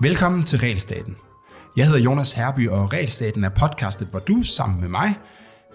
Velkommen 0.00 0.44
til 0.44 0.58
Realstaten. 0.58 1.16
Jeg 1.76 1.86
hedder 1.86 2.00
Jonas 2.00 2.32
Herby, 2.32 2.68
og 2.68 2.92
Realstaten 2.92 3.44
er 3.44 3.48
podcastet, 3.48 4.08
hvor 4.08 4.18
du 4.18 4.42
sammen 4.42 4.80
med 4.80 4.88
mig 4.88 5.14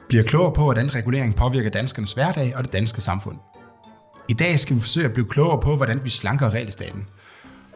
bliver 0.10 0.24
klogere 0.24 0.54
på, 0.54 0.64
hvordan 0.64 0.96
regulering 0.96 1.36
påvirker 1.36 1.70
danskernes 1.70 2.14
hverdag 2.14 2.56
og 2.56 2.64
det 2.64 2.74
danske 2.74 3.02
samfund. 3.02 3.38
I 4.30 4.34
dag 4.34 4.60
skal 4.60 4.76
vi 4.76 4.82
forsøge 4.82 5.06
at 5.06 5.14
blive 5.14 5.28
klogere 5.30 5.62
på, 5.62 5.76
hvordan 5.76 6.04
vi 6.04 6.10
slanker 6.10 6.54
regelstaten. 6.54 7.08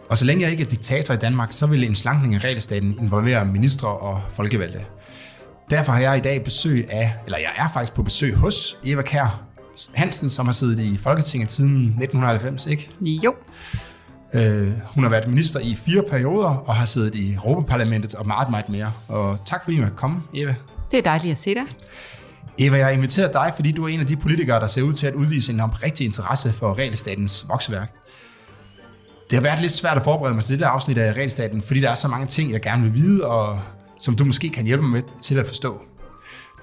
Og 0.10 0.18
så 0.18 0.26
længe 0.26 0.44
jeg 0.44 0.52
ikke 0.52 0.64
er 0.64 0.68
diktator 0.70 1.14
i 1.14 1.18
Danmark, 1.18 1.52
så 1.52 1.68
vil 1.68 1.84
en 1.84 1.96
slankning 1.96 2.36
af 2.36 2.44
regelstaten 2.44 2.98
involvere 3.00 3.46
ministre 3.46 3.88
og 3.88 4.22
folkevalgte. 4.32 4.86
Derfor 5.70 5.92
har 5.92 6.02
jeg 6.02 6.18
i 6.18 6.22
dag 6.22 6.44
besøg 6.44 6.88
af, 6.92 7.14
eller 7.26 7.38
jeg 7.38 7.52
er 7.58 7.70
faktisk 7.74 7.96
på 7.96 8.04
besøg 8.04 8.36
hos 8.36 8.78
Eva 8.84 9.02
Kær 9.02 9.53
Hansen, 9.94 10.30
som 10.30 10.46
har 10.46 10.54
siddet 10.54 10.80
i 10.80 10.98
Folketinget 10.98 11.52
siden 11.52 11.76
1990, 11.76 12.68
ikke? 12.68 12.90
Jo. 13.02 13.36
Øh, 14.34 14.72
hun 14.96 15.04
har 15.04 15.10
været 15.10 15.28
minister 15.28 15.60
i 15.60 15.76
fire 15.76 16.04
perioder 16.10 16.50
og 16.50 16.76
har 16.76 16.86
siddet 16.86 17.16
i 17.16 17.34
Europaparlamentet 17.34 18.16
og 18.16 18.28
meget, 18.28 18.50
meget 18.50 18.70
mere. 18.70 18.92
Og 19.08 19.40
tak 19.46 19.64
fordi 19.64 19.78
du 19.78 19.82
måtte 19.82 19.98
komme, 19.98 20.22
Eva. 20.34 20.56
Det 20.92 20.98
er 20.98 21.02
dejligt 21.02 21.32
at 21.32 21.38
se 21.38 21.56
dig. 21.56 21.64
Eva, 22.60 22.78
jeg 22.78 22.86
har 22.86 22.92
inviteret 22.92 23.34
dig, 23.34 23.52
fordi 23.56 23.72
du 23.72 23.84
er 23.84 23.88
en 23.88 24.00
af 24.00 24.06
de 24.06 24.16
politikere, 24.16 24.60
der 24.60 24.68
ser 24.68 24.82
ud 24.82 24.94
til 24.94 25.08
at 25.08 25.14
udvise 25.14 25.54
en 25.54 25.60
oprigtig 25.60 26.06
interesse 26.06 26.54
for 26.54 26.74
regelstatens 26.78 27.46
vokseværk. 27.48 27.94
Det 29.30 29.38
har 29.38 29.42
været 29.42 29.62
lidt 29.62 29.72
svært 29.72 29.98
at 29.98 30.04
forberede 30.04 30.36
mig 30.36 30.44
til 30.44 30.60
det 30.60 30.66
afsnit 30.66 30.98
af 30.98 31.14
regelstaten, 31.14 31.62
fordi 31.62 31.80
der 31.80 31.90
er 31.90 31.96
så 31.96 32.08
mange 32.08 32.28
ting, 32.28 32.52
jeg 32.52 32.62
gerne 32.62 32.84
vil 32.84 32.94
vide, 32.94 33.26
og 33.26 33.60
som 34.00 34.16
du 34.16 34.26
måske 34.26 34.50
kan 34.50 34.66
hjælpe 34.66 34.84
mig 34.84 34.92
med 34.92 35.02
til 35.22 35.38
at 35.38 35.48
forstå. 35.48 35.82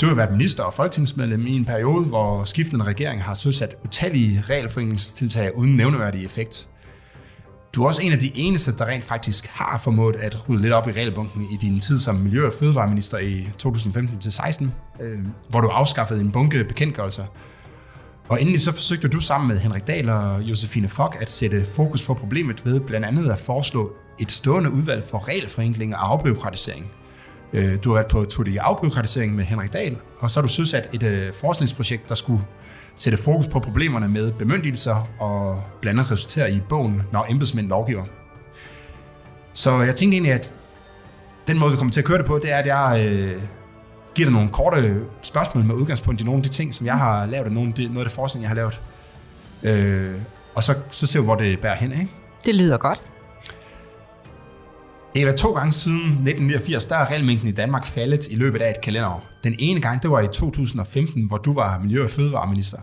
Du 0.01 0.07
har 0.07 0.15
været 0.15 0.31
minister 0.31 0.63
og 0.63 0.75
folketingsmedlem 0.75 1.47
i 1.47 1.57
en 1.57 1.65
periode, 1.65 2.05
hvor 2.05 2.45
skiftende 2.45 2.85
regeringer 2.85 3.25
har 3.25 3.35
søsat 3.35 3.77
utallige 3.85 4.43
regelforeningstiltag 4.49 5.57
uden 5.57 5.77
nævneværdig 5.77 6.25
effekt. 6.25 6.69
Du 7.74 7.83
er 7.83 7.87
også 7.87 8.02
en 8.02 8.13
af 8.13 8.19
de 8.19 8.33
eneste, 8.35 8.77
der 8.79 8.87
rent 8.87 9.05
faktisk 9.05 9.47
har 9.47 9.79
formået 9.79 10.16
at 10.16 10.49
rulle 10.49 10.63
lidt 10.63 10.73
op 10.73 10.89
i 10.89 10.93
regelbunken 10.93 11.43
i 11.43 11.57
din 11.57 11.80
tid 11.80 11.99
som 11.99 12.15
Miljø- 12.15 12.47
og 12.47 12.52
Fødevareminister 12.52 13.19
i 13.19 13.49
2015-16, 13.63 14.66
øh, 15.01 15.19
hvor 15.49 15.61
du 15.61 15.69
afskaffede 15.69 16.21
en 16.21 16.33
bunke 16.33 16.65
bekendtgørelser. 16.65 17.24
Og 18.29 18.41
endelig 18.41 18.61
så 18.61 18.73
forsøgte 18.73 19.09
du 19.09 19.21
sammen 19.21 19.49
med 19.49 19.59
Henrik 19.59 19.87
Dahl 19.87 20.09
og 20.09 20.43
Josefine 20.43 20.89
Fock 20.89 21.17
at 21.21 21.30
sætte 21.30 21.67
fokus 21.74 22.02
på 22.02 22.15
problemet 22.15 22.65
ved 22.65 22.80
blandt 22.80 23.07
andet 23.07 23.30
at 23.30 23.39
foreslå 23.39 23.93
et 24.21 24.30
stående 24.30 24.71
udvalg 24.71 25.05
for 25.05 25.29
regelforenkling 25.29 25.96
og 25.96 26.13
afbyråkratisering. 26.13 26.93
Øh, 27.52 27.84
du 27.84 27.90
har 27.90 27.95
været 27.95 28.10
på 28.10 28.24
tur 28.24 28.46
i 28.46 28.56
afbyråkratisering 28.56 29.34
med 29.34 29.45
Henrik 29.45 29.73
Dahl, 29.73 29.96
og 30.18 30.30
så 30.30 30.40
har 30.40 30.46
du 30.46 30.52
søsat 30.52 30.88
et 30.93 31.02
øh, 31.02 31.32
forskningsprojekt, 31.40 32.09
der 32.09 32.15
skulle 32.15 32.43
sætte 32.95 33.18
fokus 33.18 33.48
på 33.48 33.60
problemerne 33.60 34.09
med 34.09 34.32
bemyndigelser 34.32 35.09
og 35.18 35.62
blandt 35.80 36.01
andet 36.01 36.12
resultere 36.12 36.52
i 36.52 36.60
bogen, 36.68 37.02
når 37.12 37.26
embedsmænd 37.30 37.68
lovgiver. 37.68 38.04
Så 39.52 39.82
jeg 39.82 39.96
tænkte 39.96 40.15
egentlig, 40.15 40.32
at 40.32 40.51
den 41.46 41.59
måde, 41.59 41.71
vi 41.71 41.76
kommer 41.76 41.93
til 41.93 42.01
at 42.01 42.06
køre 42.06 42.18
det 42.18 42.26
på, 42.26 42.38
det 42.38 42.52
er, 42.52 42.56
at 42.56 42.66
jeg 42.66 43.06
øh, 43.06 43.43
giver 44.15 44.26
dig 44.26 44.32
nogle 44.32 44.48
korte 44.48 45.02
spørgsmål 45.23 45.65
med 45.65 45.74
udgangspunkt 45.74 46.21
i 46.21 46.24
nogle 46.24 46.38
af 46.38 46.43
de 46.43 46.48
ting, 46.48 46.74
som 46.74 46.87
jeg 46.87 46.98
har 46.98 47.26
lavet, 47.26 47.46
og 47.46 47.52
nogle 47.52 47.68
af 47.68 47.74
de, 47.74 47.84
noget 47.84 47.98
af 47.98 48.04
det 48.04 48.12
forskning, 48.12 48.43
jeg 48.43 48.51
har 48.51 48.56
lavet. 48.56 48.80
Øh, 49.62 50.15
og 50.54 50.62
så, 50.62 50.74
så 50.90 51.06
ser 51.06 51.21
vi, 51.21 51.24
hvor 51.24 51.34
det 51.34 51.60
bærer 51.60 51.74
hen, 51.74 51.93
ikke? 51.93 52.09
Det 52.45 52.54
lyder 52.54 52.76
godt. 52.76 53.02
Eva, 55.16 55.33
to 55.33 55.53
gange 55.53 55.73
siden 55.73 55.97
1989, 55.97 56.87
der 56.87 56.97
er 56.97 57.11
regelmængden 57.11 57.49
i 57.49 57.53
Danmark 57.53 57.87
faldet 57.87 58.29
i 58.29 58.35
løbet 58.35 58.63
af 58.63 58.71
et 58.71 58.80
kalenderår. 58.80 59.25
Den 59.45 59.55
ene 59.59 59.80
gang, 59.80 60.02
det 60.02 60.11
var 60.11 60.21
i 60.21 60.29
2015, 60.29 61.27
hvor 61.27 61.37
du 61.37 61.52
var 61.52 61.79
Miljø- 61.79 62.05
og 62.05 62.11
Fødevareminister. 62.11 62.79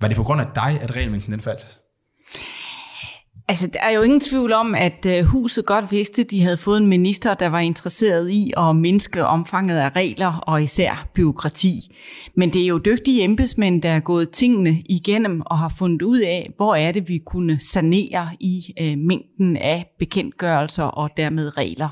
Var 0.00 0.08
det 0.08 0.16
på 0.16 0.22
grund 0.22 0.40
af 0.40 0.46
dig, 0.54 0.80
at 0.82 0.96
regelmængden 0.96 1.32
den 1.32 1.40
faldt? 1.40 1.80
Altså, 3.48 3.66
der 3.72 3.80
er 3.80 3.90
jo 3.90 4.02
ingen 4.02 4.20
tvivl 4.20 4.52
om, 4.52 4.74
at 4.74 5.06
øh, 5.06 5.24
huset 5.24 5.66
godt 5.66 5.92
vidste, 5.92 6.22
at 6.22 6.30
de 6.30 6.42
havde 6.42 6.56
fået 6.56 6.80
en 6.80 6.86
minister, 6.86 7.34
der 7.34 7.46
var 7.46 7.60
interesseret 7.60 8.30
i 8.30 8.52
at 8.56 8.76
mindske 8.76 9.26
omfanget 9.26 9.78
af 9.78 9.90
regler 9.96 10.36
og 10.36 10.62
især 10.62 11.08
byråkrati. 11.14 11.96
Men 12.34 12.52
det 12.52 12.62
er 12.62 12.66
jo 12.66 12.78
dygtige 12.78 13.24
embedsmænd, 13.24 13.82
der 13.82 13.90
er 13.90 14.00
gået 14.00 14.30
tingene 14.30 14.82
igennem 14.88 15.42
og 15.46 15.58
har 15.58 15.68
fundet 15.78 16.02
ud 16.02 16.18
af, 16.18 16.52
hvor 16.56 16.74
er 16.74 16.92
det, 16.92 17.08
vi 17.08 17.18
kunne 17.18 17.60
sanere 17.60 18.30
i 18.40 18.74
øh, 18.80 18.98
mængden 18.98 19.56
af 19.56 19.86
bekendtgørelser 19.98 20.84
og 20.84 21.10
dermed 21.16 21.56
regler. 21.56 21.88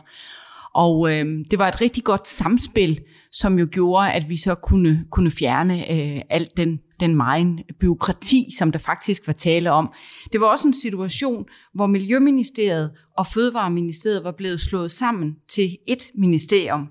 Og 0.75 1.12
øh, 1.12 1.26
det 1.50 1.59
var 1.59 1.69
et 1.69 1.81
rigtig 1.81 2.04
godt 2.04 2.28
samspil, 2.28 3.00
som 3.34 3.58
jo 3.58 3.68
gjorde, 3.70 4.12
at 4.12 4.28
vi 4.28 4.36
så 4.36 4.54
kunne, 4.54 5.04
kunne 5.10 5.30
fjerne 5.30 5.90
øh, 5.90 6.20
alt 6.30 6.56
den, 6.56 6.80
den 7.00 7.16
meget 7.16 7.62
byråkrati, 7.80 8.48
som 8.58 8.72
der 8.72 8.78
faktisk 8.78 9.26
var 9.26 9.32
tale 9.32 9.70
om. 9.72 9.92
Det 10.32 10.40
var 10.40 10.46
også 10.46 10.68
en 10.68 10.74
situation, 10.74 11.44
hvor 11.74 11.86
Miljøministeriet 11.86 12.90
og 13.18 13.26
Fødevareministeriet 13.26 14.24
var 14.24 14.32
blevet 14.32 14.60
slået 14.60 14.90
sammen 14.90 15.36
til 15.48 15.76
et 15.86 16.02
ministerium. 16.14 16.88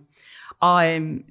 Og 0.63 0.95
øhm, 0.95 1.23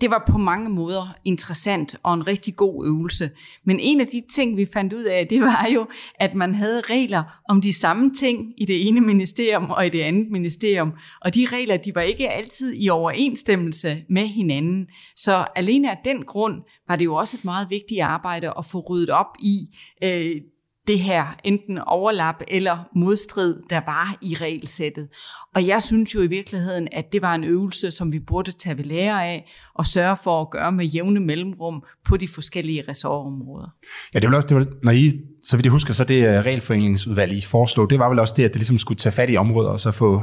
det 0.00 0.10
var 0.10 0.24
på 0.30 0.38
mange 0.38 0.70
måder 0.70 1.14
interessant 1.24 1.96
og 2.02 2.14
en 2.14 2.26
rigtig 2.26 2.56
god 2.56 2.86
øvelse. 2.86 3.30
Men 3.64 3.80
en 3.80 4.00
af 4.00 4.06
de 4.06 4.22
ting, 4.30 4.56
vi 4.56 4.66
fandt 4.72 4.92
ud 4.92 5.04
af, 5.04 5.26
det 5.26 5.40
var 5.40 5.68
jo, 5.74 5.86
at 6.14 6.34
man 6.34 6.54
havde 6.54 6.80
regler 6.80 7.22
om 7.48 7.60
de 7.60 7.72
samme 7.72 8.14
ting 8.14 8.54
i 8.56 8.64
det 8.64 8.88
ene 8.88 9.00
ministerium 9.00 9.70
og 9.70 9.86
i 9.86 9.88
det 9.88 10.00
andet 10.00 10.30
ministerium. 10.30 10.92
Og 11.20 11.34
de 11.34 11.46
regler, 11.52 11.76
de 11.76 11.94
var 11.94 12.00
ikke 12.00 12.30
altid 12.30 12.74
i 12.76 12.88
overensstemmelse 12.88 14.04
med 14.08 14.26
hinanden. 14.26 14.86
Så 15.16 15.46
alene 15.56 15.90
af 15.90 15.98
den 16.04 16.24
grund 16.24 16.62
var 16.88 16.96
det 16.96 17.04
jo 17.04 17.14
også 17.14 17.36
et 17.36 17.44
meget 17.44 17.70
vigtigt 17.70 18.00
arbejde 18.00 18.52
at 18.58 18.66
få 18.66 18.80
ryddet 18.80 19.10
op 19.10 19.36
i 19.40 19.76
øh, 20.04 20.40
det 20.88 21.00
her 21.00 21.26
enten 21.44 21.78
overlap 21.78 22.34
eller 22.48 22.88
modstrid, 22.96 23.56
der 23.70 23.80
var 23.86 24.18
i 24.22 24.34
regelsættet. 24.34 25.08
Og 25.54 25.66
jeg 25.66 25.82
synes 25.82 26.14
jo 26.14 26.22
i 26.22 26.26
virkeligheden, 26.26 26.88
at 26.92 27.04
det 27.12 27.22
var 27.22 27.34
en 27.34 27.44
øvelse, 27.44 27.90
som 27.90 28.12
vi 28.12 28.18
burde 28.18 28.52
tage 28.52 28.76
ved 28.76 28.84
lære 28.84 29.26
af 29.26 29.52
og 29.74 29.86
sørge 29.86 30.16
for 30.24 30.40
at 30.40 30.50
gøre 30.50 30.72
med 30.72 30.86
jævne 30.86 31.20
mellemrum 31.20 31.82
på 32.04 32.16
de 32.16 32.28
forskellige 32.28 32.84
ressortområder. 32.88 33.68
Ja, 34.14 34.18
det 34.18 34.30
var 34.30 34.36
også, 34.36 34.48
det 34.48 34.56
var, 34.56 34.66
når 34.82 34.92
I, 34.92 35.12
så 35.42 35.56
vidt 35.56 35.66
jeg 35.66 35.72
husker, 35.72 35.94
så 35.94 36.04
det 36.04 36.28
øh, 36.28 36.44
regelforeningsudvalg, 36.44 37.32
I 37.32 37.42
foreslog, 37.42 37.90
det 37.90 37.98
var 37.98 38.08
vel 38.08 38.18
også 38.18 38.34
det, 38.36 38.44
at 38.44 38.50
det 38.50 38.56
ligesom 38.56 38.78
skulle 38.78 38.98
tage 38.98 39.12
fat 39.12 39.30
i 39.30 39.36
områder 39.36 39.70
og 39.70 39.80
så 39.80 39.90
få, 39.90 40.22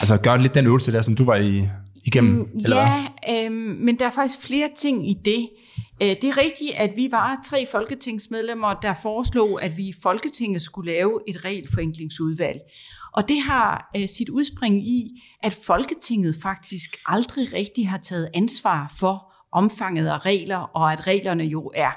altså 0.00 0.16
gøre 0.16 0.42
lidt 0.42 0.54
den 0.54 0.66
øvelse 0.66 0.92
der, 0.92 1.02
som 1.02 1.16
du 1.16 1.24
var 1.24 1.36
i, 1.36 1.62
igennem? 2.04 2.32
Mm, 2.32 2.46
eller 2.64 2.76
ja, 2.76 3.44
øh, 3.44 3.52
men 3.52 3.98
der 3.98 4.06
er 4.06 4.10
faktisk 4.10 4.46
flere 4.46 4.68
ting 4.76 5.10
i 5.10 5.14
det. 5.24 5.48
Øh, 6.02 6.08
det 6.08 6.24
er 6.24 6.36
rigtigt, 6.36 6.72
at 6.74 6.90
vi 6.96 7.08
var 7.10 7.40
tre 7.46 7.66
folketingsmedlemmer, 7.70 8.74
der 8.74 8.94
foreslog, 9.02 9.62
at 9.62 9.76
vi 9.76 9.88
i 9.88 9.94
Folketinget 10.02 10.62
skulle 10.62 10.92
lave 10.92 11.20
et 11.28 11.44
regelforenklingsudvalg. 11.44 12.60
Og 13.12 13.28
det 13.28 13.40
har 13.40 13.90
øh, 13.96 14.08
sit 14.08 14.28
udspring 14.28 14.88
i, 14.88 15.22
at 15.42 15.54
Folketinget 15.66 16.36
faktisk 16.42 16.96
aldrig 17.06 17.52
rigtig 17.52 17.88
har 17.88 17.98
taget 17.98 18.30
ansvar 18.34 18.94
for 18.98 19.32
omfanget 19.52 20.06
af 20.08 20.26
regler, 20.26 20.56
og 20.56 20.92
at 20.92 21.06
reglerne 21.06 21.44
jo 21.44 21.72
er 21.74 21.90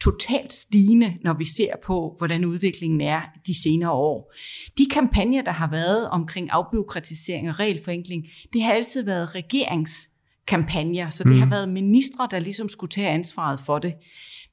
totalt 0.00 0.52
stigende, 0.52 1.14
når 1.24 1.32
vi 1.34 1.44
ser 1.44 1.72
på, 1.84 2.14
hvordan 2.18 2.44
udviklingen 2.44 3.00
er 3.00 3.20
de 3.46 3.62
senere 3.62 3.90
år. 3.90 4.32
De 4.78 4.86
kampagner, 4.92 5.42
der 5.42 5.52
har 5.52 5.70
været 5.70 6.08
omkring 6.08 6.50
afbiokratisering 6.50 7.48
og 7.48 7.58
regelforenkling, 7.58 8.26
det 8.52 8.62
har 8.62 8.72
altid 8.72 9.04
været 9.04 9.34
regerings 9.34 10.08
regeringskampagner, 10.48 11.08
så 11.08 11.24
det 11.24 11.32
mm. 11.32 11.38
har 11.38 11.50
været 11.50 11.68
ministre, 11.68 12.28
der 12.30 12.38
ligesom 12.38 12.68
skulle 12.68 12.90
tage 12.90 13.08
ansvaret 13.08 13.60
for 13.60 13.78
det. 13.78 13.94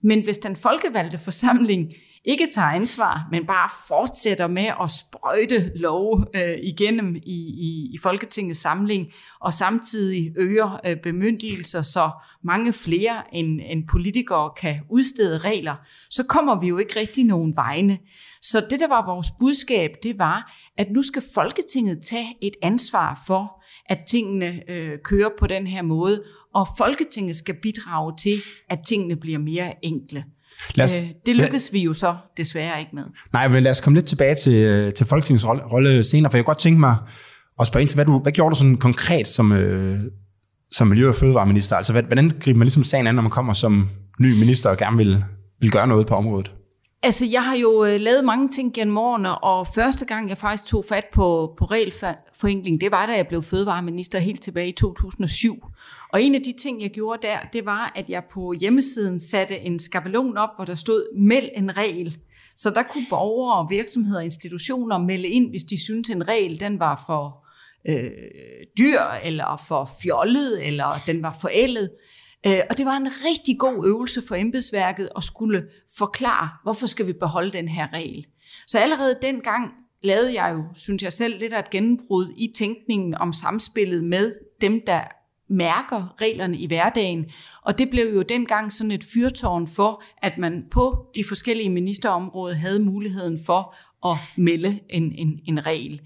Men 0.04 0.24
hvis 0.24 0.38
den 0.38 0.56
folkevalgte 0.56 1.18
forsamling 1.18 1.94
ikke 2.26 2.48
tager 2.54 2.68
ansvar, 2.68 3.28
men 3.32 3.46
bare 3.46 3.70
fortsætter 3.88 4.48
med 4.48 4.72
at 4.84 4.92
sprøjte 4.92 5.72
lov 5.76 6.28
øh, 6.36 6.58
igennem 6.64 7.16
i, 7.16 7.38
i, 7.58 7.92
i 7.94 7.98
Folketingets 8.04 8.60
samling, 8.60 9.12
og 9.42 9.54
samtidig 9.54 10.34
øger 10.38 10.80
øh, 10.86 10.98
bemyndigelser, 11.04 11.82
så 11.82 12.10
mange 12.44 12.74
flere 12.74 13.36
end, 13.36 13.62
end 13.66 13.88
politikere 13.92 14.52
kan 14.58 14.82
udstede 14.90 15.38
regler, 15.38 15.76
så 16.10 16.24
kommer 16.24 16.60
vi 16.60 16.68
jo 16.68 16.78
ikke 16.78 17.00
rigtig 17.00 17.24
nogen 17.24 17.56
vegne. 17.56 17.98
Så 18.42 18.66
det, 18.70 18.80
der 18.80 18.88
var 18.88 19.06
vores 19.06 19.28
budskab, 19.40 19.92
det 20.04 20.20
var, 20.20 20.54
at 20.78 20.88
nu 20.92 21.02
skal 21.02 21.24
Folketinget 21.34 22.02
tage 22.04 22.36
et 22.42 22.54
ansvar 22.62 23.24
for, 23.28 23.65
at 23.90 23.98
tingene 24.10 24.72
øh, 24.72 24.98
kører 25.04 25.30
på 25.40 25.48
den 25.48 25.68
her 25.68 25.82
måde, 25.82 26.24
og 26.56 26.68
Folketinget 26.78 27.36
skal 27.36 27.56
bidrage 27.62 28.14
til, 28.22 28.42
at 28.70 28.80
tingene 28.88 29.16
bliver 29.16 29.40
mere 29.40 29.74
enkle. 29.82 30.24
Lad 30.76 30.86
os, 30.86 30.98
øh, 30.98 31.04
det 31.26 31.36
lykkes 31.36 31.74
vi 31.74 31.80
jo 31.80 31.94
så 31.94 32.16
desværre 32.38 32.80
ikke 32.80 32.96
med. 32.96 33.04
Nej, 33.34 33.48
men 33.48 33.64
lad 33.64 33.72
os 33.72 33.82
komme 33.82 33.98
lidt 33.98 34.06
tilbage 34.06 34.36
til, 34.36 34.54
øh, 34.54 34.94
til 34.94 35.06
Folketingets 35.06 35.48
rolle, 35.48 35.64
rolle 35.64 36.04
senere, 36.04 36.32
for 36.32 36.38
jeg 36.38 36.46
kunne 36.46 36.52
godt 36.52 36.60
tænke 36.60 36.80
mig 36.80 36.96
at 37.60 37.68
spørge 37.68 37.82
ind 37.82 37.90
til, 37.90 37.98
hvad, 37.98 38.06
du, 38.06 38.20
hvad 38.20 38.32
gjorde 38.32 38.50
du 38.50 38.56
sådan 38.56 38.78
konkret 38.78 39.28
som, 39.28 39.52
øh, 39.52 39.98
som 40.72 40.88
Miljø- 40.88 41.10
og 41.10 41.16
Fødevareminister? 41.16 41.76
Altså, 41.76 41.94
hvordan 41.94 42.32
griber 42.40 42.58
man 42.58 42.66
ligesom 42.66 42.84
sagen 42.84 43.08
an, 43.08 43.16
når 43.16 43.22
man 43.22 43.32
kommer 43.32 43.54
som 43.54 43.90
ny 44.20 44.40
minister 44.40 44.70
og 44.70 44.78
gerne 44.78 44.98
vil, 44.98 45.24
vil 45.62 45.72
gøre 45.72 45.88
noget 45.88 46.08
på 46.08 46.16
området? 46.16 46.52
Altså, 47.06 47.26
jeg 47.26 47.46
har 47.46 47.56
jo 47.56 47.86
øh, 47.86 48.00
lavet 48.00 48.26
mange 48.26 48.50
ting 48.50 48.74
gennem 48.74 48.98
årene, 48.98 49.38
og 49.38 49.68
første 49.68 50.06
gang, 50.06 50.30
jeg 50.30 50.38
faktisk 50.38 50.66
tog 50.66 50.86
fat 50.90 51.06
på, 51.14 51.54
på 51.58 51.66
regelforenkling, 51.66 52.82
det 52.82 52.92
var, 52.92 53.06
da 53.06 53.16
jeg 53.16 53.28
blev 53.28 53.44
fødevareminister 53.44 54.20
helt 54.20 54.42
tilbage 54.42 54.70
i 54.70 54.72
2007. 54.72 55.66
Og 56.14 56.22
en 56.24 56.36
af 56.36 56.42
de 56.42 56.54
ting, 56.62 56.82
jeg 56.82 56.90
gjorde 56.90 57.28
der, 57.28 57.38
det 57.54 57.66
var, 57.66 57.92
at 57.96 58.10
jeg 58.10 58.24
på 58.32 58.54
hjemmesiden 58.60 59.20
satte 59.20 59.60
en 59.60 59.80
skabelon 59.80 60.38
op, 60.38 60.50
hvor 60.56 60.66
der 60.66 60.76
stod, 60.76 61.18
meld 61.18 61.50
en 61.56 61.78
regel. 61.78 62.18
Så 62.56 62.70
der 62.70 62.84
kunne 62.84 63.06
borgere, 63.10 63.68
virksomheder 63.70 64.18
og 64.18 64.26
institutioner 64.26 64.98
melde 64.98 65.28
ind, 65.28 65.50
hvis 65.50 65.64
de 65.64 65.84
syntes, 65.84 66.10
en 66.10 66.28
regel 66.28 66.60
den 66.60 66.80
var 66.80 67.04
for 67.08 67.46
øh, 67.90 68.12
dyr, 68.78 69.02
eller 69.24 69.64
for 69.68 69.90
fjollet, 70.04 70.68
eller 70.68 70.96
den 71.08 71.24
var 71.24 71.38
forældet. 71.42 71.90
Øh, 72.48 72.60
og 72.70 72.78
det 72.78 72.86
var 72.86 72.98
en 72.98 73.08
rigtig 73.26 73.60
god 73.60 73.88
øvelse 73.88 74.22
for 74.28 74.36
embedsværket 74.36 75.10
at 75.16 75.24
skulle 75.24 75.68
forklare, 75.98 76.50
hvorfor 76.64 76.88
skal 76.88 77.08
vi 77.08 77.14
beholde 77.14 77.52
den 77.52 77.68
her 77.68 77.94
regel. 77.94 78.26
Så 78.68 78.80
allerede 78.80 79.18
dengang 79.22 79.74
lavede 80.04 80.42
jeg 80.42 80.54
jo, 80.54 80.64
synes 80.76 81.04
jeg 81.04 81.14
selv, 81.14 81.40
lidt 81.40 81.54
af 81.54 81.60
et 81.60 81.70
gennembrud 81.70 82.34
i 82.38 82.54
tænkningen 82.56 83.16
om 83.16 83.34
samspillet 83.34 84.04
med 84.04 84.36
dem, 84.62 84.82
der 84.88 85.02
mærker 85.48 86.22
reglerne 86.22 86.58
i 86.58 86.68
hverdagen. 86.68 87.26
Og 87.62 87.78
det 87.80 87.90
blev 87.90 88.14
jo 88.14 88.22
dengang 88.22 88.72
sådan 88.72 88.92
et 88.92 89.04
fyrtårn 89.04 89.68
for, 89.68 90.04
at 90.18 90.38
man 90.38 90.66
på 90.72 91.08
de 91.16 91.24
forskellige 91.24 91.70
ministerområder 91.70 92.56
havde 92.56 92.80
muligheden 92.80 93.40
for 93.46 93.76
at 94.06 94.18
melde 94.38 94.80
en, 94.90 95.12
en, 95.12 95.40
en 95.48 95.66
regel. 95.66 96.02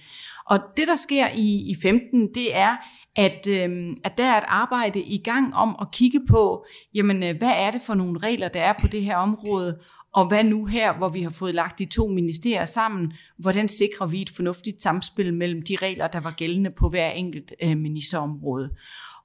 Og 0.46 0.60
det, 0.78 0.88
der 0.88 0.96
sker 0.96 1.28
i, 1.36 1.72
i 1.72 1.76
15, 1.82 2.34
det 2.34 2.56
er, 2.56 2.76
at, 3.16 3.48
øh, 3.50 3.96
at 4.04 4.18
der 4.18 4.26
er 4.26 4.38
et 4.38 4.44
arbejde 4.48 5.02
i 5.02 5.18
gang 5.18 5.56
om 5.56 5.76
at 5.82 5.92
kigge 5.92 6.22
på, 6.30 6.66
jamen, 6.94 7.24
øh, 7.24 7.38
hvad 7.38 7.54
er 7.56 7.72
det 7.72 7.82
for 7.82 7.94
nogle 7.94 8.20
regler, 8.20 8.48
der 8.48 8.62
er 8.62 8.74
på 8.82 8.88
det 8.88 9.04
her 9.04 9.16
område, 9.16 9.80
og 10.14 10.28
hvad 10.28 10.44
nu 10.44 10.66
her, 10.66 10.94
hvor 10.94 11.10
vi 11.10 11.22
har 11.22 11.30
fået 11.30 11.56
lagt 11.56 11.80
de 11.80 11.86
to 11.86 12.08
ministerier 12.08 12.66
sammen, 12.66 13.14
hvordan 13.38 13.68
sikrer 13.68 14.08
vi 14.08 14.22
et 14.22 14.30
fornuftigt 14.30 14.84
samspil 14.84 15.34
mellem 15.34 15.62
de 15.62 15.76
regler, 15.82 16.08
der 16.08 16.20
var 16.20 16.32
gældende 16.32 16.70
på 16.70 16.90
hver 16.90 17.10
enkelt 17.10 17.54
øh, 17.64 17.78
ministerområde. 17.78 18.70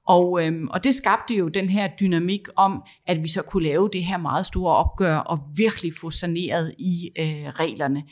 Og, 0.07 0.45
øhm, 0.45 0.67
og 0.67 0.83
det 0.83 0.95
skabte 0.95 1.35
jo 1.35 1.47
den 1.47 1.69
her 1.69 1.87
dynamik 1.99 2.47
om, 2.55 2.83
at 3.07 3.23
vi 3.23 3.27
så 3.27 3.41
kunne 3.41 3.63
lave 3.63 3.89
det 3.93 4.03
her 4.03 4.17
meget 4.17 4.45
store 4.45 4.75
opgør 4.75 5.17
og 5.17 5.39
virkelig 5.55 5.93
få 5.93 6.09
saneret 6.09 6.75
i 6.77 7.11
øh, 7.19 7.49
reglerne. 7.49 8.03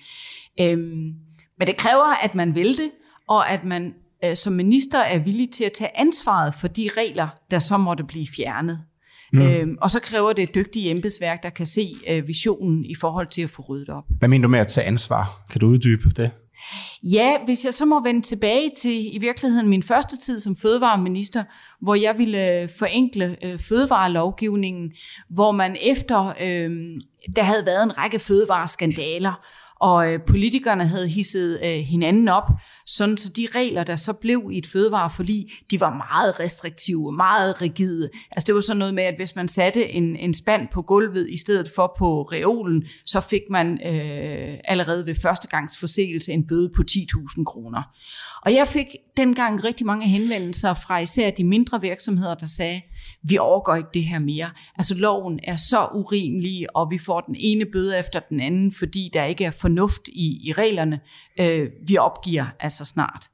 Øhm, 0.60 1.14
men 1.60 1.68
det 1.68 1.78
kræver, 1.78 2.24
at 2.24 2.36
man 2.36 2.56
vil 2.56 2.78
det, 2.78 2.92
og 3.28 3.50
at 3.50 3.64
man 3.64 3.94
øh, 4.24 4.36
som 4.36 4.54
minister 4.54 5.00
er 5.00 5.20
villig 5.20 5.52
til 5.52 5.64
at 5.64 5.72
tage 5.74 6.00
ansvaret 6.00 6.54
for 6.56 6.68
de 6.68 6.90
regler, 6.98 7.28
der 7.52 7.60
så 7.60 7.78
måtte 7.78 8.04
blive 8.04 8.28
fjernet. 8.36 8.80
Mm. 9.34 9.42
Øhm, 9.42 9.78
og 9.82 9.92
så 9.92 10.00
kræver 10.00 10.34
det 10.34 10.44
et 10.44 10.56
dygtigt 10.56 10.88
embedsværk, 10.88 11.44
der 11.44 11.50
kan 11.50 11.66
se 11.66 11.96
øh, 12.08 12.28
visionen 12.28 12.86
i 12.86 12.96
forhold 12.96 13.28
til 13.28 13.42
at 13.42 13.50
få 13.50 13.62
ryddet 13.62 13.90
op. 13.90 14.04
Hvad 14.20 14.30
mener 14.30 14.48
du 14.48 14.52
med 14.52 14.60
at 14.60 14.68
tage 14.68 14.88
ansvar? 14.88 15.44
Kan 15.52 15.62
du 15.62 15.68
uddybe 15.68 16.10
det? 16.10 16.32
Ja, 17.04 17.38
hvis 17.46 17.66
jeg 17.66 17.74
så 17.74 17.86
må 17.86 18.04
vende 18.04 18.22
tilbage 18.22 18.72
til 18.78 19.16
i 19.16 19.18
virkeligheden 19.18 19.70
min 19.70 19.84
første 19.84 20.18
tid 20.18 20.40
som 20.40 20.58
fødevareminister, 20.58 21.44
hvor 21.82 21.96
jeg 21.96 22.18
ville 22.18 22.62
øh, 22.62 22.70
forenkle 22.80 23.38
øh, 23.46 23.60
fødevarelovgivningen, 23.60 24.92
hvor 25.30 25.52
man 25.52 25.78
efter, 25.82 26.34
øh, 26.42 26.72
der 27.36 27.44
havde 27.44 27.66
været 27.66 27.84
en 27.84 27.98
række 27.98 28.20
fødevareskandaler, 28.20 29.34
og 29.80 30.14
øh, 30.14 30.20
politikerne 30.28 30.88
havde 30.88 31.08
hisset 31.08 31.60
øh, 31.64 31.80
hinanden 31.80 32.28
op, 32.28 32.50
sådan 32.86 33.18
så 33.18 33.30
de 33.30 33.48
regler, 33.56 33.84
der 33.84 33.96
så 33.96 34.14
blev 34.14 34.50
i 34.52 34.58
et 34.58 34.68
fødevareforlig, 34.68 35.52
de 35.72 35.80
var 35.80 35.94
meget 35.94 36.40
restriktive, 36.40 37.12
meget 37.12 37.62
rigide. 37.62 38.10
Altså 38.32 38.48
det 38.48 38.56
var 38.56 38.62
sådan 38.62 38.78
noget 38.78 38.94
med, 38.94 39.04
at 39.04 39.16
hvis 39.16 39.36
man 39.36 39.48
satte 39.48 39.90
en, 39.90 40.16
en 40.16 40.34
spand 40.34 40.68
på 40.74 40.82
gulvet 40.82 41.30
i 41.30 41.38
stedet 41.38 41.72
for 41.76 41.96
på 41.98 42.22
reolen, 42.22 42.84
så 43.06 43.22
fik 43.22 43.42
man 43.50 43.80
øh, 43.86 44.58
allerede 44.66 45.06
ved 45.06 45.16
førstegangsforseelse 45.16 46.32
en 46.32 46.48
bøde 46.48 46.70
på 46.76 46.84
10.000 46.92 47.44
kroner. 47.44 47.82
Og 48.46 48.54
jeg 48.54 48.68
fik 48.68 48.88
dengang 49.18 49.64
rigtig 49.64 49.86
mange 49.86 50.08
henvendelser 50.08 50.74
fra 50.74 51.00
især 51.00 51.30
de 51.30 51.44
mindre 51.44 51.82
virksomheder, 51.82 52.36
der 52.36 52.46
sagde, 52.46 52.82
vi 53.24 53.38
overgår 53.38 53.76
ikke 53.76 53.90
det 53.94 54.04
her 54.04 54.20
mere. 54.20 54.50
Altså 54.76 54.96
loven 54.96 55.40
er 55.44 55.56
så 55.56 55.88
urimelig, 55.94 56.76
og 56.76 56.88
vi 56.92 56.98
får 56.98 57.22
den 57.22 57.36
ene 57.38 57.66
bøde 57.66 58.00
efter 58.00 58.20
den 58.20 58.40
anden, 58.40 58.72
fordi 58.72 59.10
der 59.14 59.24
ikke 59.24 59.46
er 59.46 59.52
fornuft 59.52 60.02
i, 60.08 60.48
i 60.48 60.54
reglerne. 60.54 61.00
Øh, 61.40 61.70
vi 61.88 61.98
opgiver 61.98 62.46
altså 62.60 62.73
snart. 62.74 63.30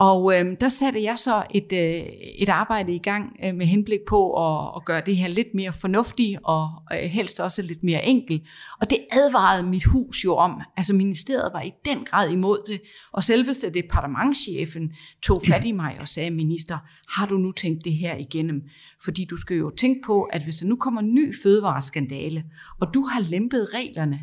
Og 0.00 0.34
øh, 0.34 0.56
der 0.60 0.68
satte 0.68 1.02
jeg 1.02 1.18
så 1.18 1.44
et, 1.50 1.72
øh, 1.72 2.06
et 2.38 2.48
arbejde 2.48 2.94
i 2.94 2.98
gang 2.98 3.36
øh, 3.44 3.54
med 3.54 3.66
henblik 3.66 4.00
på 4.08 4.32
at, 4.32 4.72
at 4.76 4.84
gøre 4.84 5.02
det 5.06 5.16
her 5.16 5.28
lidt 5.28 5.54
mere 5.54 5.72
fornuftigt 5.72 6.38
og 6.44 6.68
øh, 6.92 6.98
helst 6.98 7.40
også 7.40 7.62
lidt 7.62 7.82
mere 7.82 8.04
enkelt. 8.04 8.42
Og 8.80 8.90
det 8.90 8.98
advarede 9.10 9.62
mit 9.62 9.84
hus 9.84 10.24
jo 10.24 10.36
om. 10.36 10.60
Altså 10.76 10.94
ministeriet 10.94 11.50
var 11.52 11.62
i 11.62 11.72
den 11.84 12.04
grad 12.04 12.30
imod 12.30 12.58
det. 12.66 12.80
Og 13.12 13.24
selveste 13.24 13.70
departementchefen 13.70 14.92
tog 15.22 15.42
fat 15.48 15.64
i 15.64 15.72
mig 15.72 15.96
og 16.00 16.08
sagde, 16.08 16.30
minister, 16.30 16.78
har 17.08 17.26
du 17.26 17.36
nu 17.36 17.52
tænkt 17.52 17.84
det 17.84 17.94
her 17.94 18.16
igennem? 18.16 18.62
Fordi 19.04 19.24
du 19.24 19.36
skal 19.36 19.56
jo 19.56 19.70
tænke 19.70 20.00
på, 20.06 20.22
at 20.22 20.44
hvis 20.44 20.56
der 20.56 20.66
nu 20.66 20.76
kommer 20.76 21.00
en 21.00 21.14
ny 21.14 21.34
fødevareskandale, 21.42 22.44
og 22.80 22.94
du 22.94 23.02
har 23.02 23.20
lempet 23.30 23.74
reglerne, 23.74 24.20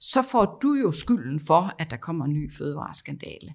så 0.00 0.22
får 0.22 0.58
du 0.62 0.74
jo 0.74 0.92
skylden 0.92 1.40
for, 1.40 1.74
at 1.78 1.90
der 1.90 1.96
kommer 1.96 2.24
en 2.24 2.32
ny 2.32 2.52
fødevareskandale. 2.52 3.54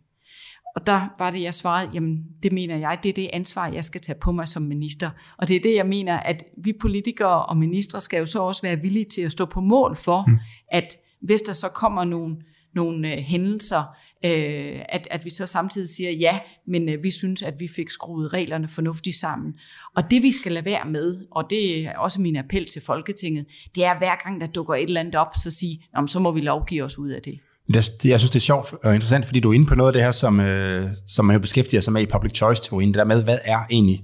Og 0.75 0.87
der 0.87 1.07
var 1.19 1.31
det, 1.31 1.41
jeg 1.41 1.53
svarede, 1.53 1.91
jamen 1.93 2.25
det 2.43 2.51
mener 2.51 2.77
jeg, 2.77 2.99
det 3.03 3.09
er 3.09 3.13
det 3.13 3.29
ansvar, 3.33 3.67
jeg 3.67 3.83
skal 3.85 4.01
tage 4.01 4.19
på 4.21 4.31
mig 4.31 4.47
som 4.47 4.61
minister. 4.61 5.09
Og 5.37 5.47
det 5.47 5.55
er 5.55 5.59
det, 5.59 5.75
jeg 5.75 5.85
mener, 5.85 6.17
at 6.17 6.43
vi 6.57 6.73
politikere 6.81 7.45
og 7.45 7.57
ministre 7.57 8.01
skal 8.01 8.19
jo 8.19 8.25
så 8.25 8.39
også 8.41 8.61
være 8.61 8.79
villige 8.79 9.05
til 9.05 9.21
at 9.21 9.31
stå 9.31 9.45
på 9.45 9.61
mål 9.61 9.95
for, 9.95 10.25
mm. 10.27 10.37
at 10.71 10.97
hvis 11.21 11.41
der 11.41 11.53
så 11.53 11.69
kommer 11.69 12.03
nogle, 12.03 12.35
nogle 12.73 13.11
øh, 13.11 13.17
hændelser, 13.17 13.83
øh, 14.25 14.81
at, 14.89 15.07
at 15.11 15.25
vi 15.25 15.29
så 15.29 15.47
samtidig 15.47 15.89
siger, 15.89 16.11
ja, 16.11 16.39
men 16.67 16.89
øh, 16.89 17.03
vi 17.03 17.11
synes, 17.11 17.43
at 17.43 17.59
vi 17.59 17.67
fik 17.67 17.89
skruet 17.89 18.33
reglerne 18.33 18.67
fornuftigt 18.67 19.15
sammen. 19.15 19.53
Og 19.95 20.11
det 20.11 20.23
vi 20.23 20.31
skal 20.31 20.51
lade 20.51 20.65
være 20.65 20.85
med, 20.85 21.25
og 21.31 21.49
det 21.49 21.85
er 21.85 21.97
også 21.97 22.21
min 22.21 22.35
appel 22.35 22.65
til 22.65 22.81
Folketinget, 22.81 23.45
det 23.75 23.83
er 23.83 23.97
hver 23.97 24.23
gang, 24.23 24.41
der 24.41 24.47
dukker 24.47 24.75
et 24.75 24.83
eller 24.83 24.99
andet 24.99 25.15
op, 25.15 25.35
så 25.35 25.51
sige, 25.51 25.85
så 26.07 26.19
må 26.19 26.31
vi 26.31 26.41
lovgive 26.41 26.83
os 26.83 26.97
ud 26.97 27.09
af 27.09 27.21
det. 27.21 27.39
Jeg 27.75 28.19
synes, 28.19 28.29
det 28.29 28.35
er 28.35 28.39
sjovt 28.39 28.73
og 28.83 28.93
interessant, 28.93 29.25
fordi 29.25 29.39
du 29.39 29.49
er 29.49 29.53
inde 29.53 29.65
på 29.65 29.75
noget 29.75 29.89
af 29.89 29.93
det 29.93 30.03
her, 30.03 30.11
som, 30.11 30.39
øh, 30.39 30.87
som 31.07 31.25
man 31.25 31.33
jo 31.33 31.39
beskæftiger 31.39 31.81
sig 31.81 31.93
med 31.93 32.01
i 32.01 32.05
public 32.05 32.33
choice-teorien. 32.35 32.89
Det 32.89 32.97
der 32.97 33.05
med, 33.05 33.23
hvad 33.23 33.37
er 33.43 33.59
egentlig 33.71 34.03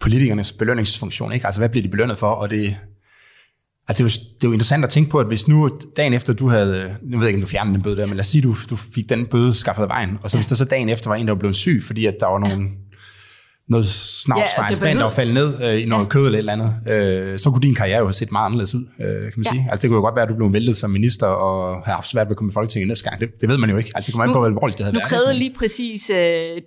politikernes 0.00 0.52
belønningsfunktion? 0.52 1.32
Ikke? 1.32 1.46
Altså, 1.46 1.60
hvad 1.60 1.68
bliver 1.68 1.82
de 1.82 1.88
belønnet 1.88 2.18
for? 2.18 2.26
Og 2.26 2.50
det, 2.50 2.76
altså, 3.88 3.88
det, 3.88 4.00
er 4.00 4.04
jo, 4.04 4.08
det 4.08 4.44
er 4.44 4.48
jo 4.48 4.52
interessant 4.52 4.84
at 4.84 4.90
tænke 4.90 5.10
på, 5.10 5.18
at 5.20 5.26
hvis 5.26 5.48
nu 5.48 5.70
dagen 5.96 6.12
efter 6.12 6.32
du 6.32 6.48
havde, 6.48 6.96
nu 7.02 7.18
ved 7.18 7.26
jeg 7.26 7.28
ikke, 7.28 7.36
om 7.36 7.40
du 7.40 7.46
fjernede 7.46 7.74
den 7.74 7.82
bøde 7.82 7.96
der, 7.96 8.06
men 8.06 8.16
lad 8.16 8.20
os 8.20 8.26
sige, 8.26 8.42
du, 8.42 8.56
du 8.70 8.76
fik 8.76 9.08
den 9.08 9.26
bøde 9.26 9.54
skaffet 9.54 9.82
af 9.82 9.88
vejen, 9.88 10.18
og 10.22 10.30
så 10.30 10.36
hvis 10.36 10.46
der 10.46 10.54
så 10.54 10.64
dagen 10.64 10.88
efter 10.88 11.10
var 11.10 11.16
en, 11.16 11.26
der 11.26 11.32
var 11.32 11.38
blevet 11.38 11.56
syg, 11.56 11.82
fordi 11.86 12.06
at 12.06 12.16
der 12.20 12.26
var 12.26 12.38
nogle 12.38 12.68
noget 13.68 13.86
snavs 13.86 14.50
ja, 14.56 14.62
fra 14.62 14.68
en 14.68 14.74
spand, 14.74 14.98
der 14.98 15.04
var 15.04 15.10
faldet 15.10 15.34
ned 15.34 15.64
øh, 15.64 15.82
i 15.82 15.84
noget 15.84 16.04
ja. 16.04 16.08
kød 16.08 16.26
eller 16.26 16.38
et 16.38 16.38
eller 16.38 16.52
andet, 16.52 16.92
øh, 17.32 17.38
så 17.38 17.50
kunne 17.50 17.62
din 17.62 17.74
karriere 17.74 17.98
jo 17.98 18.04
have 18.04 18.12
set 18.12 18.32
meget 18.32 18.46
anderledes 18.46 18.74
ud, 18.74 18.84
øh, 19.00 19.06
kan 19.06 19.32
man 19.36 19.44
ja. 19.44 19.50
sige. 19.50 19.68
Altså 19.70 19.82
det 19.82 19.90
kunne 19.90 19.96
jo 19.96 20.02
godt 20.02 20.14
være, 20.16 20.22
at 20.22 20.28
du 20.28 20.34
blev 20.34 20.52
væltet 20.52 20.76
som 20.76 20.90
minister 20.90 21.26
og 21.26 21.82
havde 21.84 21.94
haft 21.94 22.08
svært 22.08 22.26
ved 22.26 22.30
at 22.30 22.36
komme 22.36 22.50
i 22.50 22.52
Folketinget 22.52 22.88
næste 22.88 23.10
gang. 23.10 23.20
Det, 23.20 23.40
det 23.40 23.48
ved 23.48 23.58
man 23.58 23.70
jo 23.70 23.76
ikke. 23.76 23.92
Altså 23.94 24.06
det 24.06 24.14
kommer 24.14 24.24
an 24.24 24.32
på, 24.32 24.38
hvor 24.38 24.46
alvorligt 24.46 24.78
det 24.78 24.84
havde 24.84 24.94
nu 24.94 24.98
været. 24.98 25.10
Nu 25.10 25.16
krævede 25.16 25.38
lige 25.38 25.54
præcis 25.58 26.10
øh, 26.10 26.16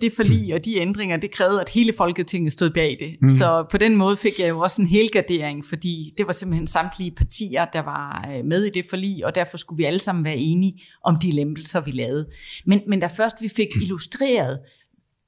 det 0.01 0.11
forlig 0.15 0.53
og 0.53 0.65
de 0.65 0.77
ændringer, 0.77 1.17
det 1.17 1.31
krævede, 1.31 1.61
at 1.61 1.69
hele 1.69 1.93
Folketinget 1.97 2.53
stod 2.53 2.69
bag 2.69 2.97
det. 2.99 3.15
Mm. 3.21 3.29
Så 3.29 3.65
på 3.71 3.77
den 3.77 3.95
måde 3.95 4.17
fik 4.17 4.39
jeg 4.39 4.49
jo 4.49 4.59
også 4.59 4.81
en 4.81 4.87
helgardering, 4.87 5.65
fordi 5.65 6.13
det 6.17 6.27
var 6.27 6.33
simpelthen 6.33 6.67
samtlige 6.67 7.11
partier, 7.11 7.65
der 7.73 7.81
var 7.81 8.29
øh, 8.33 8.45
med 8.45 8.63
i 8.63 8.69
det 8.69 8.85
forlig, 8.89 9.25
og 9.25 9.35
derfor 9.35 9.57
skulle 9.57 9.77
vi 9.77 9.83
alle 9.83 9.99
sammen 9.99 10.25
være 10.25 10.37
enige 10.37 10.81
om 11.03 11.19
de 11.19 11.31
lempelser, 11.31 11.81
vi 11.81 11.91
lavede. 11.91 12.25
Men, 12.65 12.81
men 12.87 12.99
da 12.99 13.07
først 13.07 13.35
vi 13.41 13.49
fik 13.49 13.67
illustreret, 13.81 14.59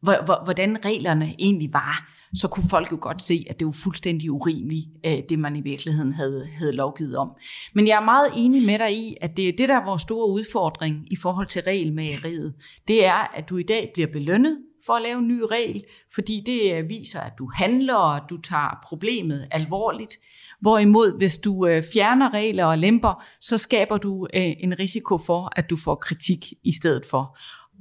hvordan 0.02 0.86
reglerne 0.86 1.36
egentlig 1.40 1.74
var, 1.74 2.12
så 2.34 2.48
kunne 2.48 2.70
folk 2.70 2.92
jo 2.92 2.98
godt 3.02 3.22
se, 3.22 3.46
at 3.50 3.60
det 3.60 3.66
var 3.66 3.72
fuldstændig 3.72 4.32
urimeligt, 4.32 4.88
øh, 5.06 5.18
det 5.30 5.40
man 5.40 5.56
i 5.56 5.62
virkeligheden 5.62 6.14
havde, 6.14 6.48
havde 6.58 6.72
lovgivet 6.72 7.18
om. 7.18 7.32
Men 7.74 7.88
jeg 7.88 7.96
er 7.96 8.06
meget 8.06 8.28
enig 8.36 8.66
med 8.66 8.80
dig 8.80 8.92
i, 8.92 9.18
at 9.22 9.38
det 9.38 9.50
er 9.50 9.54
det, 9.58 9.70
der 9.70 9.80
er 9.80 9.86
vores 9.86 10.02
store 10.02 10.30
udfordring 10.30 11.12
i 11.12 11.16
forhold 11.16 11.48
til 11.48 11.62
regelmageriet. 11.62 12.54
Det 12.88 13.06
er, 13.06 13.38
at 13.38 13.50
du 13.50 13.58
i 13.58 13.64
dag 13.64 13.92
bliver 13.94 14.08
belønnet 14.08 14.58
for 14.86 14.94
at 14.94 15.02
lave 15.02 15.20
en 15.20 15.28
ny 15.28 15.42
regel, 15.52 15.84
fordi 16.14 16.44
det 16.46 16.74
øh, 16.74 16.90
viser, 16.90 17.20
at 17.20 17.34
du 17.38 17.52
handler, 17.56 17.96
og 17.96 18.30
du 18.30 18.42
tager 18.42 18.80
problemet 18.88 19.48
alvorligt. 19.52 20.18
Hvorimod, 20.62 21.18
hvis 21.18 21.38
du 21.38 21.68
øh, 21.68 21.84
fjerner 21.94 22.34
regler 22.34 22.66
og 22.66 22.78
lemper, 22.78 23.24
så 23.40 23.58
skaber 23.58 23.98
du 23.98 24.28
en 24.34 24.80
risiko 24.80 25.18
for, 25.18 25.52
at 25.56 25.70
du 25.70 25.78
får 25.78 25.96
kritik 25.96 26.54
i 26.64 26.72
stedet 26.72 27.06
for. 27.06 27.38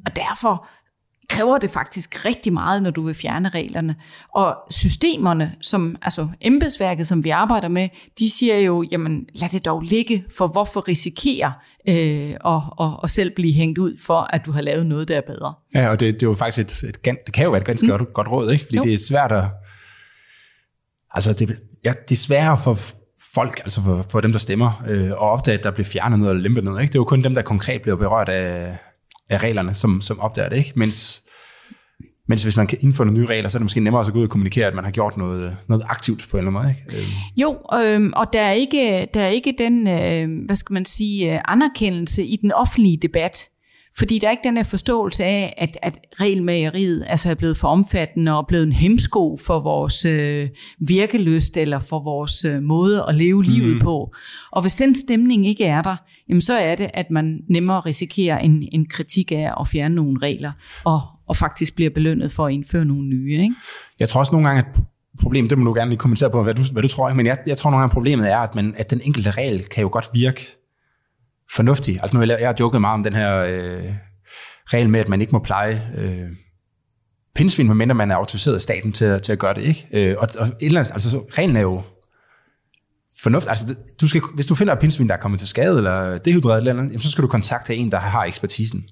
Og 0.07 0.17
derfor 0.17 0.69
kræver 1.31 1.59
det 1.59 1.71
faktisk 1.71 2.25
rigtig 2.25 2.53
meget, 2.53 2.83
når 2.83 2.91
du 2.91 3.03
vil 3.03 3.15
fjerne 3.15 3.49
reglerne. 3.49 3.97
Og 4.35 4.57
systemerne, 4.71 5.53
som, 5.63 5.97
altså 6.03 6.29
embedsværket, 6.41 7.07
som 7.07 7.25
vi 7.25 7.31
arbejder 7.31 7.69
med, 7.69 7.89
de 8.19 8.31
siger 8.31 8.59
jo, 8.59 8.85
jamen 8.91 9.27
lad 9.35 9.49
det 9.49 9.65
dog 9.65 9.81
ligge, 9.81 10.25
for 10.37 10.47
hvorfor 10.47 10.89
risikere 10.89 11.53
øh, 11.89 12.35
og, 12.41 12.63
og, 12.77 12.97
og 13.03 13.11
selv 13.11 13.35
blive 13.35 13.53
hængt 13.53 13.79
ud 13.79 13.97
for, 14.07 14.21
at 14.21 14.47
du 14.47 14.53
har 14.53 14.61
lavet 14.61 14.87
noget, 14.87 15.09
der 15.09 15.17
er 15.17 15.23
bedre. 15.27 15.55
Ja, 15.75 15.89
og 15.89 16.01
det, 16.01 16.15
det 16.15 16.23
er 16.23 16.27
jo 16.27 16.35
faktisk 16.35 16.85
et, 16.85 16.89
et, 16.89 17.05
det 17.05 17.35
kan 17.35 17.45
jo 17.45 17.51
være 17.51 17.61
et 17.61 17.67
ganske 17.67 17.87
mm. 17.87 17.91
godt, 17.91 18.13
godt 18.13 18.29
råd, 18.29 18.53
ikke? 18.53 18.65
fordi 18.65 18.77
jo. 18.77 18.83
det 18.83 18.93
er 18.93 18.99
svært 19.09 19.33
at, 19.33 19.45
altså 21.11 21.33
det, 21.33 21.57
ja, 21.85 21.93
det 22.09 22.15
er 22.15 22.21
sværere 22.21 22.59
for 22.59 22.79
folk, 23.35 23.61
altså 23.63 23.83
for, 23.83 24.07
for 24.11 24.21
dem, 24.21 24.33
der 24.33 24.39
stemmer, 24.39 24.83
øh, 24.89 25.11
og 25.11 25.31
opdage, 25.31 25.59
at 25.59 25.65
der 25.65 25.71
bliver 25.71 25.87
fjernet 25.87 26.19
noget 26.19 26.31
eller 26.31 26.43
lempet 26.43 26.65
noget. 26.65 26.81
Ikke? 26.81 26.93
Det 26.93 26.97
er 26.97 27.01
jo 27.01 27.05
kun 27.05 27.25
dem, 27.25 27.35
der 27.35 27.43
konkret 27.43 27.83
bliver 27.83 27.97
berørt 27.97 28.29
af, 28.29 28.77
af 29.31 29.43
reglerne, 29.43 29.75
som, 29.75 30.01
som 30.01 30.21
opdager 30.21 30.49
det. 30.49 30.57
Ikke? 30.57 30.73
Mens, 30.77 31.23
mens 32.29 32.43
hvis 32.43 32.57
man 32.57 32.67
kan 32.67 32.79
indføre 32.81 33.07
nogle 33.07 33.21
nye 33.21 33.29
regler, 33.29 33.49
så 33.49 33.59
er 33.59 33.61
det 33.61 33.65
måske 33.65 33.81
nemmere 33.81 34.07
at 34.07 34.13
gå 34.13 34.19
ud 34.19 34.25
og 34.25 34.31
kommunikere, 34.31 34.67
at 34.67 34.75
man 34.75 34.85
har 34.85 34.91
gjort 34.91 35.17
noget, 35.17 35.57
noget 35.69 35.83
aktivt 35.89 36.27
på 36.31 36.37
en 36.37 36.47
eller 36.47 36.61
anden 36.61 36.63
måde. 36.63 36.75
Ikke? 36.91 37.03
Øh. 37.03 37.09
Jo, 37.37 37.59
øh, 37.85 38.11
og 38.17 38.33
der 38.33 38.41
er 38.41 38.53
ikke, 38.53 39.09
der 39.15 39.21
er 39.21 39.29
ikke 39.29 39.55
den, 39.59 39.89
øh, 39.89 40.47
hvad 40.47 40.57
skal 40.57 40.75
man 40.75 40.85
sige, 40.85 41.35
øh, 41.35 41.41
anerkendelse 41.49 42.25
i 42.25 42.37
den 42.37 42.53
offentlige 42.53 42.99
debat 43.03 43.49
fordi 43.99 44.19
der 44.19 44.27
er 44.27 44.31
ikke 44.31 44.45
den 44.45 44.57
her 44.57 44.65
forståelse 44.65 45.25
af, 45.25 45.55
at, 45.57 45.79
at 45.83 45.99
regelmageriet 46.21 47.05
altså 47.09 47.31
er 47.31 47.35
blevet 47.35 47.57
for 47.57 47.69
omfattende 47.69 48.37
og 48.37 48.47
blevet 48.47 48.67
en 48.67 48.73
hemsko 48.73 49.37
for 49.37 49.61
vores 49.61 50.05
øh, 50.05 50.49
virkeløst 50.89 51.57
eller 51.57 51.81
for 51.81 52.05
vores 52.05 52.45
øh, 52.45 52.63
måde 52.63 53.05
at 53.09 53.15
leve 53.15 53.45
livet 53.45 53.75
mm. 53.75 53.81
på. 53.81 54.15
Og 54.53 54.63
hvis 54.63 54.75
den 54.75 54.95
stemning 54.95 55.47
ikke 55.47 55.65
er 55.65 55.83
der, 55.83 55.97
jamen 56.31 56.43
så 56.43 56.55
er 56.55 56.75
det, 56.75 56.91
at 56.95 57.11
man 57.11 57.41
nemmere 57.49 57.81
risikerer 57.81 58.39
en, 58.39 58.69
en 58.73 58.89
kritik 58.89 59.33
af 59.33 59.53
at 59.61 59.69
fjerne 59.69 59.95
nogle 59.95 60.19
regler 60.23 60.53
og, 60.85 61.01
og 61.29 61.37
faktisk 61.37 61.75
bliver 61.75 61.91
belønnet 61.91 62.33
for 62.33 62.47
at 62.47 62.53
indføre 62.53 62.85
nogle 62.85 63.09
nye. 63.09 63.33
Ikke? 63.33 63.55
Jeg 64.01 64.09
tror 64.09 64.21
også 64.21 64.33
nogle 64.33 64.49
gange, 64.49 64.63
at 64.63 64.81
problemet, 65.21 65.51
det 65.51 65.59
må 65.59 65.65
du 65.65 65.75
gerne 65.79 65.91
lige 65.91 65.99
kommentere 65.99 66.31
på, 66.31 66.43
hvad 66.43 66.55
du, 66.55 66.63
hvad 66.73 66.83
du 66.83 66.89
tror, 66.89 67.13
men 67.13 67.27
jeg, 67.27 67.39
jeg 67.47 67.57
tror 67.57 67.71
nogle 67.71 67.81
gange, 67.81 67.91
at 67.91 67.95
problemet 67.95 68.31
er, 68.31 68.39
at, 68.39 68.55
man, 68.55 68.75
at 68.77 68.91
den 68.91 69.01
enkelte 69.05 69.31
regel 69.31 69.65
kan 69.65 69.83
jo 69.83 69.89
godt 69.93 70.11
virke 70.13 70.47
fornuftig. 71.55 71.99
Altså 72.03 72.17
nu, 72.17 72.25
jeg 72.25 72.49
har 72.49 72.55
joket 72.61 72.81
meget 72.81 72.95
om 72.95 73.03
den 73.03 73.15
her 73.15 73.37
øh, 73.37 73.85
regel 74.67 74.89
med, 74.89 75.01
at 75.01 75.09
man 75.09 75.21
ikke 75.21 75.33
må 75.33 75.39
pleje 75.39 75.83
øh, 75.97 76.29
pindsvin, 77.35 77.67
medmindre 77.67 77.95
man 77.95 78.11
er 78.11 78.17
autoriseret 78.17 78.55
af 78.55 78.61
staten 78.61 78.93
til, 78.93 79.21
til 79.21 79.33
at 79.33 79.39
gøre 79.39 79.55
det. 79.55 79.63
ikke. 79.63 79.87
Øh, 79.93 80.17
og, 80.19 80.29
og 80.39 80.47
et 80.47 80.55
eller 80.61 80.81
andet, 80.81 80.93
altså, 80.93 81.11
så, 81.11 81.19
reglen 81.19 81.57
er 81.57 81.61
jo 81.61 81.83
fornuft. 83.23 83.49
Altså, 83.49 83.75
du 84.01 84.09
skal, 84.09 84.21
hvis 84.35 84.47
du 84.47 84.55
finder 84.55 84.73
et 84.73 84.79
pindsvin, 84.79 85.09
der 85.09 85.15
er 85.15 85.19
kommet 85.19 85.41
til 85.41 85.49
skade, 85.49 85.77
eller 85.77 86.19
dehydreret 86.19 86.59
eller 86.59 86.73
andet, 86.73 86.85
jamen, 86.85 87.01
så 87.01 87.11
skal 87.11 87.23
du 87.23 87.29
kontakte 87.29 87.77
en, 87.77 87.93
der 87.93 87.99
har 87.99 88.25
ekspertisen 88.25 88.85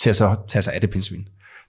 til 0.00 0.10
at 0.10 0.16
så 0.16 0.36
tage 0.48 0.62
sig 0.62 0.74
af 0.74 0.80
det 0.80 0.90
pindsvin. 0.90 1.24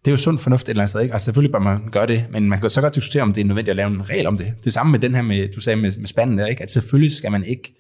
Det 0.06 0.08
er 0.08 0.12
jo 0.12 0.18
sund 0.18 0.40
fornuft 0.40 0.66
et 0.66 0.70
eller 0.70 0.82
andet 0.82 0.90
sted, 0.90 1.02
ikke? 1.02 1.14
Altså 1.14 1.26
selvfølgelig 1.26 1.52
bør 1.52 1.60
man 1.60 1.80
gøre 1.92 2.08
det, 2.08 2.26
men 2.32 2.50
man 2.50 2.60
kan 2.60 2.70
så 2.70 2.82
godt 2.82 2.96
diskutere, 2.96 3.24
om 3.24 3.34
det 3.34 3.42
er 3.42 3.46
nødvendigt 3.46 3.70
at 3.70 3.76
lave 3.76 3.90
en 3.90 4.10
regel 4.10 4.28
om 4.28 4.38
det. 4.38 4.54
Det 4.64 4.74
samme 4.74 4.92
med 4.92 5.00
den 5.00 5.16
her, 5.16 5.22
med, 5.22 5.48
du 5.56 5.62
sagde 5.62 5.82
med, 5.82 5.92
med 6.00 6.08
spanden 6.08 6.38
der, 6.38 6.46
ikke? 6.46 6.64
At 6.64 6.70
selvfølgelig 6.70 7.12
skal 7.12 7.32
man 7.32 7.44
ikke 7.44 7.76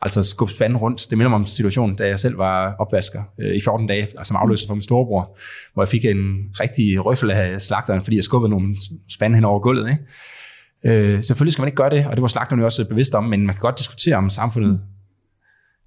altså 0.00 0.22
skubbe 0.22 0.54
spanden 0.54 0.76
rundt. 0.78 1.06
Det 1.10 1.18
minder 1.18 1.28
mig 1.28 1.34
om 1.34 1.42
en 1.42 1.46
situation, 1.46 1.96
da 1.96 2.08
jeg 2.08 2.18
selv 2.18 2.38
var 2.38 2.74
opvasker 2.78 3.22
øh, 3.40 3.56
i 3.56 3.60
14 3.60 3.86
dage, 3.86 4.02
altså 4.02 4.24
som 4.24 4.36
afløser 4.36 4.66
for 4.66 4.74
min 4.74 4.82
storebror, 4.82 5.38
hvor 5.74 5.82
jeg 5.82 5.88
fik 5.88 6.04
en 6.04 6.36
rigtig 6.60 7.06
røffel 7.06 7.30
af 7.30 7.60
slagteren, 7.60 8.04
fordi 8.04 8.16
jeg 8.16 8.24
skubbede 8.24 8.50
nogle 8.50 8.76
spande 9.10 9.34
hen 9.34 9.44
over 9.44 9.60
gulvet. 9.60 9.90
Ikke? 9.90 10.02
Øh, 10.84 11.22
selvfølgelig 11.22 11.52
skal 11.52 11.62
man 11.62 11.68
ikke 11.68 11.76
gøre 11.76 11.90
det, 11.90 12.06
og 12.06 12.12
det 12.12 12.22
var 12.22 12.28
slagterne 12.28 12.62
jo 12.62 12.66
også 12.66 12.88
bevidst 12.88 13.14
om, 13.14 13.24
men 13.24 13.46
man 13.46 13.54
kan 13.54 13.60
godt 13.60 13.78
diskutere, 13.78 14.16
om 14.16 14.30
samfundet 14.30 14.80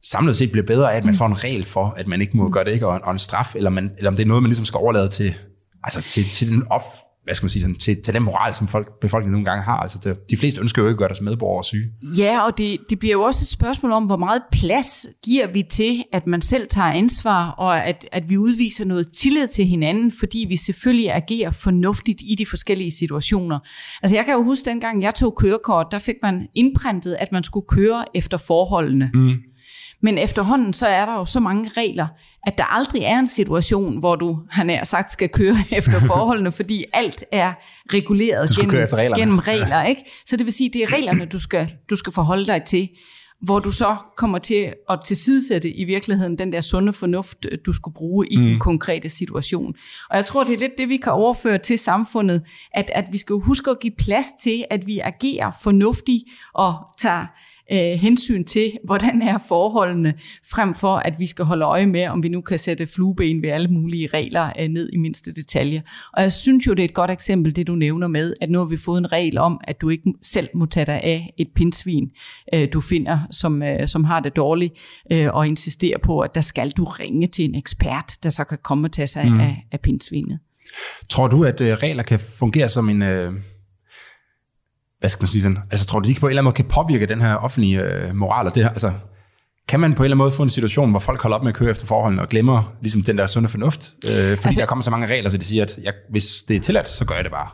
samlet 0.03 0.37
set 0.37 0.51
bliver 0.51 0.65
bedre 0.65 0.93
af, 0.93 0.97
at 0.97 1.05
man 1.05 1.15
får 1.15 1.25
en 1.25 1.43
regel 1.43 1.65
for, 1.65 1.93
at 1.97 2.07
man 2.07 2.21
ikke 2.21 2.37
må 2.37 2.49
gøre 2.49 2.63
det, 2.63 2.71
ikke? 2.71 2.87
Og, 2.87 2.95
en, 2.95 3.01
og 3.03 3.11
en 3.11 3.19
straf, 3.19 3.55
eller, 3.55 3.69
man, 3.69 3.91
eller 3.97 4.11
om 4.11 4.15
det 4.15 4.23
er 4.23 4.27
noget, 4.27 4.43
man 4.43 4.49
ligesom 4.49 4.65
skal 4.65 4.77
overlade 4.77 5.09
til, 5.09 5.35
altså 5.83 6.01
til, 6.01 6.29
til 6.29 6.51
den 6.51 6.63
op, 6.69 6.83
hvad 7.23 7.35
skal 7.35 7.43
man 7.43 7.49
sige, 7.49 7.61
sådan, 7.61 7.75
til, 7.75 8.01
til 8.01 8.13
den 8.13 8.23
moral, 8.23 8.53
som 8.53 8.67
folk, 8.67 8.99
befolkningen 9.01 9.31
nogle 9.31 9.45
gange 9.45 9.63
har. 9.63 9.77
Altså, 9.77 9.99
det, 10.03 10.29
de 10.29 10.37
fleste 10.37 10.61
ønsker 10.61 10.81
jo 10.81 10.87
ikke 10.87 10.95
at 10.95 10.97
gøre 10.97 11.07
deres 11.07 11.21
medborgere 11.21 11.63
syge. 11.63 11.91
Ja, 12.17 12.45
og 12.45 12.57
det, 12.57 12.79
det 12.89 12.99
bliver 12.99 13.11
jo 13.11 13.21
også 13.21 13.43
et 13.43 13.47
spørgsmål 13.47 13.91
om, 13.91 14.05
hvor 14.05 14.17
meget 14.17 14.41
plads 14.51 15.07
giver 15.23 15.51
vi 15.51 15.63
til, 15.63 16.03
at 16.13 16.27
man 16.27 16.41
selv 16.41 16.67
tager 16.67 16.87
ansvar, 16.87 17.49
og 17.49 17.85
at, 17.85 18.05
at 18.11 18.29
vi 18.29 18.37
udviser 18.37 18.85
noget 18.85 19.11
tillid 19.11 19.47
til 19.47 19.65
hinanden, 19.65 20.11
fordi 20.19 20.45
vi 20.49 20.57
selvfølgelig 20.57 21.11
agerer 21.11 21.51
fornuftigt 21.51 22.21
i 22.21 22.35
de 22.35 22.45
forskellige 22.45 22.91
situationer. 22.91 23.59
Altså 24.03 24.15
jeg 24.15 24.25
kan 24.25 24.33
jo 24.33 24.43
huske, 24.43 24.69
dengang 24.69 25.03
jeg 25.03 25.15
tog 25.15 25.35
kørekort, 25.35 25.87
der 25.91 25.99
fik 25.99 26.15
man 26.23 26.47
indprintet, 26.55 27.17
at 27.19 27.31
man 27.31 27.43
skulle 27.43 27.65
køre 27.67 28.05
efter 28.13 28.37
forholdene. 28.37 29.11
Mm. 29.13 29.35
Men 30.01 30.17
efterhånden 30.17 30.73
så 30.73 30.87
er 30.87 31.05
der 31.05 31.13
jo 31.13 31.25
så 31.25 31.39
mange 31.39 31.71
regler, 31.77 32.07
at 32.47 32.57
der 32.57 32.63
aldrig 32.63 33.01
er 33.01 33.19
en 33.19 33.27
situation, 33.27 33.99
hvor 33.99 34.15
du, 34.15 34.39
han 34.49 34.69
er 34.69 34.83
sagt, 34.83 35.11
skal 35.11 35.29
køre 35.29 35.57
efter 35.77 35.99
forholdene, 35.99 36.51
fordi 36.51 36.85
alt 36.93 37.23
er 37.31 37.53
reguleret 37.93 38.49
gennem, 38.49 38.87
gennem 39.15 39.39
regler. 39.39 39.83
Ikke? 39.83 40.01
Så 40.25 40.37
det 40.37 40.45
vil 40.45 40.53
sige, 40.53 40.69
det 40.73 40.83
er 40.83 40.93
reglerne, 40.93 41.25
du 41.25 41.39
skal, 41.39 41.69
du 41.89 41.95
skal 41.95 42.13
forholde 42.13 42.47
dig 42.47 42.63
til, 42.63 42.89
hvor 43.41 43.59
du 43.59 43.71
så 43.71 43.95
kommer 44.17 44.37
til 44.37 44.73
at 44.89 44.99
tilsidesætte 45.05 45.71
i 45.71 45.83
virkeligheden 45.83 46.37
den 46.37 46.51
der 46.51 46.61
sunde 46.61 46.93
fornuft, 46.93 47.45
du 47.65 47.73
skulle 47.73 47.95
bruge 47.95 48.27
i 48.27 48.37
mm. 48.37 48.43
den 48.43 48.59
konkrete 48.59 49.09
situation. 49.09 49.75
Og 50.09 50.17
jeg 50.17 50.25
tror, 50.25 50.43
det 50.43 50.53
er 50.53 50.59
lidt 50.59 50.77
det, 50.77 50.89
vi 50.89 50.97
kan 50.97 51.11
overføre 51.11 51.57
til 51.57 51.77
samfundet, 51.77 52.41
at, 52.73 52.91
at 52.93 53.05
vi 53.11 53.17
skal 53.17 53.35
huske 53.35 53.71
at 53.71 53.79
give 53.79 53.93
plads 53.97 54.27
til, 54.43 54.65
at 54.69 54.87
vi 54.87 54.99
agerer 54.99 55.51
fornuftigt 55.63 56.23
og 56.53 56.73
tager 56.97 57.25
øh, 57.73 57.99
hensyn 57.99 58.43
til, 58.43 58.71
hvordan 58.85 59.21
er 59.21 59.37
forholdene, 59.47 60.13
frem 60.51 60.75
for 60.75 60.95
at 60.95 61.13
vi 61.19 61.25
skal 61.25 61.45
holde 61.45 61.65
øje 61.65 61.85
med, 61.85 62.07
om 62.07 62.23
vi 62.23 62.29
nu 62.29 62.41
kan 62.41 62.59
sætte 62.59 62.87
flueben 62.87 63.41
ved 63.41 63.49
alle 63.49 63.67
mulige 63.67 64.07
regler 64.13 64.51
øh, 64.59 64.67
ned 64.67 64.89
i 64.93 64.97
mindste 64.97 65.33
detalje. 65.33 65.83
Og 66.13 66.21
jeg 66.21 66.31
synes 66.31 66.67
jo, 66.67 66.73
det 66.73 66.79
er 66.79 66.87
et 66.87 66.93
godt 66.93 67.11
eksempel, 67.11 67.55
det 67.55 67.67
du 67.67 67.75
nævner 67.75 68.07
med, 68.07 68.33
at 68.41 68.49
nu 68.49 68.59
har 68.59 68.65
vi 68.65 68.77
fået 68.77 68.97
en 68.97 69.11
regel 69.11 69.37
om, 69.37 69.61
at 69.63 69.81
du 69.81 69.89
ikke 69.89 70.13
selv 70.21 70.49
må 70.55 70.65
tage 70.65 70.85
dig 70.85 71.01
af 71.03 71.33
et 71.37 71.47
pindsvin, 71.55 72.09
øh, 72.53 72.67
du 72.73 72.81
finder, 72.81 73.19
som, 73.31 73.63
øh, 73.63 73.87
som 73.87 74.03
har 74.03 74.19
det 74.19 74.35
dårligt, 74.35 74.73
øh, 75.11 75.27
og 75.33 75.47
insistere 75.47 75.97
på, 76.03 76.19
at 76.19 76.35
der 76.35 76.41
skal 76.41 76.71
du 76.71 76.83
ringe 76.83 77.27
til 77.27 77.45
en 77.45 77.55
ekspert, 77.55 78.17
der 78.23 78.29
så 78.29 78.43
kan 78.43 78.57
komme 78.63 78.87
og 78.87 78.91
tage 78.91 79.07
sig 79.07 79.31
mm. 79.31 79.39
af, 79.39 79.65
af 79.71 79.79
pindsvinet. 79.79 80.39
Tror 81.09 81.27
du, 81.27 81.43
at 81.43 81.61
øh, 81.61 81.67
regler 81.73 82.03
kan 82.03 82.19
fungere 82.19 82.67
som 82.67 82.89
en... 82.89 83.01
Øh 83.01 83.33
hvad 85.01 85.09
skal 85.09 85.23
man 85.23 85.27
sige 85.27 85.41
sådan, 85.41 85.57
altså 85.71 85.85
tror 85.85 85.99
du, 85.99 86.09
de 86.09 86.15
på 86.15 86.25
en 86.25 86.29
eller 86.29 86.41
anden 86.41 86.45
måde 86.45 86.55
kan 86.55 86.65
påvirke 86.65 87.05
den 87.05 87.21
her 87.21 87.35
offentlige 87.35 87.81
øh, 87.81 88.15
moral, 88.15 88.47
og 88.47 88.55
det 88.55 88.63
her, 88.63 88.69
altså, 88.69 88.91
kan 89.67 89.79
man 89.79 89.93
på 89.93 90.03
en 90.03 90.05
eller 90.05 90.15
anden 90.15 90.23
måde 90.23 90.31
få 90.31 90.43
en 90.43 90.49
situation, 90.49 90.91
hvor 90.91 90.99
folk 90.99 91.21
holder 91.21 91.37
op 91.37 91.43
med 91.43 91.51
at 91.51 91.55
køre 91.55 91.69
efter 91.69 91.87
forholdene 91.87 92.21
og 92.21 92.29
glemmer 92.29 92.73
ligesom 92.81 93.03
den 93.03 93.17
der 93.17 93.27
sunde 93.27 93.49
fornuft? 93.49 93.93
Øh, 94.05 94.11
fordi 94.11 94.29
altså, 94.29 94.61
der 94.61 94.65
kommer 94.65 94.83
så 94.83 94.91
mange 94.91 95.07
regler, 95.07 95.29
så 95.29 95.37
de 95.37 95.45
siger, 95.45 95.63
at 95.63 95.79
jeg, 95.83 95.93
hvis 96.09 96.43
det 96.47 96.55
er 96.55 96.59
tilladt, 96.59 96.89
så 96.89 97.05
gør 97.05 97.15
jeg 97.15 97.23
det 97.23 97.31
bare. 97.31 97.47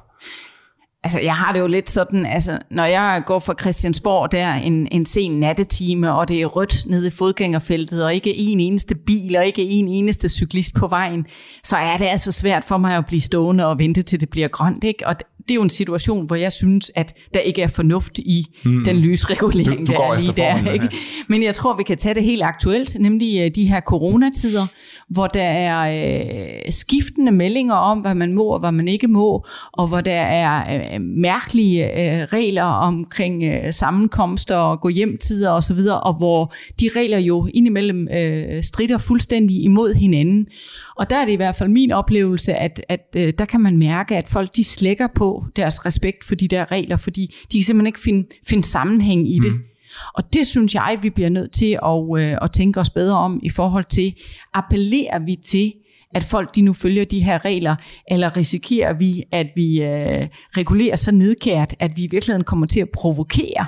Altså, 1.04 1.20
jeg 1.20 1.36
har 1.36 1.54
det 1.54 1.60
jo 1.60 1.68
lidt 1.68 1.90
sådan, 1.90 2.26
altså, 2.26 2.60
når 2.72 2.86
jeg 2.86 3.24
går 3.26 3.40
fra 3.40 3.54
Christiansborg 3.62 4.32
der 4.32 4.54
en, 4.54 4.88
en 4.92 5.06
sen 5.06 5.40
nattetime, 5.40 6.14
og 6.14 6.28
det 6.28 6.42
er 6.42 6.46
rødt 6.46 6.86
nede 6.90 7.08
i 7.08 7.10
fodgængerfeltet, 7.10 8.04
og 8.04 8.16
ikke 8.16 8.36
en 8.36 8.60
eneste 8.60 8.96
bil, 8.96 9.36
og 9.38 9.46
ikke 9.46 9.64
en 9.64 9.88
eneste 9.88 10.30
cyklist 10.30 10.74
på 10.74 10.88
vejen, 10.88 11.26
så 11.64 11.78
er 11.78 11.98
det 11.98 12.06
altså 12.06 12.32
svært 12.32 12.64
for 12.64 12.78
mig 12.78 12.98
at 12.98 13.06
blive 13.06 13.22
stående 13.22 13.66
og 13.66 13.80
vente 13.80 14.02
til 14.02 14.20
det 14.20 14.30
bliver 14.30 14.48
grønt, 14.48 14.84
ikke? 14.84 15.08
Og 15.08 15.16
det 15.48 15.52
er 15.52 15.56
jo 15.56 15.62
en 15.62 15.70
situation, 15.70 16.26
hvor 16.26 16.36
jeg 16.36 16.52
synes, 16.52 16.92
at 16.96 17.14
der 17.34 17.40
ikke 17.40 17.62
er 17.62 17.68
fornuft 17.68 18.18
i 18.18 18.46
hmm. 18.64 18.84
den 18.84 18.98
lysregulering, 18.98 19.88
du, 19.88 19.94
du 19.94 19.98
der 19.98 20.06
er 20.06 20.20
lige 20.20 20.34
der. 20.68 20.74
Ikke? 20.74 20.90
Men 21.28 21.44
jeg 21.44 21.56
tror, 21.56 21.78
vi 21.78 21.84
kan 21.84 21.98
tage 21.98 22.16
det 22.16 22.24
helt 22.24 22.44
aktuelt, 22.44 22.98
nemlig 23.00 23.42
øh, 23.42 23.52
de 23.56 23.66
her 23.66 23.82
coronatider, 23.82 24.68
hvor 25.10 25.28
der 25.28 25.44
er 25.44 26.12
øh, 26.66 26.72
skiftende 26.72 27.32
meldinger 27.32 27.74
om, 27.74 28.00
hvad 28.00 28.16
man 28.16 28.34
må 28.34 28.44
og 28.44 28.60
hvad 28.60 28.72
man 28.72 28.88
ikke 28.88 29.08
må, 29.08 29.46
og 29.72 29.88
hvor 29.88 30.02
der 30.02 30.22
er 30.22 30.78
øh, 30.94 31.02
mærkelige 31.02 31.86
øh, 31.86 32.24
regler 32.24 32.64
omkring 32.64 33.44
øh, 33.44 33.74
sammenkomster 33.74 34.56
og 34.56 34.82
gå 34.82 34.90
hjem 34.90 35.18
tider 35.18 35.52
osv., 35.52 35.80
og 36.04 36.18
hvor 36.18 36.54
de 36.80 36.90
regler 36.96 37.18
jo 37.18 37.48
indimellem 37.54 38.08
øh, 38.08 38.64
strider 38.64 38.98
fuldstændig 38.98 39.64
imod 39.64 39.94
hinanden. 39.94 40.48
Og 41.00 41.10
der 41.10 41.16
er 41.16 41.26
det 41.26 41.32
i 41.32 41.36
hvert 41.36 41.56
fald 41.56 41.70
min 41.70 41.92
oplevelse, 41.92 42.54
at, 42.54 42.86
at 42.90 43.16
øh, 43.18 43.34
der 43.38 43.46
kan 43.46 43.62
man 43.62 43.78
mærke, 43.78 44.18
at 44.18 44.28
folk 44.28 44.56
de 44.56 44.64
slækker 44.64 45.08
på 45.16 45.46
deres 45.56 45.86
respekt 45.86 46.24
for 46.24 46.36
de 46.36 46.48
der 46.48 46.72
regler, 46.72 46.98
fordi 46.98 47.36
de 47.52 47.58
kan 47.58 47.64
simpelthen 47.64 47.88
ikke 47.88 48.00
finde, 48.00 48.28
finde 48.48 48.64
sammenhæng 48.64 49.30
i 49.30 49.40
det. 49.40 49.54
Mm. 49.54 49.60
Og 50.14 50.34
det 50.34 50.48
synes 50.48 50.76
jeg, 50.76 51.00
vi 51.02 51.10
bliver 51.10 51.30
nødt 51.30 51.52
til 51.52 51.80
at, 51.86 52.22
øh, 52.22 52.38
at 52.42 52.52
tænke 52.52 52.80
os 52.80 52.90
bedre 52.90 53.18
om 53.18 53.40
i 53.44 53.50
forhold 53.50 53.86
til, 53.86 54.16
appellerer 54.54 55.20
vi 55.20 55.36
til, 55.46 55.74
at 56.16 56.24
folk 56.24 56.56
de 56.56 56.62
nu 56.62 56.74
følger 56.74 57.06
de 57.06 57.24
her 57.24 57.46
regler, 57.46 57.76
eller 58.12 58.38
risikerer 58.38 58.94
vi, 58.94 59.24
at 59.32 59.48
vi 59.56 59.84
øh, 59.84 60.28
regulerer 60.58 60.96
så 60.96 61.12
nedkært, 61.12 61.76
at 61.80 61.92
vi 61.96 62.04
i 62.04 62.08
virkeligheden 62.12 62.44
kommer 62.44 62.68
til 62.68 62.80
at 62.80 62.90
provokere, 62.90 63.68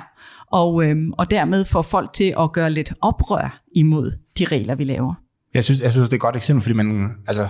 og, 0.52 0.84
øh, 0.84 0.96
og 1.18 1.30
dermed 1.30 1.64
får 1.64 1.82
folk 1.82 2.12
til 2.12 2.34
at 2.40 2.52
gøre 2.52 2.70
lidt 2.70 2.92
oprør 3.00 3.62
imod 3.74 4.12
de 4.38 4.44
regler, 4.44 4.74
vi 4.74 4.84
laver. 4.84 5.29
Jeg 5.54 5.64
synes, 5.64 5.80
jeg 5.80 5.92
synes 5.92 6.08
det 6.08 6.12
er 6.12 6.16
et 6.16 6.20
godt 6.20 6.36
eksempel, 6.36 6.62
fordi 6.62 6.74
man, 6.74 7.16
altså, 7.26 7.48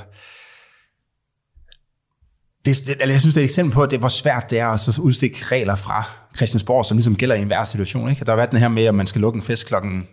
det, 2.64 2.86
det, 2.86 3.08
jeg 3.08 3.20
synes, 3.20 3.34
det 3.34 3.40
er 3.40 3.44
et 3.44 3.50
eksempel 3.50 3.74
på, 3.74 3.82
at 3.82 3.90
det, 3.90 3.98
hvor 3.98 4.08
svært 4.08 4.50
det 4.50 4.58
er 4.58 4.66
at 4.66 4.80
så 4.80 5.00
udstikke 5.02 5.44
regler 5.44 5.74
fra 5.74 6.04
Christiansborg, 6.36 6.86
som 6.86 6.96
ligesom 6.96 7.16
gælder 7.16 7.34
i 7.34 7.40
enhver 7.40 7.64
situation. 7.64 8.10
Ikke? 8.10 8.24
Der 8.24 8.32
har 8.32 8.36
været 8.36 8.50
den 8.50 8.58
her 8.58 8.68
med, 8.68 8.84
at 8.84 8.94
man 8.94 9.06
skal 9.06 9.20
lukke 9.20 9.36
en 9.36 9.42
fest 9.42 9.66
klokken 9.66 10.08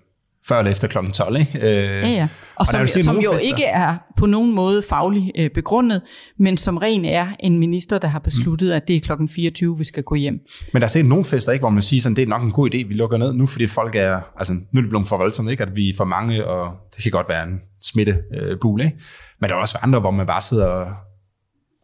før 0.47 0.57
eller 0.59 0.71
efter 0.71 0.87
klokken 0.87 1.13
12. 1.13 1.39
Ikke? 1.39 1.59
Øh, 1.59 1.63
ja, 1.63 2.07
ja. 2.07 2.23
Og, 2.23 2.29
og 2.59 2.67
som, 2.67 2.81
jo, 2.81 2.87
som 3.03 3.19
jo 3.19 3.33
ikke 3.45 3.63
er 3.63 3.95
på 4.17 4.25
nogen 4.25 4.55
måde 4.55 4.83
fagligt 4.89 5.31
øh, 5.37 5.49
begrundet, 5.49 6.01
men 6.39 6.57
som 6.57 6.77
ren 6.77 7.05
er 7.05 7.27
en 7.39 7.59
minister, 7.59 7.97
der 7.97 8.07
har 8.07 8.19
besluttet, 8.19 8.67
mm. 8.67 8.73
at 8.73 8.87
det 8.87 8.95
er 8.95 8.99
klokken 8.99 9.29
24, 9.29 9.77
vi 9.77 9.83
skal 9.83 10.03
gå 10.03 10.15
hjem. 10.15 10.39
Men 10.73 10.81
der 10.81 10.87
er 10.87 10.89
set 10.89 11.05
nogle 11.05 11.25
fester, 11.25 11.51
ikke, 11.51 11.61
hvor 11.61 11.69
man 11.69 11.81
siger, 11.81 12.01
sådan, 12.01 12.15
det 12.15 12.21
er 12.21 12.27
nok 12.27 12.43
en 12.43 12.51
god 12.51 12.69
idé, 12.73 12.87
vi 12.87 12.93
lukker 12.93 13.17
ned 13.17 13.33
nu, 13.33 13.45
fordi 13.45 13.67
folk 13.67 13.95
er, 13.95 14.19
altså 14.37 14.53
nu 14.53 14.77
er 14.77 14.81
det 14.81 14.89
blevet 14.89 15.07
for 15.07 15.17
voldsomt, 15.17 15.51
ikke? 15.51 15.63
at 15.63 15.75
vi 15.75 15.89
er 15.89 15.93
for 15.97 16.05
mange, 16.05 16.47
og 16.47 16.73
det 16.95 17.03
kan 17.03 17.11
godt 17.11 17.29
være 17.29 17.43
en 17.43 17.59
smittebule. 17.83 18.83
Øh, 18.83 18.87
ikke? 18.87 19.03
Men 19.41 19.49
der 19.49 19.55
er 19.55 19.59
også 19.59 19.77
andre, 19.81 19.99
hvor 19.99 20.11
man 20.11 20.27
bare 20.27 20.41
sidder 20.41 20.65
og 20.65 20.87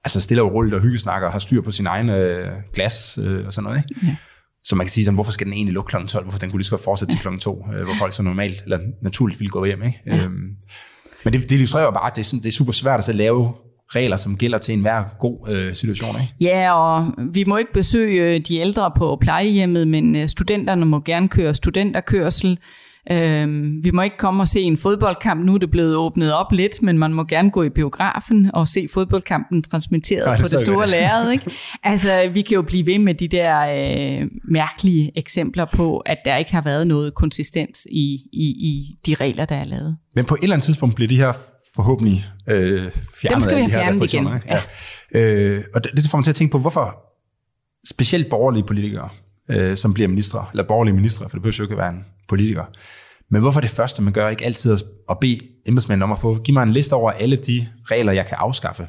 altså 0.03 0.22
stille 0.22 0.43
og 0.43 0.53
roligt 0.53 0.75
og 0.75 0.82
hyggesnakker 0.82 1.27
og 1.27 1.32
har 1.32 1.39
styr 1.39 1.62
på 1.62 1.72
sin 1.72 1.88
egen 1.88 2.10
øh, 2.10 2.51
glas 2.74 3.20
øh, 3.22 3.46
og 3.46 3.53
sådan 3.53 3.70
noget. 3.70 3.84
Ikke? 3.89 4.05
Ja. 4.05 4.15
Så 4.63 4.75
man 4.75 4.86
kan 4.86 4.91
sige, 4.91 5.05
sådan, 5.05 5.15
hvorfor 5.15 5.32
skal 5.32 5.46
den 5.46 5.53
egentlig 5.53 5.74
lukke 5.74 5.89
kl. 5.89 6.05
12? 6.08 6.24
Hvorfor 6.24 6.39
den 6.39 6.50
kunne 6.50 6.60
lige 6.60 6.65
så 6.65 6.72
godt 6.72 6.84
fortsætte 6.84 7.13
til 7.13 7.22
kl. 7.22 7.38
2, 7.39 7.65
øh, 7.74 7.84
hvor 7.84 7.93
folk 8.00 8.13
så 8.13 8.24
normalt 8.24 8.62
eller 8.63 8.79
naturligt 9.01 9.39
ville 9.39 9.50
gå 9.50 9.65
hjem. 9.65 9.84
Ikke? 9.84 10.00
Ja. 10.05 10.24
Øhm, 10.24 10.50
men 11.24 11.34
det, 11.34 11.41
det 11.41 11.51
illustrerer 11.51 11.84
jo 11.84 11.91
bare, 11.91 12.08
at 12.08 12.15
det 12.15 12.22
er, 12.22 12.25
sådan, 12.25 12.39
det 12.43 12.48
er 12.48 12.51
super 12.51 12.74
svært 12.74 12.98
at 12.98 13.03
så 13.03 13.13
lave 13.13 13.53
regler, 13.96 14.17
som 14.17 14.38
gælder 14.38 14.58
til 14.58 14.74
enhver 14.74 15.03
god 15.20 15.50
øh, 15.50 15.74
situation. 15.74 16.15
Ikke? 16.22 16.34
Ja, 16.41 16.74
og 16.74 17.12
vi 17.34 17.43
må 17.43 17.58
ikke 17.58 17.74
besøge 17.74 18.39
de 18.39 18.58
ældre 18.58 18.91
på 18.98 19.17
plejehjemmet, 19.22 19.88
men 19.88 20.15
øh, 20.15 20.27
studenterne 20.27 20.86
må 20.86 21.00
gerne 21.00 21.29
køre 21.29 21.53
studenterkørsel. 21.53 22.60
Øhm, 23.12 23.84
vi 23.84 23.92
må 23.92 24.02
ikke 24.02 24.18
komme 24.18 24.44
og 24.44 24.48
se 24.48 24.62
en 24.62 24.78
fodboldkamp. 24.78 25.46
Nu 25.46 25.54
er 25.54 25.58
det 25.58 25.72
blevet 25.72 25.96
åbnet 25.96 26.34
op 26.34 26.52
lidt, 26.52 26.82
men 26.82 26.98
man 26.98 27.14
må 27.14 27.24
gerne 27.24 27.52
gå 27.52 27.64
i 27.64 27.70
biografen 27.70 28.52
og 28.54 28.68
se 28.68 28.88
fodboldkampen 28.94 29.64
transmitteret 29.64 30.26
Nej, 30.26 30.36
det 30.36 30.44
på 30.44 30.48
det 30.52 30.60
store 30.60 30.88
lærred. 30.96 31.32
Ikke? 31.32 31.52
Altså, 31.84 32.30
vi 32.34 32.42
kan 32.42 32.56
jo 32.56 32.62
blive 32.62 32.86
ved 32.86 33.00
med 33.00 33.14
de 33.14 33.28
der 33.28 33.60
øh, 33.60 34.28
mærkelige 34.44 35.12
eksempler 35.16 35.66
på, 35.74 35.98
at 35.98 36.18
der 36.26 36.36
ikke 36.36 36.52
har 36.52 36.62
været 36.62 36.88
noget 36.88 37.14
konsistens 37.14 37.88
i, 37.92 38.14
i, 38.34 38.46
i 38.46 38.98
de 39.06 39.16
regler, 39.16 39.46
der 39.46 39.56
er 39.56 39.66
lavet. 39.66 39.98
Men 40.16 40.26
på 40.26 40.36
et 40.36 40.44
eller 40.44 40.56
andet 40.56 40.66
tidspunkt 40.66 40.96
bliver 40.96 41.08
de 41.08 41.18
her 41.18 41.34
forhåbentlig 41.76 42.26
øh, 42.50 42.82
fjernet 43.22 43.32
Dem 43.32 43.42
skal 43.42 43.58
vi 43.58 43.62
af 43.62 43.68
de 43.68 43.74
her 43.74 43.88
restriktioner. 43.88 44.30
Igen. 44.36 44.50
Ja. 44.50 44.60
Ja. 45.14 45.20
Øh, 45.20 45.64
og 45.74 45.84
det, 45.84 45.92
det 45.96 46.06
får 46.12 46.18
mig 46.18 46.24
til 46.24 46.32
at 46.32 46.36
tænke 46.36 46.52
på, 46.52 46.60
hvorfor 46.60 47.00
specielt 47.86 48.30
borgerlige 48.30 48.64
politikere, 48.64 49.10
øh, 49.50 49.78
som 49.78 49.94
bliver 49.94 50.08
ministre, 50.08 50.46
eller 50.52 50.64
borgerlige 50.64 50.96
ministre, 50.96 51.30
for 51.30 51.38
det 51.38 51.42
behøver 51.42 51.56
jo 51.60 51.64
ikke 51.64 51.74
at 51.74 51.78
være 51.78 51.90
en 51.90 52.06
politiker, 52.30 52.64
men 53.30 53.42
hvorfor 53.42 53.62
det 53.62 53.70
første, 53.70 54.02
man 54.02 54.14
gør, 54.14 54.30
ikke 54.30 54.46
altid 54.46 54.78
at 55.10 55.20
bede 55.20 55.40
embedsmændene 55.68 56.04
om 56.04 56.12
at 56.12 56.20
få, 56.20 56.40
give 56.44 56.54
mig 56.54 56.64
en 56.64 56.72
liste 56.72 56.94
over 56.94 57.12
alle 57.12 57.36
de 57.36 57.68
regler, 57.86 58.12
jeg 58.12 58.26
kan 58.26 58.38
afskaffe, 58.40 58.88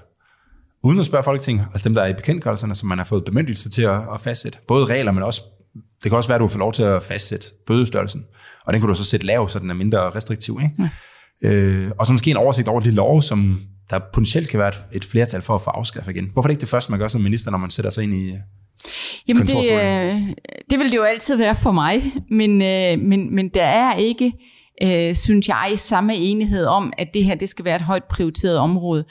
uden 0.82 1.00
at 1.00 1.06
spørge 1.06 1.24
Folketinget, 1.24 1.66
altså 1.72 1.88
dem, 1.88 1.94
der 1.94 2.02
er 2.02 2.06
i 2.06 2.12
bekendtgørelserne, 2.12 2.74
som 2.74 2.88
man 2.88 2.98
har 2.98 3.04
fået 3.04 3.24
bemyndigelse 3.24 3.70
til 3.70 3.82
at, 3.82 4.00
at 4.14 4.20
fastsætte. 4.20 4.58
Både 4.68 4.84
regler, 4.84 5.12
men 5.12 5.22
også, 5.22 5.42
det 5.74 6.10
kan 6.10 6.12
også 6.12 6.28
være, 6.28 6.36
at 6.36 6.40
du 6.40 6.48
får 6.48 6.58
lov 6.58 6.72
til 6.72 6.82
at 6.82 7.02
fastsætte 7.02 7.46
bødestørrelsen, 7.66 8.24
og 8.66 8.72
den 8.72 8.80
kan 8.80 8.88
du 8.88 8.94
så 8.94 9.04
sætte 9.04 9.26
lav, 9.26 9.48
så 9.48 9.58
den 9.58 9.70
er 9.70 9.74
mindre 9.74 10.10
restriktiv. 10.10 10.60
Ikke? 10.62 10.90
Ja. 11.42 11.48
Øh, 11.48 11.90
og 11.98 12.06
så 12.06 12.12
måske 12.12 12.30
en 12.30 12.36
oversigt 12.36 12.68
over 12.68 12.80
de 12.80 12.90
love, 12.90 13.22
som 13.22 13.60
der 13.90 13.98
potentielt 14.12 14.48
kan 14.48 14.58
være 14.58 14.68
et, 14.68 14.84
et 14.92 15.04
flertal 15.04 15.42
for 15.42 15.54
at 15.54 15.62
få 15.62 15.70
afskaffet 15.70 16.16
igen. 16.16 16.30
Hvorfor 16.32 16.46
er 16.46 16.48
det 16.48 16.52
ikke 16.52 16.60
det 16.60 16.68
første, 16.68 16.92
man 16.92 17.00
gør 17.00 17.08
som 17.08 17.20
minister, 17.20 17.50
når 17.50 17.58
man 17.58 17.70
sætter 17.70 17.90
sig 17.90 18.04
ind 18.04 18.14
i 18.14 18.34
Jamen 19.28 19.46
det, 19.46 19.72
øh, 19.72 20.34
det 20.70 20.78
vil 20.78 20.90
det 20.90 20.96
jo 20.96 21.02
altid 21.02 21.36
være 21.36 21.54
for 21.54 21.72
mig, 21.72 22.02
men, 22.30 22.62
øh, 22.62 22.98
men, 22.98 23.34
men 23.34 23.48
der 23.48 23.64
er 23.64 23.94
ikke, 23.96 24.32
øh, 24.82 25.14
synes 25.14 25.48
jeg, 25.48 25.72
samme 25.76 26.16
enighed 26.16 26.64
om, 26.64 26.92
at 26.98 27.08
det 27.14 27.24
her 27.24 27.34
det 27.34 27.48
skal 27.48 27.64
være 27.64 27.76
et 27.76 27.82
højt 27.82 28.04
prioriteret 28.04 28.56
område. 28.56 29.04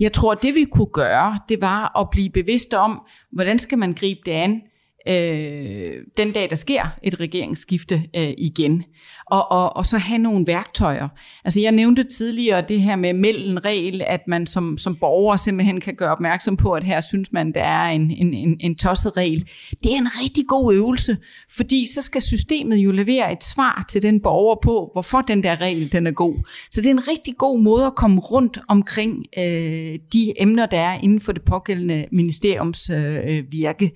Jeg 0.00 0.12
tror, 0.12 0.34
det 0.34 0.54
vi 0.54 0.64
kunne 0.64 0.92
gøre, 0.92 1.38
det 1.48 1.60
var 1.60 2.00
at 2.00 2.10
blive 2.10 2.30
bevidste 2.30 2.78
om, 2.78 3.00
hvordan 3.32 3.58
skal 3.58 3.78
man 3.78 3.92
gribe 3.92 4.20
det 4.26 4.32
an, 4.32 4.62
øh, 5.08 5.94
den 6.16 6.32
dag, 6.32 6.50
der 6.50 6.56
sker 6.56 6.86
et 7.02 7.20
regeringsskifte 7.20 8.02
øh, 8.16 8.34
igen 8.38 8.84
og, 9.30 9.52
og, 9.52 9.76
og 9.76 9.86
så 9.86 9.98
have 9.98 10.18
nogle 10.18 10.46
værktøjer. 10.46 11.08
Altså 11.44 11.60
jeg 11.60 11.72
nævnte 11.72 12.04
tidligere 12.04 12.64
det 12.68 12.80
her 12.80 12.96
med 12.96 13.12
mellem 13.12 13.56
regel, 13.56 14.02
at 14.06 14.20
man 14.26 14.46
som, 14.46 14.78
som 14.78 14.96
borger 14.96 15.36
simpelthen 15.36 15.80
kan 15.80 15.94
gøre 15.94 16.12
opmærksom 16.12 16.56
på, 16.56 16.72
at 16.72 16.84
her 16.84 17.00
synes 17.00 17.32
man, 17.32 17.52
der 17.54 17.62
er 17.62 17.88
en, 17.88 18.10
en, 18.10 18.34
en, 18.34 18.56
en 18.60 18.74
tosset 18.74 19.16
regel. 19.16 19.48
Det 19.84 19.92
er 19.92 19.96
en 19.96 20.08
rigtig 20.22 20.44
god 20.48 20.74
øvelse, 20.74 21.16
fordi 21.50 21.86
så 21.94 22.02
skal 22.02 22.22
systemet 22.22 22.76
jo 22.76 22.92
levere 22.92 23.32
et 23.32 23.44
svar 23.44 23.84
til 23.88 24.02
den 24.02 24.20
borger 24.20 24.56
på, 24.62 24.90
hvorfor 24.92 25.20
den 25.20 25.42
der 25.42 25.60
regel 25.60 25.92
den 25.92 26.06
er 26.06 26.10
god. 26.10 26.34
Så 26.70 26.80
det 26.80 26.86
er 26.86 26.94
en 26.94 27.08
rigtig 27.08 27.36
god 27.36 27.60
måde 27.60 27.86
at 27.86 27.94
komme 27.94 28.20
rundt 28.20 28.58
omkring 28.68 29.26
øh, 29.38 29.98
de 30.12 30.32
emner, 30.36 30.66
der 30.66 30.80
er 30.80 30.98
inden 31.00 31.20
for 31.20 31.32
det 31.32 31.42
pågældende 31.42 32.06
ministeriums 32.12 32.90
øh, 32.90 33.16
øh 33.24 33.44
virke. 33.50 33.92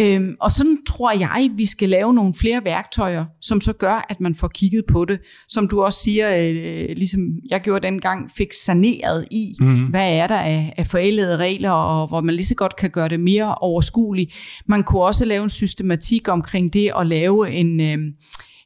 Øh, 0.00 0.28
og 0.40 0.50
sådan 0.50 0.78
tror 0.88 1.12
jeg, 1.12 1.50
vi 1.56 1.66
skal 1.66 1.88
lave 1.88 2.14
nogle 2.14 2.34
flere 2.34 2.64
værktøjer, 2.64 3.24
som 3.40 3.60
så 3.60 3.72
gør, 3.72 4.06
at 4.08 4.20
man 4.20 4.34
får 4.34 4.48
kigget 4.58 4.84
på 4.86 5.04
det. 5.04 5.20
Som 5.48 5.68
du 5.68 5.82
også 5.82 5.98
siger, 6.02 6.36
øh, 6.36 6.96
ligesom 6.96 7.20
jeg 7.50 7.60
gjorde 7.60 7.86
dengang, 7.86 8.30
fik 8.36 8.52
saneret 8.52 9.26
i, 9.30 9.54
mm-hmm. 9.60 9.86
hvad 9.86 10.12
er 10.12 10.26
der 10.26 10.38
af, 10.38 10.74
af 10.76 10.86
forældede 10.86 11.36
regler, 11.36 11.70
og 11.70 12.08
hvor 12.08 12.20
man 12.20 12.34
lige 12.34 12.46
så 12.46 12.54
godt 12.54 12.76
kan 12.76 12.90
gøre 12.90 13.08
det 13.08 13.20
mere 13.20 13.54
overskueligt. 13.54 14.32
Man 14.66 14.82
kunne 14.82 15.02
også 15.02 15.24
lave 15.24 15.42
en 15.42 15.50
systematik 15.50 16.28
omkring 16.28 16.72
det, 16.72 16.92
og 16.92 17.06
lave 17.06 17.50
en... 17.50 17.80
Øh, 17.80 17.98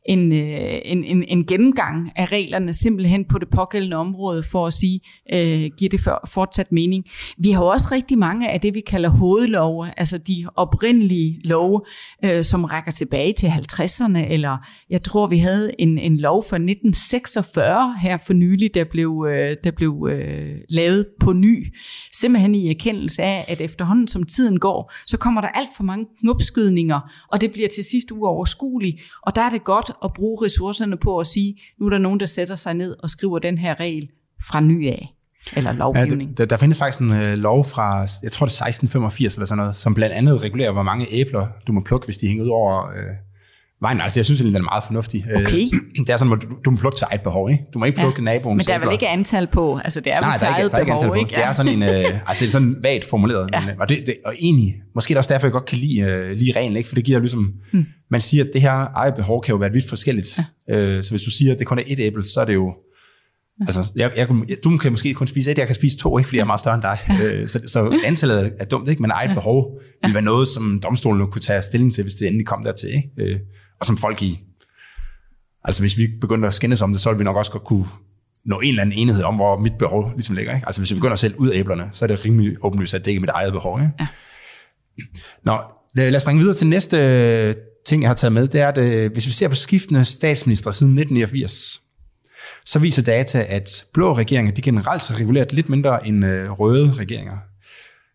en, 0.06 0.32
øh, 0.32 0.80
en, 0.84 1.04
en, 1.04 1.24
en 1.28 1.46
gennemgang 1.46 2.12
af 2.16 2.32
reglerne 2.32 2.74
simpelthen 2.74 3.24
på 3.24 3.38
det 3.38 3.48
pågældende 3.48 3.96
område 3.96 4.42
for 4.42 4.66
at 4.66 4.72
sige, 4.72 5.00
øh, 5.32 5.70
giver 5.78 5.88
det 5.90 6.00
for, 6.00 6.28
fortsat 6.28 6.72
mening. 6.72 7.04
Vi 7.38 7.50
har 7.50 7.62
også 7.62 7.88
rigtig 7.92 8.18
mange 8.18 8.50
af 8.50 8.60
det, 8.60 8.74
vi 8.74 8.80
kalder 8.80 9.08
hovedlove, 9.08 9.90
altså 9.96 10.18
de 10.18 10.46
oprindelige 10.56 11.40
love, 11.44 11.80
øh, 12.24 12.44
som 12.44 12.64
rækker 12.64 12.92
tilbage 12.92 13.32
til 13.32 13.46
50'erne, 13.46 14.18
eller 14.18 14.58
jeg 14.90 15.02
tror, 15.02 15.26
vi 15.26 15.38
havde 15.38 15.70
en, 15.78 15.98
en 15.98 16.16
lov 16.16 16.42
fra 16.42 16.56
1946 16.56 17.98
her 17.98 18.18
for 18.26 18.32
nylig, 18.32 18.74
der 18.74 18.84
blev, 18.84 19.26
øh, 19.30 19.56
der 19.64 19.70
blev 19.70 20.08
øh, 20.12 20.56
lavet 20.70 21.06
på 21.20 21.32
ny, 21.32 21.74
simpelthen 22.12 22.54
i 22.54 22.70
erkendelse 22.70 23.22
af, 23.22 23.44
at 23.48 23.60
efterhånden 23.60 24.08
som 24.08 24.22
tiden 24.22 24.58
går, 24.58 24.92
så 25.06 25.16
kommer 25.16 25.40
der 25.40 25.48
alt 25.48 25.70
for 25.76 25.84
mange 25.84 26.06
knopskydninger, 26.20 27.00
og 27.28 27.40
det 27.40 27.52
bliver 27.52 27.68
til 27.68 27.84
sidst 27.84 28.10
uoverskueligt, 28.10 29.00
og 29.22 29.36
der 29.36 29.42
er 29.42 29.50
det 29.50 29.64
godt 29.64 29.91
at 30.04 30.12
bruge 30.12 30.44
ressourcerne 30.44 30.96
på 30.96 31.18
at 31.18 31.26
sige, 31.26 31.60
nu 31.80 31.86
er 31.86 31.90
der 31.90 31.98
nogen, 31.98 32.20
der 32.20 32.26
sætter 32.26 32.56
sig 32.56 32.74
ned 32.74 32.96
og 32.98 33.10
skriver 33.10 33.38
den 33.38 33.58
her 33.58 33.80
regel 33.80 34.08
fra 34.48 34.60
ny 34.60 34.88
af 34.88 35.14
eller 35.56 35.72
lovgivning. 35.72 36.30
Ja, 36.30 36.34
der, 36.34 36.44
der 36.44 36.56
findes 36.56 36.78
faktisk 36.78 37.00
en 37.00 37.10
uh, 37.10 37.32
lov 37.32 37.64
fra, 37.64 38.06
jeg 38.22 38.32
tror 38.32 38.46
det 38.46 38.60
er 38.60 38.66
1685 38.66 39.34
eller 39.34 39.46
sådan 39.46 39.62
noget, 39.62 39.76
som 39.76 39.94
blandt 39.94 40.14
andet 40.14 40.42
regulerer, 40.42 40.72
hvor 40.72 40.82
mange 40.82 41.06
æbler 41.10 41.46
du 41.66 41.72
må 41.72 41.80
plukke, 41.80 42.06
hvis 42.06 42.16
de 42.16 42.28
hænger 42.28 42.44
ud 42.44 42.48
over 42.48 42.86
vejen. 43.82 44.00
Altså 44.00 44.20
jeg 44.20 44.24
synes, 44.24 44.40
det 44.40 44.56
er 44.56 44.62
meget 44.62 44.84
fornuftigt. 44.84 45.24
Øh, 45.30 45.42
okay. 45.42 45.62
det 46.06 46.10
er 46.10 46.16
sådan, 46.16 46.32
at 46.32 46.42
du, 46.42 46.48
du 46.64 46.70
må 46.70 46.76
plukke 46.76 46.96
til 46.96 47.06
eget 47.10 47.20
behov, 47.20 47.50
ikke? 47.50 47.64
Du 47.74 47.78
må 47.78 47.84
ikke 47.84 47.98
plukke 47.98 48.20
ja. 48.20 48.24
naboens 48.24 48.60
Men 48.60 48.66
der 48.66 48.80
er 48.80 48.84
vel 48.84 48.92
ikke 48.92 49.08
antal 49.08 49.46
på? 49.52 49.80
Altså 49.84 50.00
det 50.00 50.12
er 50.12 50.16
vel 50.16 50.22
Nej, 50.22 50.36
der 50.36 50.46
er 50.46 50.58
ikke, 50.58 50.70
der 50.70 50.76
er 50.76 50.80
ikke 50.80 50.92
antal 50.92 51.08
på. 51.08 51.14
Ikke? 51.14 51.28
Det 51.28 51.44
er 51.44 51.52
sådan 51.52 51.72
en, 51.72 51.82
uh, 51.82 51.88
altså 51.88 52.40
det 52.40 52.46
er 52.46 52.50
sådan 52.50 52.76
vagt 52.82 53.04
formuleret. 53.04 53.48
Ja. 53.52 53.60
Men, 53.60 53.80
og, 53.80 53.88
det, 53.88 54.02
det, 54.06 54.14
og 54.24 54.34
egentlig, 54.38 54.74
måske 54.94 55.12
er 55.12 55.14
det 55.14 55.18
også 55.18 55.32
derfor, 55.32 55.46
jeg 55.46 55.52
godt 55.52 55.64
kan 55.64 55.78
lide, 55.78 56.00
uh, 56.02 56.30
lide 56.30 56.52
reglen, 56.56 56.76
ikke? 56.76 56.88
For 56.88 56.94
det 56.94 57.04
giver 57.04 57.18
ligesom, 57.18 57.52
hmm. 57.72 57.86
man 58.10 58.20
siger, 58.20 58.44
at 58.44 58.50
det 58.52 58.60
her 58.62 58.86
eget 58.94 59.14
behov 59.14 59.42
kan 59.42 59.52
jo 59.52 59.58
være 59.58 59.72
vidt 59.72 59.88
forskelligt. 59.88 60.38
Ja. 60.68 60.96
Uh, 60.96 61.02
så 61.02 61.10
hvis 61.10 61.22
du 61.22 61.30
siger, 61.30 61.52
at 61.52 61.58
det 61.58 61.66
kun 61.66 61.78
er 61.78 61.82
et 61.86 62.00
æble, 62.00 62.24
så 62.24 62.40
er 62.40 62.44
det 62.44 62.54
jo, 62.54 62.74
Altså, 63.60 63.92
jeg, 63.96 64.10
jeg, 64.16 64.28
du 64.64 64.76
kan 64.76 64.92
måske 64.92 65.14
kun 65.14 65.26
spise 65.26 65.50
et, 65.50 65.58
jeg 65.58 65.66
kan 65.66 65.74
spise 65.74 65.98
to, 65.98 66.18
ikke, 66.18 66.28
fordi 66.28 66.36
jeg 66.36 66.42
er 66.42 66.46
meget 66.46 66.60
større 66.60 66.74
end 66.74 66.82
dig. 66.82 66.98
Ja. 67.08 67.46
Så, 67.46 67.60
så 67.66 68.00
antallet 68.04 68.52
er 68.58 68.64
dumt, 68.64 68.88
ikke? 68.88 69.02
men 69.02 69.10
eget 69.10 69.30
behov 69.34 69.80
vil 70.04 70.14
være 70.14 70.22
noget, 70.22 70.48
som 70.48 70.80
domstolen 70.82 71.30
kunne 71.30 71.42
tage 71.42 71.62
stilling 71.62 71.94
til, 71.94 72.02
hvis 72.02 72.14
det 72.14 72.26
endelig 72.26 72.46
kom 72.46 72.64
dertil. 72.64 72.88
Ikke? 72.88 73.40
Og 73.82 73.86
som 73.86 73.96
folk 73.96 74.22
i 74.22 74.38
Altså 75.64 75.82
hvis 75.82 75.98
vi 75.98 76.08
begynder 76.20 76.48
at 76.48 76.54
skændes 76.54 76.82
om 76.82 76.92
det, 76.92 77.00
så 77.00 77.10
vil 77.10 77.18
vi 77.18 77.24
nok 77.24 77.36
også 77.36 77.52
godt 77.52 77.64
kunne 77.64 77.86
nå 78.44 78.60
en 78.60 78.68
eller 78.68 78.82
anden 78.82 78.98
enighed 78.98 79.24
om, 79.24 79.34
hvor 79.34 79.58
mit 79.58 79.72
behov 79.78 80.12
ligesom 80.14 80.36
ligger. 80.36 80.54
Ikke? 80.54 80.66
Altså 80.66 80.80
hvis 80.80 80.90
vi 80.90 80.94
begynder 80.94 81.12
at 81.12 81.18
sælge 81.18 81.40
ud 81.40 81.48
af 81.48 81.58
æblerne, 81.58 81.90
så 81.92 82.04
er 82.04 82.06
det 82.06 82.24
rimelig 82.24 82.56
åbenlyst, 82.64 82.94
at 82.94 83.04
det 83.04 83.10
ikke 83.10 83.18
er 83.18 83.20
mit 83.20 83.30
eget 83.30 83.52
behov. 83.52 83.80
Ikke? 83.80 83.92
Ja. 84.00 84.06
Nå, 85.44 85.58
lad 85.94 86.16
os 86.16 86.22
springe 86.22 86.40
videre 86.40 86.54
til 86.54 86.66
næste 86.66 86.96
øh, 86.96 87.54
ting, 87.86 88.02
jeg 88.02 88.08
har 88.08 88.14
taget 88.14 88.32
med. 88.32 88.48
Det 88.48 88.60
er, 88.60 88.68
at 88.68 88.78
øh, 88.78 89.12
hvis 89.12 89.26
vi 89.26 89.32
ser 89.32 89.48
på 89.48 89.54
skiftende 89.54 90.04
statsminister 90.04 90.70
siden 90.70 90.92
1989, 90.92 91.80
så 92.64 92.78
viser 92.78 93.02
data, 93.02 93.46
at 93.48 93.84
blå 93.94 94.16
regeringer 94.16 94.52
de 94.52 94.62
generelt 94.62 95.08
har 95.08 95.20
reguleret 95.20 95.52
lidt 95.52 95.68
mindre 95.68 96.06
end 96.06 96.24
øh, 96.24 96.50
røde 96.50 96.92
regeringer. 96.92 97.38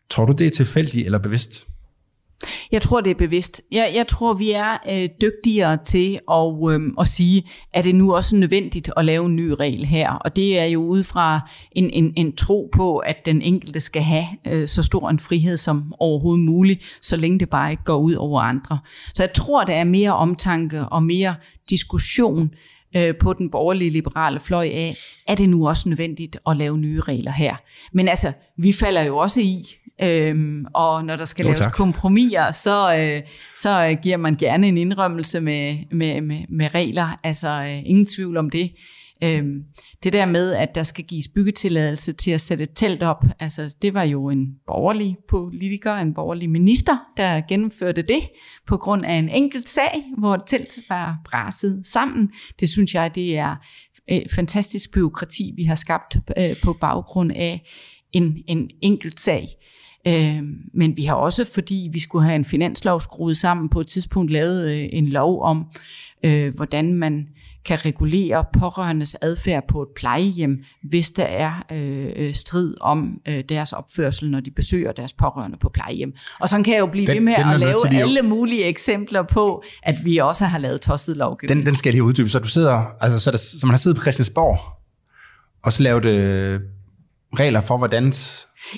Tror 0.09 0.25
du, 0.25 0.33
det 0.33 0.47
er 0.47 0.51
tilfældigt 0.51 1.05
eller 1.05 1.19
bevidst? 1.19 1.67
Jeg 2.71 2.81
tror, 2.81 3.01
det 3.01 3.11
er 3.11 3.15
bevidst. 3.15 3.61
Jeg, 3.71 3.91
jeg 3.95 4.07
tror, 4.07 4.33
vi 4.33 4.51
er 4.51 4.77
øh, 4.91 5.09
dygtigere 5.21 5.77
til 5.85 6.19
at, 6.31 6.71
øh, 6.71 6.81
at 6.99 7.07
sige, 7.07 7.49
at 7.73 7.85
det 7.85 7.95
nu 7.95 8.15
også 8.15 8.35
nødvendigt 8.35 8.91
at 8.97 9.05
lave 9.05 9.25
en 9.25 9.35
ny 9.35 9.49
regel 9.49 9.85
her. 9.85 10.11
Og 10.11 10.35
det 10.35 10.59
er 10.59 10.65
jo 10.65 10.85
ud 10.85 11.03
fra 11.03 11.49
en, 11.71 11.89
en, 11.89 12.13
en 12.15 12.35
tro 12.35 12.69
på, 12.73 12.97
at 12.97 13.25
den 13.25 13.41
enkelte 13.41 13.79
skal 13.79 14.01
have 14.01 14.25
øh, 14.47 14.67
så 14.67 14.83
stor 14.83 15.09
en 15.09 15.19
frihed 15.19 15.57
som 15.57 15.93
overhovedet 15.99 16.45
muligt, 16.45 16.99
så 17.01 17.17
længe 17.17 17.39
det 17.39 17.49
bare 17.49 17.71
ikke 17.71 17.83
går 17.83 17.97
ud 17.97 18.13
over 18.13 18.41
andre. 18.41 18.79
Så 19.13 19.23
jeg 19.23 19.33
tror, 19.33 19.63
der 19.63 19.73
er 19.73 19.83
mere 19.83 20.15
omtanke 20.15 20.85
og 20.85 21.03
mere 21.03 21.35
diskussion 21.69 22.49
øh, 22.95 23.15
på 23.21 23.33
den 23.33 23.49
borgerlige 23.51 23.89
liberale 23.89 24.39
fløj 24.39 24.69
af, 24.73 24.95
er 25.27 25.35
det 25.35 25.49
nu 25.49 25.67
også 25.67 25.89
nødvendigt 25.89 26.37
at 26.49 26.57
lave 26.57 26.77
nye 26.77 27.01
regler 27.01 27.31
her. 27.31 27.55
Men 27.93 28.07
altså, 28.07 28.33
vi 28.57 28.73
falder 28.73 29.03
jo 29.03 29.17
også 29.17 29.41
i, 29.41 29.63
Øhm, 30.03 30.65
og 30.73 31.05
når 31.05 31.15
der 31.15 31.25
skal 31.25 31.43
jo, 31.43 31.47
laves 31.47 31.59
tak. 31.59 31.73
kompromiser, 31.73 32.51
så, 32.51 32.95
øh, 32.95 33.21
så 33.55 33.87
øh, 33.89 33.97
giver 34.03 34.17
man 34.17 34.35
gerne 34.35 34.67
en 34.67 34.77
indrømmelse 34.77 35.41
med, 35.41 35.77
med, 35.91 36.21
med, 36.21 36.39
med 36.49 36.75
regler. 36.75 37.19
Altså 37.23 37.49
øh, 37.49 37.77
ingen 37.85 38.05
tvivl 38.05 38.37
om 38.37 38.49
det. 38.49 38.71
Øhm, 39.23 39.63
det 40.03 40.13
der 40.13 40.25
med, 40.25 40.53
at 40.53 40.75
der 40.75 40.83
skal 40.83 41.05
gives 41.05 41.27
byggetilladelse 41.27 42.11
til 42.11 42.31
at 42.31 42.41
sætte 42.41 42.63
et 42.63 42.69
telt 42.75 43.03
op, 43.03 43.25
altså 43.39 43.75
det 43.81 43.93
var 43.93 44.03
jo 44.03 44.29
en 44.29 44.47
borgerlig 44.67 45.17
politiker, 45.29 45.93
en 45.93 46.13
borgerlig 46.13 46.49
minister, 46.49 46.97
der 47.17 47.41
gennemførte 47.49 48.01
det 48.01 48.29
på 48.67 48.77
grund 48.77 49.05
af 49.05 49.13
en 49.13 49.29
enkelt 49.29 49.69
sag, 49.69 50.03
hvor 50.17 50.35
et 50.35 50.41
telt 50.45 50.79
var 50.89 51.17
braset 51.25 51.81
sammen. 51.85 52.29
Det 52.59 52.69
synes 52.69 52.93
jeg, 52.93 53.15
det 53.15 53.37
er 53.37 53.55
øh, 54.11 54.21
fantastisk 54.35 54.93
byråkrati, 54.93 55.53
vi 55.55 55.63
har 55.63 55.75
skabt 55.75 56.17
øh, 56.37 56.55
på 56.63 56.73
baggrund 56.81 57.31
af 57.31 57.61
en, 58.11 58.37
en 58.47 58.69
enkelt 58.81 59.19
sag. 59.19 59.47
Øh, 60.07 60.43
men 60.73 60.97
vi 60.97 61.03
har 61.03 61.15
også, 61.15 61.45
fordi 61.53 61.89
vi 61.93 61.99
skulle 61.99 62.25
have 62.25 62.35
en 62.35 62.45
finanslov 62.45 63.01
skruet 63.01 63.37
sammen, 63.37 63.69
på 63.69 63.81
et 63.81 63.87
tidspunkt 63.87 64.31
lavet 64.31 64.69
øh, 64.69 64.85
en 64.91 65.07
lov 65.07 65.43
om, 65.43 65.65
øh, 66.23 66.55
hvordan 66.55 66.93
man 66.93 67.27
kan 67.65 67.85
regulere 67.85 68.45
pårørendes 68.59 69.17
adfærd 69.21 69.63
på 69.67 69.81
et 69.81 69.87
plejehjem, 69.95 70.63
hvis 70.83 71.09
der 71.09 71.23
er 71.23 71.51
øh, 71.71 72.09
øh, 72.15 72.33
strid 72.33 72.75
om 72.81 73.21
øh, 73.27 73.43
deres 73.49 73.73
opførsel, 73.73 74.31
når 74.31 74.39
de 74.39 74.51
besøger 74.51 74.91
deres 74.91 75.13
pårørende 75.13 75.57
på 75.61 75.69
plejehjem. 75.69 76.13
Og 76.39 76.49
sådan 76.49 76.63
kan 76.63 76.73
jeg 76.73 76.79
jo 76.79 76.85
blive 76.85 77.07
den, 77.07 77.15
ved 77.15 77.21
med 77.21 77.33
at 77.33 77.59
lave 77.59 78.01
alle 78.01 78.21
mulige 78.21 78.65
eksempler 78.65 79.23
på, 79.23 79.63
at 79.83 79.95
vi 80.03 80.17
også 80.17 80.45
har 80.45 80.57
lavet 80.57 80.81
tosset 80.81 81.17
lovgivning. 81.17 81.57
Den, 81.57 81.65
den 81.65 81.75
skal 81.75 81.89
jeg 81.89 81.93
lige 81.93 82.03
uddybe. 82.03 82.29
Så 82.29 82.39
du 82.39 82.47
sidder, 82.47 82.83
altså 83.01 83.19
så, 83.19 83.31
der, 83.31 83.37
så 83.37 83.61
man 83.63 83.69
har 83.69 83.77
siddet 83.77 83.97
på 83.97 84.01
Christiansborg, 84.01 84.59
og 85.63 85.73
så 85.73 85.83
lavet 85.83 86.05
øh, 86.05 86.59
regler 87.33 87.61
for, 87.61 87.77
hvordan 87.77 88.13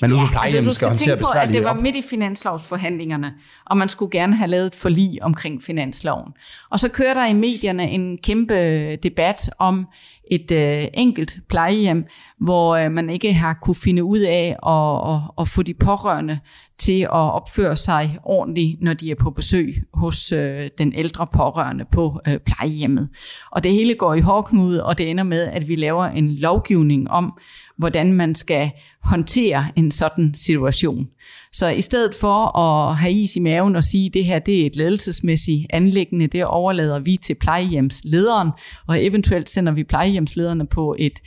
man 0.00 0.10
ja, 0.10 0.16
ude 0.16 0.26
på 0.26 0.30
plejehjem 0.30 0.64
altså, 0.64 0.74
skal, 0.74 0.88
håndtere 0.88 1.16
på, 1.16 1.28
at 1.34 1.48
det 1.48 1.64
var 1.64 1.74
midt 1.74 1.96
i 1.96 2.02
finanslovsforhandlingerne, 2.10 3.34
og 3.66 3.76
man 3.76 3.88
skulle 3.88 4.10
gerne 4.10 4.36
have 4.36 4.48
lavet 4.48 4.66
et 4.66 4.74
forlig 4.74 5.22
omkring 5.22 5.62
finansloven. 5.62 6.32
Og 6.70 6.80
så 6.80 6.88
kører 6.88 7.14
der 7.14 7.26
i 7.26 7.32
medierne 7.32 7.90
en 7.90 8.18
kæmpe 8.18 8.96
debat 8.96 9.50
om 9.58 9.86
et 10.30 10.50
øh, 10.50 10.84
enkelt 10.94 11.38
plejehjem, 11.48 12.04
hvor 12.40 12.76
øh, 12.76 12.92
man 12.92 13.10
ikke 13.10 13.32
har 13.32 13.58
kunne 13.62 13.74
finde 13.74 14.04
ud 14.04 14.18
af 14.18 14.56
at, 14.66 15.14
at, 15.14 15.20
at 15.40 15.48
få 15.48 15.62
de 15.62 15.74
pårørende 15.74 16.38
til 16.78 17.00
at 17.02 17.10
opføre 17.10 17.76
sig 17.76 18.18
ordentligt, 18.24 18.82
når 18.82 18.94
de 18.94 19.10
er 19.10 19.14
på 19.14 19.30
besøg 19.30 19.82
hos 19.94 20.32
øh, 20.32 20.70
den 20.78 20.92
ældre 20.94 21.26
pårørende 21.26 21.84
på 21.92 22.20
øh, 22.28 22.38
plejehjemmet. 22.38 23.08
Og 23.50 23.64
det 23.64 23.72
hele 23.72 23.94
går 23.94 24.14
i 24.14 24.20
hårdknude, 24.20 24.84
og 24.84 24.98
det 24.98 25.10
ender 25.10 25.24
med, 25.24 25.42
at 25.42 25.68
vi 25.68 25.76
laver 25.76 26.04
en 26.04 26.28
lovgivning 26.28 27.10
om, 27.10 27.38
hvordan 27.76 28.12
man 28.12 28.34
skal 28.34 28.70
håndtere 29.04 29.66
en 29.76 29.90
sådan 29.90 30.34
situation. 30.34 31.06
Så 31.52 31.68
i 31.68 31.80
stedet 31.80 32.14
for 32.14 32.58
at 32.58 32.96
have 32.96 33.12
is 33.12 33.36
i 33.36 33.40
maven 33.40 33.76
og 33.76 33.84
sige, 33.84 34.06
at 34.06 34.14
det 34.14 34.24
her 34.24 34.38
det 34.38 34.62
er 34.62 34.66
et 34.66 34.76
ledelsesmæssigt 34.76 35.66
anlæggende, 35.70 36.26
det 36.26 36.44
overlader 36.44 36.98
vi 36.98 37.16
til 37.16 37.34
plejehjemslederen, 37.34 38.50
og 38.88 39.04
eventuelt 39.04 39.48
sender 39.48 39.72
vi 39.72 39.84
plejehjemslederne 39.84 40.66
på 40.66 40.96
et 40.98 41.18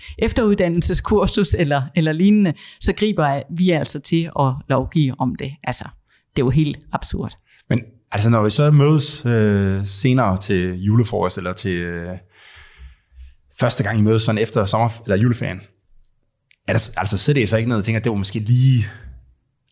kursus 1.03 1.53
eller, 1.53 1.81
eller 1.95 2.11
lignende, 2.11 2.53
så 2.79 2.93
griber 2.93 3.41
vi 3.49 3.69
altså 3.69 3.99
til 3.99 4.31
at 4.39 4.53
lovgive 4.69 5.15
om 5.19 5.35
det. 5.35 5.51
Altså, 5.63 5.83
det 6.35 6.41
er 6.41 6.45
jo 6.45 6.49
helt 6.49 6.79
absurd. 6.91 7.37
Men 7.69 7.81
altså, 8.11 8.29
når 8.29 8.43
vi 8.43 8.49
så 8.49 8.71
mødes 8.71 9.25
øh, 9.25 9.85
senere 9.85 10.37
til 10.37 10.83
julefrokost, 10.83 11.37
eller 11.37 11.53
til 11.53 11.71
øh, 11.71 12.17
første 13.59 13.83
gang 13.83 13.99
I 13.99 14.01
mødes 14.01 14.23
sådan 14.23 14.41
efter 14.41 14.65
sommer, 14.65 15.01
eller 15.03 15.17
juleferien, 15.17 15.61
er 16.67 16.73
der, 16.73 16.89
altså 16.97 17.17
sidder 17.17 17.41
I 17.41 17.45
så 17.45 17.57
ikke 17.57 17.69
noget 17.69 17.81
og 17.81 17.85
tænker, 17.85 17.99
at 17.99 18.03
det 18.03 18.09
var 18.09 18.17
måske 18.17 18.39
lige 18.39 18.87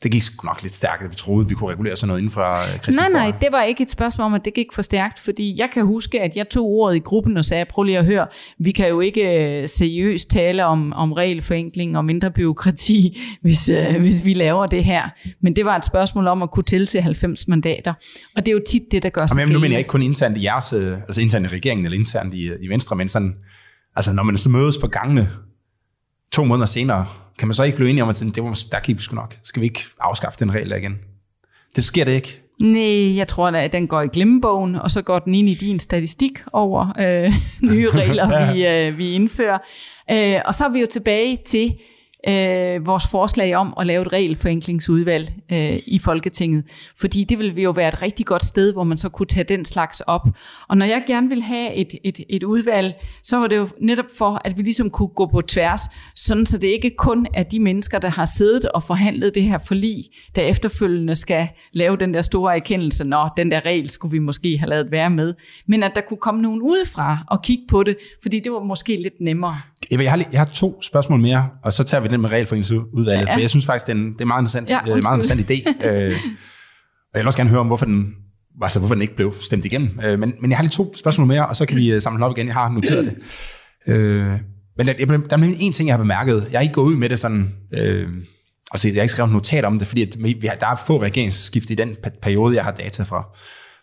det 0.04 0.12
gik 0.12 0.22
sgu 0.22 0.46
nok 0.46 0.62
lidt 0.62 0.76
stærkt, 0.76 1.04
at 1.04 1.10
vi 1.10 1.16
troede, 1.16 1.46
at 1.46 1.50
vi 1.50 1.56
kunne 1.56 1.72
regulere 1.72 1.96
sådan 1.96 2.08
noget 2.08 2.20
inden 2.20 2.32
for 2.32 2.42
øh, 2.42 2.96
Nej, 2.96 3.10
nej, 3.12 3.38
det 3.42 3.52
var 3.52 3.62
ikke 3.62 3.84
et 3.84 3.92
spørgsmål 3.92 4.26
om, 4.26 4.34
at 4.34 4.46
det 4.46 4.54
gik 4.54 4.68
for 4.74 4.82
stærkt, 4.82 5.20
fordi 5.20 5.56
jeg 5.58 5.70
kan 5.74 5.86
huske, 5.86 6.22
at 6.22 6.36
jeg 6.36 6.50
tog 6.50 6.66
ordet 6.66 6.96
i 6.96 7.00
gruppen 7.00 7.38
og 7.38 7.46
sagde, 7.46 7.66
prøv 7.66 7.84
lige 7.84 7.98
at 7.98 8.06
høre, 8.06 8.28
vi 8.60 8.72
kan 8.72 8.90
jo 8.90 9.00
ikke 9.00 9.62
øh, 9.62 9.70
seriøst 9.70 10.30
tale 10.30 10.66
om, 10.66 10.94
om 10.94 11.14
regelforenkling 11.14 11.98
og 11.98 12.06
mindre 12.06 12.32
byråkrati, 12.32 13.22
hvis, 13.44 13.70
uh, 13.70 14.02
hvis 14.02 14.26
vi 14.26 14.34
laver 14.34 14.66
det 14.66 14.84
her. 14.84 15.10
Men 15.42 15.56
det 15.56 15.66
var 15.66 15.76
et 15.76 15.86
spørgsmål 15.86 16.28
om 16.28 16.42
at 16.42 16.52
kunne 16.52 16.64
tælle 16.64 16.88
til 16.88 17.02
90 17.02 17.48
mandater, 17.48 17.94
og 18.36 18.46
det 18.46 18.52
er 18.52 18.54
jo 18.54 18.62
tit 18.68 18.84
det, 18.92 19.04
der 19.04 19.10
gør 19.10 19.26
sig 19.26 19.40
Jamen, 19.40 19.54
Nu 19.54 19.60
mener 19.60 19.74
jeg 19.74 19.80
ikke 19.80 19.90
kun 19.90 20.02
internt 20.02 20.38
i 20.38 20.44
jeres, 20.44 20.74
altså 20.74 21.22
internt 21.22 21.46
i 21.46 21.50
regeringen 21.50 21.86
eller 21.86 21.98
internt 21.98 22.34
i, 22.34 22.52
i 22.62 22.68
Venstre, 22.68 22.96
men 22.96 23.08
sådan, 23.08 23.34
altså 23.96 24.14
når 24.14 24.24
man 24.24 24.38
så 24.38 24.50
mødes 24.50 24.78
på 24.78 24.88
gangene 24.88 25.30
to 26.32 26.44
måneder 26.44 26.66
senere, 26.66 27.06
kan 27.42 27.48
man 27.48 27.54
så 27.54 27.64
ikke 27.64 27.76
blive 27.76 27.90
enige 27.90 28.04
om, 28.04 28.10
at 28.10 28.24
det 28.36 28.44
var, 28.44 28.60
der 28.72 28.80
gik 28.80 28.98
vi 28.98 29.02
sgu 29.02 29.16
nok. 29.16 29.38
Skal 29.44 29.62
vi 29.62 29.66
ikke 29.66 29.84
afskaffe 30.00 30.40
den 30.40 30.54
regel 30.54 30.72
igen? 30.72 31.00
Det 31.76 31.84
sker 31.84 32.04
det 32.04 32.12
ikke. 32.12 32.42
Nej, 32.60 33.18
jeg 33.18 33.28
tror, 33.28 33.48
at 33.48 33.72
den 33.72 33.88
går 33.88 34.02
i 34.02 34.08
glemmebogen, 34.08 34.76
og 34.76 34.92
så 34.92 35.02
går 35.02 35.20
den 35.20 35.36
ind 35.36 35.50
i 35.50 35.54
din 35.54 35.80
statistik 35.80 36.44
over 36.54 36.94
øh, 37.00 37.34
nye 37.72 37.90
regler, 37.90 38.54
vi, 38.54 38.68
øh, 38.68 38.98
vi 38.98 39.12
indfører. 39.12 39.58
Øh, 40.12 40.42
og 40.46 40.56
så 40.56 40.66
er 40.66 40.70
vi 40.70 40.80
jo 40.80 40.88
tilbage 40.92 41.38
til 41.46 41.74
øh, 42.28 42.88
vores 42.88 43.08
forslag 43.08 43.56
om 43.56 43.74
at 43.80 43.88
lave 43.88 44.02
et 44.02 44.14
regelforenklingsudvalg 44.14 45.34
øh, 45.54 45.80
i 45.86 46.00
Folketinget. 46.00 46.64
Fordi 47.00 47.24
det 47.24 47.40
vil 47.40 47.62
jo 47.62 47.72
være 47.72 47.88
et 47.88 48.02
rigtig 48.02 48.26
godt 48.26 48.46
sted, 48.46 48.74
hvor 48.74 48.84
man 48.84 48.98
så 48.98 49.10
kunne 49.10 49.28
tage 49.28 49.44
den 49.44 49.66
slags 49.66 50.00
op. 50.00 50.28
Og 50.68 50.78
når 50.78 50.86
jeg 50.86 51.04
gerne 51.08 51.30
vil 51.30 51.42
have 51.42 51.74
et, 51.74 51.96
et, 52.04 52.20
et 52.30 52.44
udvalg, 52.44 52.94
så 53.24 53.38
var 53.38 53.48
det 53.48 53.58
jo 53.58 53.68
netop 53.82 54.06
for, 54.18 54.42
at 54.46 54.58
vi 54.58 54.64
ligesom 54.64 54.90
kunne 54.90 55.08
gå 55.08 55.26
på 55.26 55.42
tværs, 55.42 55.82
sådan 56.16 56.46
så 56.46 56.58
det 56.58 56.68
ikke 56.68 56.92
kun 56.98 57.28
er 57.34 57.44
de 57.44 57.60
mennesker, 57.60 58.00
der 58.00 58.10
har 58.10 58.26
siddet 58.26 58.66
og 58.66 58.84
forhandlet 58.84 59.36
det 59.36 59.44
her 59.44 59.58
forlig, 59.68 60.06
der 60.36 60.42
efterfølgende 60.42 61.16
skal 61.16 61.48
lave 61.74 61.98
den 61.98 62.14
der 62.14 62.22
store 62.22 62.56
erkendelse, 62.56 63.04
når 63.04 63.34
den 63.38 63.52
der 63.52 63.66
regel 63.66 63.90
skulle 63.90 64.12
vi 64.12 64.20
måske 64.20 64.58
have 64.58 64.70
lavet 64.70 64.92
være 64.92 65.10
med, 65.10 65.34
men 65.68 65.84
at 65.84 65.92
der 65.96 66.02
kunne 66.02 66.18
komme 66.18 66.42
nogen 66.42 66.62
udefra 66.62 67.18
og 67.28 67.42
kigge 67.42 67.64
på 67.70 67.84
det, 67.84 67.98
fordi 68.22 68.40
det 68.40 68.52
var 68.52 68.64
måske 68.64 68.96
lidt 68.96 69.22
nemmere. 69.22 69.56
Jeg 69.92 70.12
har, 70.12 70.24
jeg 70.32 70.40
har 70.40 70.46
to 70.46 70.82
spørgsmål 70.82 71.20
mere, 71.20 71.50
og 71.64 71.74
så 71.74 71.84
tager 71.84 72.02
vi 72.02 72.08
den 72.08 72.22
med 72.22 72.32
regelforeningsudvalget, 72.32 73.08
ja, 73.08 73.30
ja. 73.30 73.36
for 73.36 73.40
jeg 73.40 73.50
synes 73.50 73.66
faktisk, 73.66 73.88
det 73.88 73.94
er 73.94 73.98
en, 73.98 74.14
det 74.14 74.22
er 74.22 74.26
meget 74.26 74.42
interessant, 74.42 74.70
ja, 74.70 74.80
øh, 74.80 74.88
meget 74.88 74.98
interessant 75.00 75.41
idé. 75.42 75.88
øh, 75.88 76.18
og 77.14 77.18
jeg 77.18 77.20
vil 77.20 77.28
også 77.28 77.40
gerne 77.40 77.50
høre 77.50 77.60
om, 77.60 77.68
hvorfor 77.68 77.86
den, 77.86 78.16
altså, 78.62 78.80
hvorfor 78.80 78.96
den 78.96 79.02
ikke 79.02 79.16
blev 79.16 79.34
stemt 79.40 79.66
igennem. 79.66 80.00
Øh, 80.04 80.20
men, 80.20 80.34
men 80.42 80.52
jeg 80.52 80.58
har 80.58 80.64
lige 80.64 80.72
to 80.72 80.94
spørgsmål 80.98 81.28
mere, 81.28 81.48
og 81.48 81.56
så 81.56 81.66
kan 81.66 81.78
vi 81.78 81.92
øh, 81.92 82.02
samle 82.02 82.26
op 82.26 82.38
igen. 82.38 82.48
Jeg 82.48 82.56
har 82.56 82.70
noteret 82.70 83.06
det. 83.06 83.16
Øh, 83.94 84.40
men 84.78 84.88
der, 84.88 84.94
der 84.94 85.18
er 85.32 85.38
nemlig 85.38 85.62
en 85.62 85.74
ting, 85.74 85.88
jeg 85.88 85.94
har 85.94 86.04
bemærket. 86.04 86.48
Jeg 86.52 86.60
har 86.60 86.62
ikke 86.62 86.74
gået 86.74 86.86
ud 86.86 86.96
med 86.96 87.10
det 87.10 87.20
sådan... 87.20 87.56
Øh, 87.74 88.10
altså, 88.72 88.88
jeg 88.88 88.96
har 88.96 89.02
ikke 89.02 89.12
skrevet 89.12 89.32
notat 89.32 89.66
om 89.66 89.80
det, 89.80 89.88
fordi 89.88 90.02
at 90.02 90.18
vi 90.24 90.48
har, 90.48 90.56
der 90.56 90.68
er 90.68 90.76
få 90.88 91.02
regeringsskift 91.02 91.70
i 91.70 91.76
den 91.76 91.96
periode, 92.22 92.56
jeg 92.56 92.64
har 92.64 92.72
data 92.72 93.04
fra. 93.04 93.26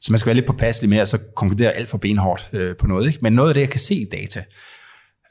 Så 0.01 0.13
man 0.13 0.19
skal 0.19 0.27
være 0.27 0.35
lidt 0.35 0.47
påpasselig 0.47 0.91
med 0.91 0.99
at 0.99 1.09
så 1.09 1.19
konkludere 1.37 1.73
alt 1.73 1.89
for 1.89 1.99
benhårdt 1.99 2.49
øh, 2.53 2.77
på 2.77 2.87
noget. 2.87 3.07
Ikke? 3.07 3.19
Men 3.23 3.33
noget 3.33 3.49
af 3.49 3.55
det, 3.55 3.61
jeg 3.61 3.71
kan 3.71 3.81
se 3.81 3.95
i 3.95 4.07
data, 4.13 4.45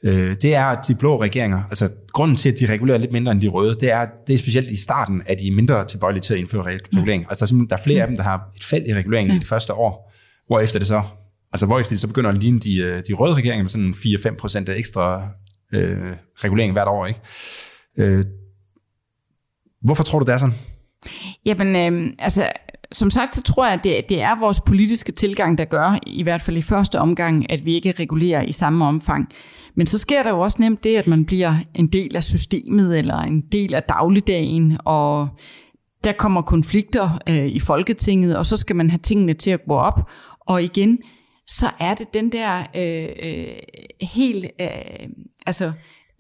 øh, 0.04 0.36
det 0.42 0.56
er, 0.56 0.66
at 0.66 0.88
de 0.88 0.96
blå 0.96 1.22
regeringer, 1.22 1.64
altså 1.64 1.90
grunden 2.14 2.38
til, 2.38 2.52
at 2.52 2.60
de 2.60 2.66
regulerer 2.66 2.98
lidt 2.98 3.12
mindre 3.12 3.32
end 3.32 3.42
de 3.42 3.48
røde, 3.48 3.76
det 3.80 3.92
er, 3.92 4.08
det 4.28 4.34
er 4.34 4.38
specielt 4.38 4.72
i 4.72 4.76
starten, 4.76 5.24
at 5.26 5.40
de 5.40 5.48
er 5.48 5.52
mindre 5.52 5.86
tilbøjelige 5.86 6.22
til 6.22 6.34
at 6.34 6.40
indføre 6.40 6.64
regulering. 6.64 7.24
Mm. 7.24 7.28
Altså 7.30 7.46
der 7.46 7.62
er, 7.62 7.68
der 7.68 7.76
er 7.78 7.82
flere 7.84 7.98
mm. 7.98 8.02
af 8.02 8.08
dem, 8.08 8.18
der 8.18 8.24
har 8.24 8.50
et 8.56 8.64
fald 8.64 8.86
i 8.86 8.94
reguleringen 8.94 9.32
mm. 9.32 9.38
i 9.38 9.40
det 9.40 9.48
første 9.48 9.74
år, 9.74 10.14
hvor 10.48 10.60
efter 10.60 10.80
det 10.80 10.88
så, 10.88 11.02
altså 11.54 11.66
hvor 11.66 11.80
efter 11.80 11.94
det 11.94 12.00
så 12.00 12.08
begynder 12.08 12.30
at 12.30 12.38
ligne 12.38 12.60
de, 12.60 12.78
øh, 12.78 13.04
de 13.08 13.14
røde 13.14 13.36
regeringer 13.36 13.64
med 13.64 13.70
sådan 13.70 13.94
4-5% 14.70 14.72
ekstra 14.72 15.28
øh, 15.74 16.14
regulering 16.36 16.74
hvert 16.74 16.88
år. 16.88 17.06
Ikke? 17.06 17.20
Øh, 17.98 18.26
hvorfor 19.82 20.04
tror 20.04 20.20
du, 20.20 20.26
det 20.26 20.34
er 20.34 20.38
sådan? 20.38 20.56
Jamen, 21.46 21.76
øh, 21.76 22.14
altså 22.20 22.52
som 22.92 23.12
sagt, 23.12 23.36
så 23.36 23.44
tror 23.44 23.66
jeg, 23.66 23.74
at 23.74 23.84
det, 23.84 24.10
det 24.10 24.22
er 24.22 24.40
vores 24.40 24.62
politiske 24.62 25.12
tilgang, 25.12 25.58
der 25.58 25.66
gør, 25.66 26.00
i 26.08 26.24
hvert 26.24 26.42
fald 26.42 26.58
i 26.58 26.62
første 26.62 27.00
omgang, 27.00 27.52
at 27.52 27.66
vi 27.66 27.74
ikke 27.74 27.92
regulerer 28.00 28.42
i 28.42 28.52
samme 28.52 28.86
omfang. 28.86 29.30
Men 29.78 29.88
så 29.88 29.98
sker 29.98 30.24
der 30.24 30.30
jo 30.30 30.40
også 30.40 30.58
nemt 30.60 30.84
det, 30.84 30.96
at 30.96 31.08
man 31.08 31.26
bliver 31.26 31.56
en 31.76 31.88
del 31.88 32.16
af 32.16 32.24
systemet, 32.24 32.98
eller 32.98 33.18
en 33.18 33.42
del 33.42 33.74
af 33.74 33.84
dagligdagen, 33.84 34.78
og 34.86 35.28
der 36.04 36.12
kommer 36.12 36.42
konflikter 36.42 37.20
øh, 37.30 37.46
i 37.48 37.60
Folketinget, 37.60 38.38
og 38.38 38.46
så 38.46 38.58
skal 38.58 38.76
man 38.76 38.90
have 38.90 39.00
tingene 39.04 39.34
til 39.34 39.52
at 39.52 39.66
gå 39.68 39.74
op. 39.74 40.10
Og 40.40 40.64
igen, 40.64 41.00
så 41.48 41.70
er 41.80 41.94
det 41.96 42.14
den 42.14 42.32
der 42.32 42.64
øh, 42.76 43.10
øh, 43.24 43.58
helt 44.02 44.46
øh, 44.62 45.10
altså, 45.46 45.72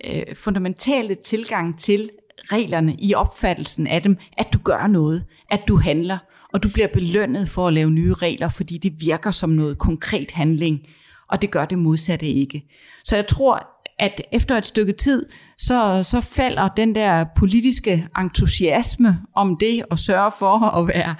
øh, 0.05 0.35
fundamentale 0.35 1.15
tilgang 1.15 1.79
til 1.79 2.09
reglerne 2.51 2.95
i 2.99 3.13
opfattelsen 3.13 3.87
af 3.87 4.01
dem, 4.01 4.17
at 4.37 4.47
du 4.53 4.59
gør 4.63 4.87
noget, 4.87 5.25
at 5.51 5.61
du 5.67 5.77
handler 5.77 6.17
og 6.53 6.63
du 6.63 6.69
bliver 6.69 6.87
belønnet 6.87 7.49
for 7.49 7.67
at 7.67 7.73
lave 7.73 7.91
nye 7.91 8.13
regler, 8.13 8.47
fordi 8.47 8.77
det 8.77 8.93
virker 9.01 9.31
som 9.31 9.49
noget 9.49 9.77
konkret 9.77 10.31
handling, 10.31 10.79
og 11.29 11.41
det 11.41 11.51
gør 11.51 11.65
det 11.65 11.79
modsatte 11.79 12.27
ikke. 12.27 12.63
Så 13.03 13.15
jeg 13.15 13.27
tror, 13.27 13.67
at 13.99 14.21
efter 14.31 14.57
et 14.57 14.65
stykke 14.65 14.93
tid, 14.93 15.25
så, 15.57 16.03
så 16.03 16.21
falder 16.21 16.67
den 16.67 16.95
der 16.95 17.25
politiske 17.37 18.07
entusiasme 18.17 19.19
om 19.35 19.57
det 19.59 19.83
at 19.91 19.99
sørge 19.99 20.31
for 20.39 20.59
at 20.59 20.87
være 20.87 21.15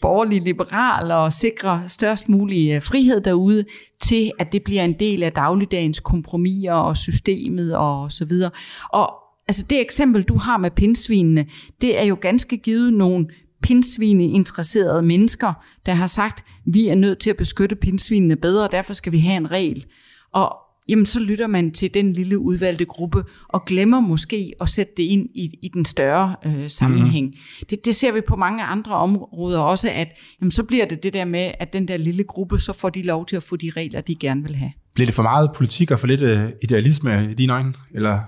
borgerlig 0.00 0.42
liberal 0.42 1.10
og 1.10 1.32
sikre 1.32 1.82
størst 1.88 2.28
mulig 2.28 2.70
øh, 2.70 2.82
frihed 2.82 3.20
derude, 3.20 3.64
til 4.02 4.32
at 4.38 4.52
det 4.52 4.62
bliver 4.62 4.84
en 4.84 4.98
del 5.00 5.22
af 5.22 5.32
dagligdagens 5.32 6.00
kompromiser 6.00 6.72
og 6.72 6.96
systemet 6.96 7.76
og 7.76 8.12
så 8.12 8.24
videre. 8.24 8.50
Og 8.92 9.14
altså 9.48 9.66
det 9.70 9.80
eksempel, 9.80 10.22
du 10.22 10.38
har 10.38 10.56
med 10.56 10.70
pindsvinene, 10.70 11.46
det 11.80 11.98
er 11.98 12.04
jo 12.04 12.18
ganske 12.20 12.56
givet 12.56 12.92
nogle 12.92 13.26
pindsvine 13.62 14.24
interesserede 14.24 15.02
mennesker, 15.02 15.52
der 15.86 15.94
har 15.94 16.06
sagt, 16.06 16.44
vi 16.66 16.88
er 16.88 16.94
nødt 16.94 17.18
til 17.18 17.30
at 17.30 17.36
beskytte 17.36 17.76
pindsvinene 17.76 18.36
bedre, 18.36 18.64
og 18.64 18.72
derfor 18.72 18.92
skal 18.92 19.12
vi 19.12 19.18
have 19.18 19.36
en 19.36 19.50
regel. 19.50 19.84
Og 20.32 20.56
jamen, 20.88 21.06
så 21.06 21.20
lytter 21.20 21.46
man 21.46 21.72
til 21.72 21.94
den 21.94 22.12
lille 22.12 22.38
udvalgte 22.38 22.84
gruppe, 22.84 23.24
og 23.48 23.64
glemmer 23.64 24.00
måske 24.00 24.52
at 24.60 24.68
sætte 24.68 24.92
det 24.96 25.02
ind 25.02 25.28
i, 25.34 25.58
i 25.62 25.70
den 25.74 25.84
større 25.84 26.36
øh, 26.46 26.70
sammenhæng. 26.70 27.26
Mm. 27.26 27.66
Det, 27.70 27.84
det 27.84 27.96
ser 27.96 28.12
vi 28.12 28.20
på 28.20 28.36
mange 28.36 28.64
andre 28.64 28.94
områder 28.94 29.58
også, 29.58 29.90
at 29.90 30.08
jamen, 30.40 30.50
så 30.50 30.62
bliver 30.62 30.88
det 30.88 31.02
det 31.02 31.12
der 31.12 31.24
med, 31.24 31.52
at 31.60 31.72
den 31.72 31.88
der 31.88 31.96
lille 31.96 32.24
gruppe, 32.24 32.58
så 32.58 32.72
får 32.72 32.90
de 32.90 33.02
lov 33.02 33.26
til 33.26 33.36
at 33.36 33.42
få 33.42 33.56
de 33.56 33.70
regler, 33.76 34.00
de 34.00 34.14
gerne 34.14 34.42
vil 34.42 34.54
have. 34.54 34.72
Bliver 34.94 35.06
det 35.06 35.14
for 35.14 35.22
meget 35.22 35.50
politik 35.54 35.90
og 35.90 35.98
for 35.98 36.06
lidt 36.06 36.22
øh, 36.22 36.48
idealisme 36.62 37.28
i 37.30 37.34
dine 37.34 37.52
øjne? 37.52 37.74
Eller? 37.94 38.20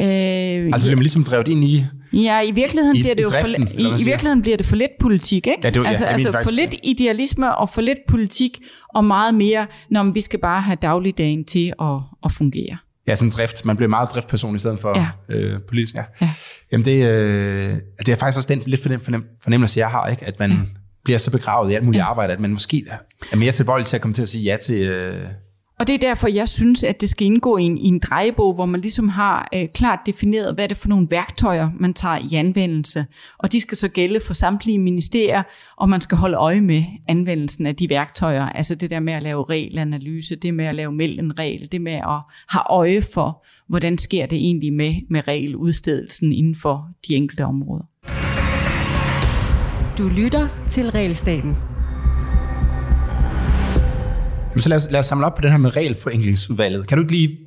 Øh, 0.00 0.06
altså 0.06 0.86
bliver 0.86 0.96
man 0.96 1.02
ligesom 1.02 1.24
drevet 1.24 1.48
ind 1.48 1.64
i 1.64 1.84
Ja, 2.12 2.42
i 2.42 2.50
virkeligheden, 2.50 2.96
i, 2.96 3.02
bliver, 3.02 3.14
det 3.14 3.22
jo 3.22 3.28
driften, 3.28 3.68
for, 3.68 3.74
i, 3.74 3.82
i 3.82 4.04
virkeligheden 4.04 4.42
bliver 4.42 4.56
det 4.56 4.66
for 4.66 4.76
lidt 4.76 4.90
politik, 5.00 5.46
ikke? 5.46 5.60
Ja, 5.64 5.70
det 5.70 5.82
var, 5.82 5.88
altså, 5.88 6.04
ja, 6.04 6.10
altså 6.10 6.32
faktisk, 6.32 6.56
for 6.56 6.60
lidt 6.60 6.74
idealisme 6.82 7.56
og 7.56 7.70
for 7.70 7.80
lidt 7.80 7.98
politik 8.08 8.58
og 8.94 9.04
meget 9.04 9.34
mere, 9.34 9.66
når 9.90 10.12
vi 10.12 10.20
skal 10.20 10.38
bare 10.38 10.62
have 10.62 10.76
dagligdagen 10.82 11.44
til 11.44 11.72
at, 11.80 12.00
at 12.24 12.32
fungere. 12.32 12.76
Ja, 13.08 13.14
sådan 13.14 13.30
drift. 13.30 13.64
Man 13.64 13.76
bliver 13.76 13.88
meget 13.88 14.08
driftperson 14.14 14.56
i 14.56 14.58
stedet 14.58 14.80
for 14.80 14.98
ja. 14.98 15.36
øh, 15.36 15.60
politisk. 15.68 15.94
Ja. 15.94 16.04
ja. 16.20 16.30
Jamen 16.72 16.84
det, 16.84 17.04
øh, 17.04 17.76
det 17.98 18.08
er 18.08 18.16
faktisk 18.16 18.38
også 18.38 18.48
den, 18.48 18.62
lidt 18.66 18.82
for 18.82 18.88
den 18.88 19.00
fornem, 19.00 19.24
fornemmelse, 19.42 19.80
jeg 19.80 19.88
har, 19.88 20.08
ikke? 20.08 20.24
at 20.24 20.38
man 20.38 20.50
ja. 20.50 20.56
bliver 21.04 21.18
så 21.18 21.30
begravet 21.30 21.70
i 21.70 21.74
alt 21.74 21.84
muligt 21.84 22.00
ja. 22.00 22.06
arbejde, 22.06 22.32
at 22.32 22.40
man 22.40 22.50
måske 22.50 22.86
er 23.32 23.36
mere 23.36 23.52
tilbøjelig 23.52 23.86
til 23.86 23.96
at 23.96 24.02
komme 24.02 24.14
til 24.14 24.22
at 24.22 24.28
sige 24.28 24.44
ja 24.44 24.56
til... 24.56 24.82
Øh, 24.82 25.26
og 25.78 25.86
det 25.86 25.94
er 25.94 25.98
derfor, 25.98 26.28
jeg 26.28 26.48
synes, 26.48 26.84
at 26.84 27.00
det 27.00 27.08
skal 27.08 27.26
indgå 27.26 27.56
i 27.56 27.62
en, 27.62 27.78
i 27.78 27.86
en 27.86 27.98
drejebog, 27.98 28.54
hvor 28.54 28.66
man 28.66 28.80
ligesom 28.80 29.08
har 29.08 29.48
øh, 29.54 29.68
klart 29.74 29.98
defineret, 30.06 30.54
hvad 30.54 30.68
det 30.68 30.76
er 30.76 30.80
for 30.80 30.88
nogle 30.88 31.06
værktøjer, 31.10 31.70
man 31.80 31.94
tager 31.94 32.18
i 32.30 32.34
anvendelse. 32.34 33.06
Og 33.38 33.52
de 33.52 33.60
skal 33.60 33.76
så 33.76 33.88
gælde 33.88 34.20
for 34.20 34.34
samtlige 34.34 34.78
ministerier, 34.78 35.42
og 35.76 35.88
man 35.88 36.00
skal 36.00 36.18
holde 36.18 36.36
øje 36.36 36.60
med 36.60 36.84
anvendelsen 37.08 37.66
af 37.66 37.76
de 37.76 37.88
værktøjer. 37.88 38.48
Altså 38.48 38.74
det 38.74 38.90
der 38.90 39.00
med 39.00 39.12
at 39.12 39.22
lave 39.22 39.44
regelanalyse, 39.44 40.36
det 40.36 40.54
med 40.54 40.64
at 40.64 40.74
lave 40.74 40.92
meld 40.92 41.38
regel, 41.38 41.72
det 41.72 41.80
med 41.80 41.92
at 41.92 42.20
have 42.48 42.64
øje 42.70 43.02
for, 43.14 43.44
hvordan 43.68 43.98
sker 43.98 44.26
det 44.26 44.38
egentlig 44.38 44.72
med, 44.72 44.94
med 45.10 45.28
regeludstedelsen 45.28 46.32
inden 46.32 46.54
for 46.54 46.88
de 47.08 47.14
enkelte 47.14 47.44
områder. 47.44 47.84
Du 49.98 50.08
lytter 50.08 50.48
til 50.68 50.90
Regelstaten. 50.90 51.75
Men 54.56 54.60
så 54.62 54.68
lad 54.68 54.76
os, 54.76 54.90
lad 54.90 55.00
os 55.00 55.06
samle 55.06 55.26
op 55.26 55.34
på 55.34 55.42
den 55.42 55.50
her 55.50 55.58
med 55.58 55.76
regelforenklingsudvalget. 55.76 56.86
Kan 56.86 56.98
du 56.98 57.02
ikke 57.02 57.12
lige 57.12 57.38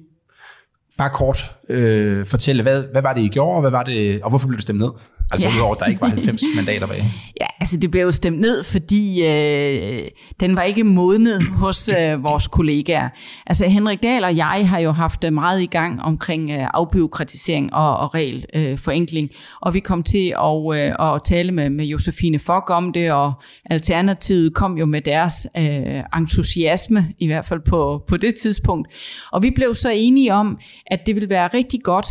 bare 0.97 1.09
kort 1.09 1.51
øh, 1.69 2.25
fortælle, 2.25 2.63
hvad, 2.63 2.83
hvad 2.91 3.01
var 3.01 3.13
det, 3.13 3.21
I 3.21 3.27
gjorde, 3.27 3.55
og, 3.55 3.61
hvad 3.61 3.71
var 3.71 3.83
det, 3.83 4.21
og 4.21 4.29
hvorfor 4.29 4.47
blev 4.47 4.57
det 4.57 4.63
stemt 4.63 4.79
ned? 4.79 4.89
Altså 5.31 5.47
ja. 5.47 5.55
udover, 5.55 5.75
at 5.75 5.79
der 5.79 5.85
ikke 5.85 6.01
var 6.01 6.07
90 6.07 6.41
mandater 6.55 6.87
bag. 6.87 7.05
Ja, 7.41 7.45
altså 7.59 7.77
det 7.77 7.91
blev 7.91 8.01
jo 8.01 8.11
stemt 8.11 8.39
ned, 8.39 8.63
fordi 8.63 9.25
øh, 9.25 10.07
den 10.39 10.55
var 10.55 10.63
ikke 10.63 10.83
modnet 10.83 11.43
hos 11.43 11.89
øh, 11.89 12.23
vores 12.23 12.47
kollegaer. 12.47 13.09
Altså 13.47 13.67
Henrik 13.67 14.03
Dahl 14.03 14.23
og 14.23 14.37
jeg 14.37 14.69
har 14.69 14.79
jo 14.79 14.91
haft 14.91 15.23
øh, 15.23 15.33
meget 15.33 15.61
i 15.61 15.65
gang 15.65 16.01
omkring 16.01 16.51
øh, 16.51 16.67
afbiokratisering 16.73 17.73
og, 17.73 17.97
og 17.97 18.13
regelforenkling, 18.15 19.29
øh, 19.31 19.39
og 19.61 19.73
vi 19.73 19.79
kom 19.79 20.03
til 20.03 20.33
at, 20.37 20.75
øh, 20.75 21.13
at 21.13 21.21
tale 21.25 21.51
med, 21.51 21.69
med 21.69 21.85
Josefine 21.85 22.39
Fock 22.39 22.69
om 22.69 22.93
det, 22.93 23.11
og 23.11 23.33
Alternativet 23.65 24.53
kom 24.53 24.77
jo 24.77 24.85
med 24.85 25.01
deres 25.01 25.47
øh, 25.57 26.03
entusiasme, 26.17 27.07
i 27.19 27.27
hvert 27.27 27.45
fald 27.45 27.59
på, 27.69 28.03
på 28.07 28.17
det 28.17 28.35
tidspunkt. 28.35 28.87
Og 29.31 29.43
vi 29.43 29.51
blev 29.51 29.75
så 29.75 29.91
enige 29.95 30.33
om, 30.33 30.57
at 30.87 30.99
det 31.05 31.15
ville 31.15 31.29
være 31.29 31.49
rigtig 31.53 31.79
godt, 31.83 32.07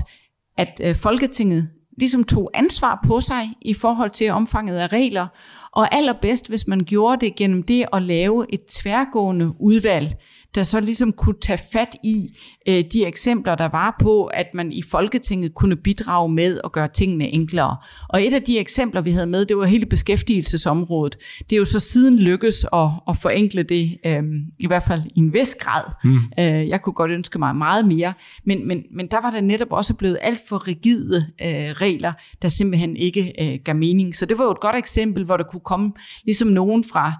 at 0.58 0.80
øh, 0.84 0.94
Folketinget 0.94 1.68
ligesom 1.98 2.24
tog 2.24 2.50
ansvar 2.54 3.00
på 3.06 3.20
sig 3.20 3.54
i 3.60 3.74
forhold 3.74 4.10
til 4.10 4.30
omfanget 4.30 4.76
af 4.76 4.92
regler, 4.92 5.26
og 5.72 5.94
allerbedst, 5.94 6.48
hvis 6.48 6.66
man 6.66 6.80
gjorde 6.80 7.26
det 7.26 7.36
gennem 7.36 7.62
det 7.62 7.86
at 7.92 8.02
lave 8.02 8.46
et 8.52 8.60
tværgående 8.66 9.52
udvalg, 9.60 10.16
der 10.58 10.64
så 10.64 10.80
ligesom 10.80 11.12
kunne 11.12 11.40
tage 11.40 11.60
fat 11.72 11.96
i 12.04 12.36
øh, 12.68 12.84
de 12.92 13.06
eksempler, 13.06 13.54
der 13.54 13.68
var 13.68 13.96
på, 14.00 14.24
at 14.24 14.46
man 14.54 14.72
i 14.72 14.82
Folketinget 14.82 15.54
kunne 15.54 15.76
bidrage 15.76 16.28
med 16.28 16.60
at 16.64 16.72
gøre 16.72 16.88
tingene 16.88 17.28
enklere. 17.28 17.76
Og 18.08 18.26
et 18.26 18.34
af 18.34 18.42
de 18.42 18.58
eksempler, 18.58 19.00
vi 19.00 19.10
havde 19.10 19.26
med, 19.26 19.44
det 19.44 19.56
var 19.56 19.64
hele 19.64 19.86
beskæftigelsesområdet. 19.86 21.18
Det 21.50 21.56
er 21.56 21.58
jo 21.58 21.64
så 21.64 21.80
siden 21.80 22.18
lykkes 22.18 22.66
at, 22.72 22.88
at 23.08 23.16
forenkle 23.16 23.62
det, 23.62 23.98
øh, 24.06 24.22
i 24.58 24.66
hvert 24.66 24.82
fald 24.82 25.02
i 25.14 25.18
en 25.18 25.32
vis 25.32 25.54
grad. 25.60 25.84
Mm. 26.04 26.18
Øh, 26.38 26.68
jeg 26.68 26.82
kunne 26.82 26.92
godt 26.92 27.10
ønske 27.10 27.38
mig 27.38 27.56
meget 27.56 27.88
mere, 27.88 28.12
men, 28.44 28.68
men, 28.68 28.82
men 28.96 29.06
der 29.06 29.20
var 29.20 29.30
der 29.30 29.40
netop 29.40 29.72
også 29.72 29.94
blevet 29.94 30.18
alt 30.22 30.40
for 30.48 30.68
rigide 30.68 31.26
øh, 31.42 31.70
regler, 31.70 32.12
der 32.42 32.48
simpelthen 32.48 32.96
ikke 32.96 33.32
øh, 33.40 33.58
gav 33.64 33.76
mening. 33.76 34.16
Så 34.16 34.26
det 34.26 34.38
var 34.38 34.44
jo 34.44 34.50
et 34.50 34.60
godt 34.60 34.76
eksempel, 34.76 35.24
hvor 35.24 35.36
der 35.36 35.44
kunne 35.44 35.60
komme 35.64 35.92
ligesom 36.24 36.48
nogen 36.48 36.84
fra 36.84 37.12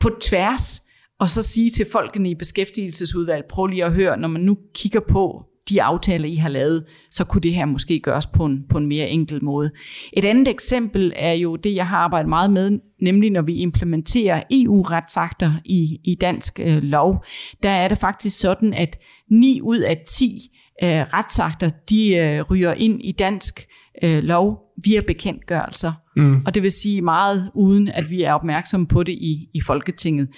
på 0.00 0.10
tværs 0.20 0.89
og 1.20 1.30
så 1.30 1.42
sige 1.42 1.70
til 1.70 1.86
folkene 1.92 2.30
i 2.30 2.34
beskæftigelsesudvalg, 2.34 3.44
prøv 3.48 3.66
lige 3.66 3.84
at 3.84 3.92
høre, 3.92 4.20
når 4.20 4.28
man 4.28 4.42
nu 4.42 4.58
kigger 4.74 5.00
på 5.00 5.44
de 5.68 5.82
aftaler, 5.82 6.28
I 6.28 6.34
har 6.34 6.48
lavet, 6.48 6.84
så 7.10 7.24
kunne 7.24 7.42
det 7.42 7.54
her 7.54 7.64
måske 7.64 8.00
gøres 8.00 8.26
på 8.26 8.44
en, 8.44 8.64
på 8.68 8.78
en 8.78 8.86
mere 8.86 9.08
enkel 9.08 9.44
måde. 9.44 9.70
Et 10.12 10.24
andet 10.24 10.48
eksempel 10.48 11.12
er 11.16 11.32
jo 11.32 11.56
det, 11.56 11.74
jeg 11.74 11.86
har 11.86 11.98
arbejdet 11.98 12.28
meget 12.28 12.52
med, 12.52 12.78
nemlig 13.02 13.30
når 13.30 13.42
vi 13.42 13.54
implementerer 13.54 14.42
EU-retsakter 14.50 15.52
i, 15.64 16.00
i 16.04 16.14
dansk 16.14 16.60
øh, 16.62 16.82
lov. 16.82 17.24
Der 17.62 17.70
er 17.70 17.88
det 17.88 17.98
faktisk 17.98 18.40
sådan, 18.40 18.74
at 18.74 18.98
9 19.30 19.60
ud 19.62 19.78
af 19.78 20.02
10 20.06 20.50
øh, 20.82 20.88
retsakter, 20.90 21.70
de 21.88 22.16
øh, 22.16 22.42
ryger 22.42 22.74
ind 22.74 23.00
i 23.04 23.12
dansk 23.12 23.66
øh, 24.02 24.22
lov 24.22 24.58
via 24.84 25.00
bekendtgørelser. 25.00 25.92
Mm. 26.16 26.42
Og 26.46 26.54
det 26.54 26.62
vil 26.62 26.72
sige 26.72 27.02
meget 27.02 27.50
uden, 27.54 27.88
at 27.88 28.10
vi 28.10 28.22
er 28.22 28.32
opmærksomme 28.32 28.86
på 28.86 29.02
det 29.02 29.12
i, 29.12 29.48
i 29.54 29.60
Folketinget 29.60 30.28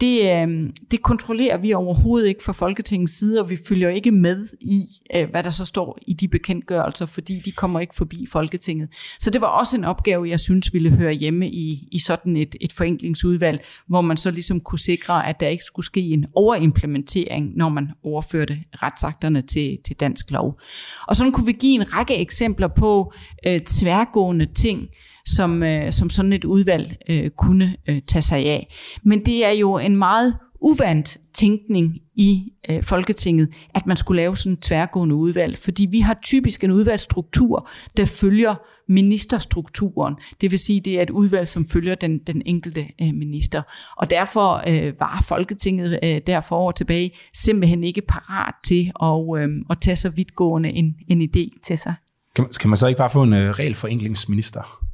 det, 0.00 0.22
øh, 0.22 0.70
det 0.90 1.02
kontrollerer 1.02 1.56
vi 1.56 1.72
overhovedet 1.72 2.28
ikke 2.28 2.44
fra 2.44 2.52
Folketingets 2.52 3.18
side, 3.18 3.40
og 3.40 3.50
vi 3.50 3.58
følger 3.68 3.88
ikke 3.88 4.10
med 4.10 4.48
i, 4.60 4.82
øh, 5.16 5.30
hvad 5.30 5.42
der 5.42 5.50
så 5.50 5.64
står 5.64 5.98
i 6.06 6.12
de 6.12 6.28
bekendtgørelser, 6.28 7.06
fordi 7.06 7.38
de 7.44 7.52
kommer 7.52 7.80
ikke 7.80 7.94
forbi 7.96 8.26
Folketinget. 8.32 8.88
Så 9.20 9.30
det 9.30 9.40
var 9.40 9.46
også 9.46 9.76
en 9.76 9.84
opgave, 9.84 10.28
jeg 10.28 10.40
synes 10.40 10.74
ville 10.74 10.90
høre 10.90 11.12
hjemme 11.12 11.50
i, 11.50 11.88
i 11.92 11.98
sådan 11.98 12.36
et, 12.36 12.56
et 12.60 12.72
forenklingsudvalg, 12.72 13.64
hvor 13.86 14.00
man 14.00 14.16
så 14.16 14.30
ligesom 14.30 14.60
kunne 14.60 14.78
sikre, 14.78 15.28
at 15.28 15.40
der 15.40 15.48
ikke 15.48 15.64
skulle 15.64 15.86
ske 15.86 16.00
en 16.00 16.26
overimplementering, 16.34 17.56
når 17.56 17.68
man 17.68 17.90
overførte 18.04 18.58
retsakterne 18.82 19.42
til, 19.42 19.78
til 19.84 19.96
dansk 19.96 20.30
lov. 20.30 20.60
Og 21.08 21.16
sådan 21.16 21.32
kunne 21.32 21.46
vi 21.46 21.52
give 21.52 21.74
en 21.74 21.94
række 21.94 22.16
eksempler 22.16 22.68
på 22.68 23.12
øh, 23.46 23.60
tværgående 23.60 24.46
ting, 24.54 24.88
som, 25.36 25.62
øh, 25.62 25.92
som 25.92 26.10
sådan 26.10 26.32
et 26.32 26.44
udvalg 26.44 26.96
øh, 27.08 27.30
kunne 27.30 27.76
øh, 27.88 28.00
tage 28.06 28.22
sig 28.22 28.38
af. 28.38 28.74
Men 29.04 29.24
det 29.24 29.44
er 29.44 29.50
jo 29.50 29.78
en 29.78 29.96
meget 29.96 30.36
uvandt 30.60 31.18
tænkning 31.34 31.94
i 32.14 32.52
øh, 32.70 32.82
Folketinget, 32.82 33.48
at 33.74 33.86
man 33.86 33.96
skulle 33.96 34.22
lave 34.22 34.36
sådan 34.36 34.52
et 34.52 34.60
tværgående 34.60 35.14
udvalg, 35.14 35.58
fordi 35.58 35.86
vi 35.90 36.00
har 36.00 36.18
typisk 36.24 36.64
en 36.64 36.70
udvalgsstruktur, 36.70 37.68
der 37.96 38.06
følger 38.06 38.54
ministerstrukturen. 38.88 40.14
Det 40.40 40.50
vil 40.50 40.58
sige, 40.58 40.80
det 40.80 40.98
er 40.98 41.02
et 41.02 41.10
udvalg, 41.10 41.48
som 41.48 41.68
følger 41.68 41.94
den, 41.94 42.18
den 42.18 42.42
enkelte 42.46 42.80
øh, 42.80 43.14
minister. 43.14 43.62
Og 43.96 44.10
derfor 44.10 44.62
øh, 44.68 44.92
var 45.00 45.24
Folketinget 45.28 45.98
øh, 46.02 46.20
derfor 46.26 46.56
år 46.56 46.70
tilbage 46.70 47.10
simpelthen 47.34 47.84
ikke 47.84 48.02
parat 48.08 48.54
til 48.64 48.92
at, 49.02 49.42
øh, 49.42 49.48
at 49.70 49.80
tage 49.80 49.96
så 49.96 50.08
vidtgående 50.08 50.70
en, 50.70 50.94
en 51.08 51.22
idé 51.22 51.60
til 51.64 51.78
sig. 51.78 51.94
Kan, 52.36 52.46
kan 52.60 52.70
man 52.70 52.76
så 52.76 52.86
ikke 52.86 52.98
bare 52.98 53.10
få 53.10 53.22
en 53.22 53.32
øh, 53.32 53.50
regelforenklingsminister? 53.50 54.87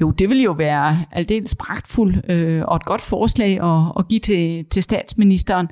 Jo, 0.00 0.10
det 0.10 0.30
vil 0.30 0.42
jo 0.42 0.52
være 0.52 1.04
aldeles 1.12 1.54
pragtfuldt 1.54 2.30
øh, 2.30 2.62
og 2.64 2.76
et 2.76 2.84
godt 2.84 3.02
forslag 3.02 3.60
at, 3.62 3.92
at 3.98 4.08
give 4.08 4.20
til, 4.20 4.64
til 4.70 4.82
statsministeren. 4.82 5.68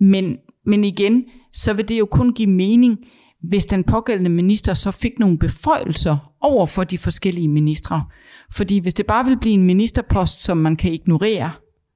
Men, 0.00 0.36
men 0.66 0.84
igen, 0.84 1.24
så 1.52 1.72
vil 1.72 1.88
det 1.88 1.98
jo 1.98 2.06
kun 2.06 2.32
give 2.32 2.50
mening, 2.50 2.98
hvis 3.42 3.64
den 3.64 3.84
pågældende 3.84 4.30
minister 4.30 4.74
så 4.74 4.90
fik 4.90 5.12
nogle 5.18 5.38
beføjelser 5.38 6.32
over 6.40 6.66
for 6.66 6.84
de 6.84 6.98
forskellige 6.98 7.48
ministre. 7.48 8.04
Fordi 8.52 8.78
hvis 8.78 8.94
det 8.94 9.06
bare 9.06 9.24
vil 9.24 9.38
blive 9.38 9.54
en 9.54 9.64
ministerpost, 9.64 10.44
som 10.44 10.56
man 10.56 10.76
kan 10.76 10.92
ignorere, 10.92 11.50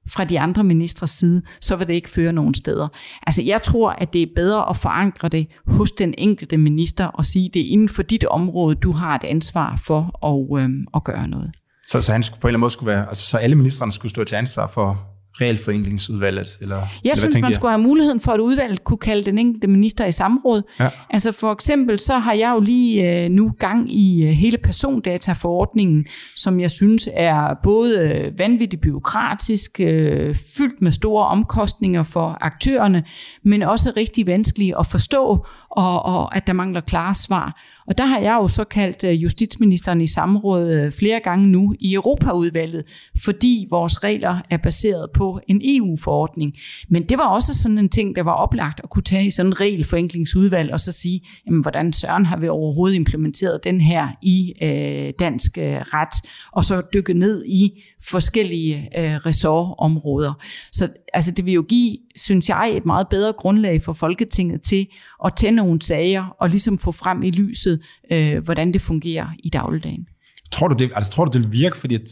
fra 0.09 0.23
de 0.23 0.39
andre 0.39 0.63
ministres 0.63 1.09
side, 1.09 1.41
så 1.61 1.75
vil 1.75 1.87
det 1.87 1.93
ikke 1.93 2.09
føre 2.09 2.33
nogen 2.33 2.53
steder. 2.53 2.87
Altså 3.27 3.41
jeg 3.43 3.63
tror, 3.63 3.89
at 3.89 4.13
det 4.13 4.21
er 4.21 4.27
bedre 4.35 4.69
at 4.69 4.77
forankre 4.77 5.29
det 5.29 5.47
hos 5.65 5.91
den 5.91 6.13
enkelte 6.17 6.57
minister 6.57 7.05
og 7.05 7.25
sige, 7.25 7.45
at 7.45 7.53
det 7.53 7.61
er 7.61 7.71
inden 7.71 7.89
for 7.89 8.03
dit 8.03 8.25
område, 8.25 8.75
du 8.75 8.91
har 8.91 9.15
et 9.15 9.23
ansvar 9.23 9.81
for 9.85 10.25
at, 10.25 10.63
øh, 10.63 10.69
at 10.95 11.03
gøre 11.03 11.27
noget. 11.27 11.51
Så, 11.89 12.01
så 12.01 12.11
han 12.11 12.23
skulle 12.23 12.41
på 12.41 12.47
en 12.47 12.49
eller 12.49 12.55
anden 12.55 12.61
måde 12.61 12.71
skulle 12.71 12.91
være, 12.91 13.07
altså 13.07 13.25
så 13.25 13.37
alle 13.37 13.55
ministerne 13.55 13.91
skulle 13.91 14.09
stå 14.11 14.23
til 14.23 14.35
ansvar 14.35 14.67
for 14.67 15.09
regelforenklingsudvalget? 15.41 16.57
Eller, 16.61 16.75
jeg 16.75 16.87
eller 17.03 17.15
synes, 17.15 17.35
man 17.35 17.49
jeg? 17.49 17.55
skulle 17.55 17.71
have 17.71 17.81
muligheden 17.81 18.19
for, 18.19 18.31
at 18.31 18.39
udvalget 18.39 18.83
kunne 18.83 18.97
kalde 18.97 19.23
den 19.23 19.37
enkelte 19.37 19.67
minister 19.67 20.05
i 20.05 20.11
samråd. 20.11 20.63
Ja. 20.79 20.89
Altså 21.09 21.31
for 21.31 21.51
eksempel, 21.51 21.99
så 21.99 22.17
har 22.17 22.33
jeg 22.33 22.51
jo 22.55 22.59
lige 22.59 23.23
øh, 23.23 23.29
nu 23.29 23.51
gang 23.59 23.93
i 23.93 24.23
øh, 24.23 24.29
hele 24.31 24.57
persondataforordningen, 24.57 26.05
som 26.35 26.59
jeg 26.59 26.71
synes 26.71 27.09
er 27.13 27.53
både 27.63 27.99
øh, 27.99 28.39
vanvittigt 28.39 28.81
byråkratisk, 28.81 29.79
øh, 29.79 30.35
fyldt 30.57 30.81
med 30.81 30.91
store 30.91 31.25
omkostninger 31.25 32.03
for 32.03 32.37
aktørerne, 32.41 33.03
men 33.43 33.61
også 33.61 33.93
rigtig 33.97 34.27
vanskelig 34.27 34.73
at 34.79 34.87
forstå, 34.87 35.45
og, 35.71 36.03
og 36.05 36.35
at 36.35 36.47
der 36.47 36.53
mangler 36.53 36.81
klare 36.81 37.15
svar. 37.15 37.61
Og 37.89 37.97
der 37.97 38.05
har 38.05 38.19
jeg 38.19 38.37
jo 38.41 38.47
så 38.47 38.63
kaldt 38.63 39.03
øh, 39.03 39.23
justitsministeren 39.23 40.01
i 40.01 40.07
samråd 40.07 40.71
øh, 40.71 40.91
flere 40.91 41.19
gange 41.19 41.47
nu 41.47 41.75
i 41.79 41.93
Europaudvalget, 41.93 42.83
fordi 43.23 43.67
vores 43.69 44.03
regler 44.03 44.41
er 44.49 44.57
baseret 44.57 45.09
på 45.13 45.39
en 45.47 45.61
EU-forordning. 45.63 46.53
Men 46.89 47.03
det 47.03 47.17
var 47.17 47.27
også 47.27 47.53
sådan 47.53 47.77
en 47.77 47.89
ting, 47.89 48.15
der 48.15 48.23
var 48.23 48.33
oplagt 48.33 48.81
at 48.83 48.89
kunne 48.89 49.03
tage 49.03 49.25
i 49.25 49.31
sådan 49.31 49.49
en 49.49 49.59
regelforenklingsudvalg 49.59 50.73
og 50.73 50.79
så 50.79 50.91
sige, 50.91 51.21
jamen, 51.45 51.61
hvordan 51.61 51.93
søren 51.93 52.25
har 52.25 52.37
vi 52.37 52.47
overhovedet 52.47 52.95
implementeret 52.95 53.63
den 53.63 53.81
her 53.81 54.07
i 54.21 54.53
øh, 54.61 55.13
dansk 55.19 55.57
øh, 55.57 55.63
ret, 55.63 56.29
og 56.51 56.65
så 56.65 56.81
dykke 56.93 57.13
ned 57.13 57.45
i, 57.45 57.83
forskellige 58.03 58.89
øh, 58.97 59.15
ressortområder. 59.15 60.33
Så 60.71 60.89
altså, 61.13 61.31
det 61.31 61.45
vil 61.45 61.53
jo 61.53 61.65
give, 61.69 61.97
synes 62.15 62.49
jeg, 62.49 62.71
et 62.75 62.85
meget 62.85 63.07
bedre 63.07 63.33
grundlag 63.33 63.81
for 63.81 63.93
Folketinget 63.93 64.61
til 64.61 64.87
at 65.25 65.33
tage 65.35 65.51
nogle 65.51 65.81
sager 65.81 66.35
og 66.39 66.49
ligesom 66.49 66.77
få 66.77 66.91
frem 66.91 67.23
i 67.23 67.31
lyset, 67.31 67.78
øh, 68.11 68.43
hvordan 68.43 68.73
det 68.73 68.81
fungerer 68.81 69.27
i 69.43 69.49
dagligdagen. 69.49 70.07
Tror 70.51 70.67
du, 70.67 70.75
det, 70.75 70.91
altså, 70.95 71.11
tror 71.11 71.25
du, 71.25 71.31
det 71.31 71.41
vil 71.41 71.51
virke? 71.51 71.77
Fordi 71.77 71.95
at 71.95 72.09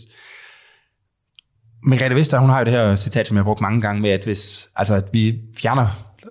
Margrethe 1.84 2.16
Vester, 2.16 2.40
hun 2.40 2.50
har 2.50 2.60
jo 2.60 2.66
det 2.66 2.74
her 2.74 2.96
citat, 2.96 3.28
som 3.28 3.38
jeg 3.38 3.40
har 3.40 3.44
brugt 3.46 3.62
mange 3.62 3.82
gange 3.82 4.02
med, 4.02 4.10
at 4.10 4.24
hvis 4.24 4.70
altså, 4.76 4.96
at 4.96 5.10
vi 5.14 5.40
fjerner 5.58 5.88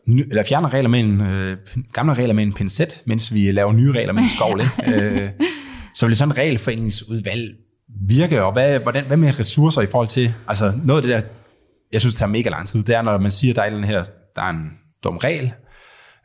eller 0.07 0.45
fjerner 0.49 0.75
regler 0.75 0.89
med 0.89 1.01
en, 1.01 1.21
øh, 1.21 1.57
gamle 1.93 2.15
regler 2.15 2.35
med 2.35 2.43
en 2.43 2.53
pincet, 2.53 3.03
mens 3.07 3.35
vi 3.35 3.53
laver 3.53 3.73
nye 3.73 3.93
regler 3.93 4.13
med 4.13 4.23
en 4.23 4.29
skovl. 4.29 4.61
øh, 4.89 5.31
så 5.95 6.07
vil 6.07 6.17
sådan 6.17 6.33
en 6.33 6.39
regelforeningsudvalg 6.39 7.55
virke, 8.09 8.45
og 8.45 8.53
hvad, 8.53 8.79
hvordan, 8.79 9.05
hvad 9.05 9.17
med 9.17 9.39
ressourcer 9.39 9.83
i 9.83 9.87
forhold 9.87 10.09
til, 10.09 10.35
altså 10.49 10.73
noget 10.85 11.03
af 11.03 11.09
det 11.09 11.23
der, 11.23 11.29
jeg 11.93 12.01
synes, 12.01 12.15
det 12.15 12.19
tager 12.19 12.31
mega 12.31 12.49
lang 12.49 12.69
tid, 12.69 12.83
det 12.83 12.95
er, 12.95 13.03
når 13.03 13.19
man 13.19 13.31
siger, 13.31 13.53
at 13.53 13.57
der 13.57 13.63
er 13.63 13.71
den 13.71 13.85
her, 13.85 14.05
der 14.37 14.43
er 14.43 14.51
en 14.51 14.71
dum 15.05 15.17
regel, 15.17 15.53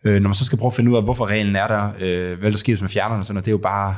øh, 0.05 0.21
når 0.21 0.29
man 0.29 0.33
så 0.33 0.45
skal 0.45 0.57
prøve 0.57 0.69
at 0.69 0.73
finde 0.73 0.91
ud 0.91 0.95
af, 0.95 1.03
hvorfor 1.03 1.25
reglen 1.25 1.55
er 1.55 1.67
der, 1.67 1.91
øh, 1.99 2.39
hvad 2.39 2.51
der 2.51 2.57
sker, 2.57 2.73
hvis 2.73 2.81
man 2.81 2.89
fjerner 2.89 3.15
den, 3.15 3.23
sådan, 3.23 3.37
og 3.37 3.45
det 3.45 3.51
er 3.51 3.53
jo 3.53 3.57
bare, 3.57 3.95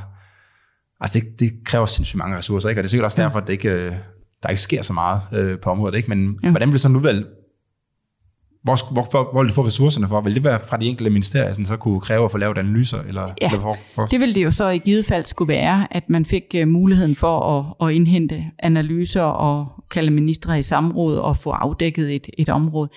altså 0.99 1.19
det, 1.19 1.39
det 1.39 1.51
kræver 1.65 1.85
sindssygt 1.85 2.17
mange 2.17 2.37
ressourcer, 2.37 2.69
ikke? 2.69 2.79
og 2.79 2.83
det 2.83 2.87
er 2.87 2.89
sikkert 2.89 3.05
også 3.05 3.21
derfor, 3.21 3.39
at 3.39 3.47
det 3.47 3.53
ikke, 3.53 3.69
øh, 3.69 3.91
der 4.43 4.49
ikke 4.49 4.61
sker 4.61 4.81
så 4.81 4.93
meget 4.93 5.21
øh, 5.33 5.59
på 5.59 5.69
området, 5.69 5.95
ikke? 5.97 6.09
men 6.09 6.39
ja. 6.43 6.49
hvordan 6.49 6.71
vil 6.71 6.79
sådan 6.79 6.95
en 6.95 6.97
udvalg 6.97 7.25
hvor, 8.63 8.93
hvor, 8.93 9.31
hvor 9.31 9.41
vil 9.41 9.49
du 9.49 9.55
få 9.55 9.65
ressourcerne 9.65 10.07
for? 10.07 10.21
Vil 10.21 10.35
det 10.35 10.43
være 10.43 10.59
fra 10.67 10.77
de 10.77 10.85
enkelte 10.85 11.09
ministerier, 11.09 11.53
som 11.53 11.65
så 11.65 11.77
kunne 11.77 12.01
kræve 12.01 12.25
at 12.25 12.31
få 12.31 12.37
lavet 12.37 12.57
analyser? 12.57 13.01
Eller, 13.01 13.33
ja, 13.41 13.45
eller 13.45 13.59
hvor, 13.59 13.77
hvor? 13.95 14.05
det 14.05 14.19
ville 14.19 14.35
det 14.35 14.43
jo 14.43 14.51
så 14.51 14.69
i 14.69 14.77
givet 14.77 15.05
fald 15.05 15.25
skulle 15.25 15.53
være, 15.53 15.87
at 15.91 16.09
man 16.09 16.25
fik 16.25 16.55
uh, 16.61 16.67
muligheden 16.67 17.15
for 17.15 17.59
at, 17.59 17.87
at 17.87 17.95
indhente 17.95 18.45
analyser 18.59 19.21
og 19.21 19.67
kalde 19.91 20.11
ministre 20.11 20.59
i 20.59 20.61
samråd 20.61 21.17
og 21.17 21.37
få 21.37 21.49
afdækket 21.49 22.15
et, 22.15 22.27
et 22.37 22.49
område. 22.49 22.89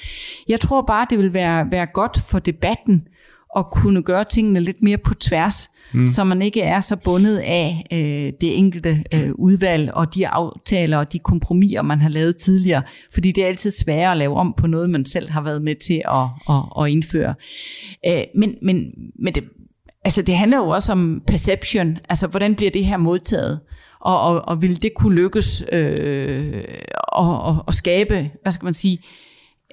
Jeg 0.49 0.61
tror 0.61 0.83
bare, 0.83 1.07
det 1.11 1.19
vil 1.19 1.33
være, 1.33 1.71
være 1.71 1.87
godt 1.87 2.21
for 2.21 2.39
debatten 2.39 3.03
at 3.57 3.71
kunne 3.71 4.03
gøre 4.03 4.25
tingene 4.25 4.61
lidt 4.61 4.83
mere 4.83 4.99
på 4.99 5.15
tværs 5.15 5.71
mm. 5.97 6.07
så 6.07 6.25
man 6.25 6.43
ikke 6.43 6.63
er 6.63 6.81
så 6.81 6.97
bundet 6.97 7.39
af 7.39 7.87
øh, 7.93 8.33
det 8.41 8.59
enkelte 8.59 9.05
øh, 9.15 9.31
udvalg 9.35 9.93
og 9.95 10.15
de 10.15 10.29
aftaler 10.29 10.99
og 10.99 11.13
de 11.13 11.19
kompromiser, 11.19 11.83
man 11.83 12.01
har 12.01 12.09
lavet 12.09 12.37
tidligere. 12.37 12.83
Fordi 13.15 13.33
det 13.33 13.45
er 13.45 13.49
altid 13.49 13.71
sværere 13.71 14.11
at 14.11 14.17
lave 14.17 14.37
om 14.37 14.55
på 14.57 14.67
noget, 14.67 14.91
man 14.91 15.05
selv 15.05 15.31
har 15.31 15.41
været 15.41 15.63
med 15.63 15.75
til 15.75 16.03
at, 16.09 16.55
at, 16.55 16.85
at 16.85 16.91
indføre. 16.91 17.35
Øh, 18.07 18.23
men 18.35 18.55
men, 18.63 18.91
men 19.19 19.35
det, 19.35 19.45
altså 20.05 20.23
det 20.23 20.37
handler 20.37 20.59
jo 20.59 20.69
også 20.69 20.93
om 20.93 21.23
perception, 21.27 21.99
altså 22.09 22.27
hvordan 22.27 22.55
bliver 22.55 22.71
det 22.71 22.85
her 22.85 22.97
modtaget? 22.97 23.61
Og, 24.01 24.21
og, 24.21 24.49
og 24.49 24.63
vil 24.63 24.83
det 24.83 24.95
kunne 24.95 25.15
lykkes 25.15 25.65
øh, 25.73 26.65
og, 27.09 27.43
og, 27.43 27.65
og 27.67 27.75
skabe, 27.75 28.31
hvad 28.43 28.53
skal 28.53 28.65
man 28.65 28.75
sige, 28.75 28.99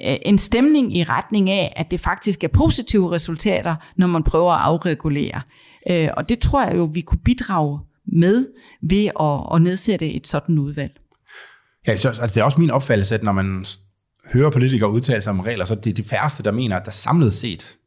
øh, 0.07 0.17
en 0.25 0.37
stemning 0.37 0.97
i 0.97 1.03
retning 1.03 1.49
af, 1.49 1.73
at 1.75 1.91
det 1.91 1.99
faktisk 1.99 2.43
er 2.43 2.47
positive 2.47 3.11
resultater, 3.11 3.75
når 3.97 4.07
man 4.07 4.23
prøver 4.23 4.51
at 4.51 4.61
afregulere. 4.61 5.41
Øh, 5.89 6.09
og 6.17 6.29
det 6.29 6.39
tror 6.39 6.65
jeg 6.65 6.77
jo, 6.77 6.83
vi 6.83 7.01
kunne 7.01 7.21
bidrage 7.25 7.79
med 8.05 8.47
ved 8.81 9.05
at, 9.19 9.55
at 9.55 9.61
nedsætte 9.61 10.13
et 10.13 10.27
sådan 10.27 10.59
udvalg. 10.59 10.99
Ja, 11.87 11.97
så, 11.97 12.07
altså, 12.07 12.25
det 12.27 12.37
er 12.37 12.43
også 12.43 12.59
min 12.59 12.71
opfattelse, 12.71 13.15
at 13.15 13.23
når 13.23 13.31
man 13.31 13.65
hører 14.33 14.49
politikere 14.49 14.91
udtale 14.91 15.21
sig 15.21 15.31
om 15.31 15.39
regler, 15.39 15.65
så 15.65 15.73
er 15.73 15.77
det 15.77 15.97
de 15.97 16.03
færreste, 16.03 16.43
der 16.43 16.51
mener, 16.51 16.77
at 16.77 16.85
der 16.85 16.91
samlet 16.91 17.33
set 17.33 17.77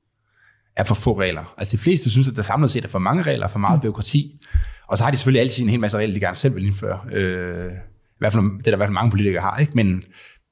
er 0.77 0.85
for 0.85 0.95
få 0.95 1.21
regler. 1.21 1.55
Altså 1.57 1.77
de 1.77 1.83
fleste 1.83 2.11
synes, 2.11 2.29
at 2.29 2.37
der 2.37 2.43
samlet 2.43 2.71
set 2.71 2.85
er 2.85 2.89
for 2.89 2.99
mange 2.99 3.23
regler, 3.23 3.49
for 3.49 3.59
meget 3.59 3.81
byråkrati. 3.81 4.41
Og 4.89 4.99
så 4.99 5.05
har 5.05 5.11
de 5.11 5.17
selvfølgelig 5.17 5.41
altid 5.41 5.63
en 5.63 5.69
hel 5.69 5.81
masse 5.81 5.99
regler, 5.99 6.15
de 6.15 6.21
gerne 6.21 6.37
selv 6.37 6.55
vil 6.55 6.67
indføre. 6.67 7.01
Øh, 7.13 7.73
i 7.73 8.19
hvert 8.19 8.33
fald, 8.33 8.59
det 8.59 8.67
er 8.67 8.71
der 8.71 8.73
i 8.73 8.77
hvert 8.77 8.87
fald 8.87 8.95
mange 8.95 9.11
politikere 9.11 9.43
har, 9.43 9.59
ikke? 9.59 9.73
Men, 9.75 10.05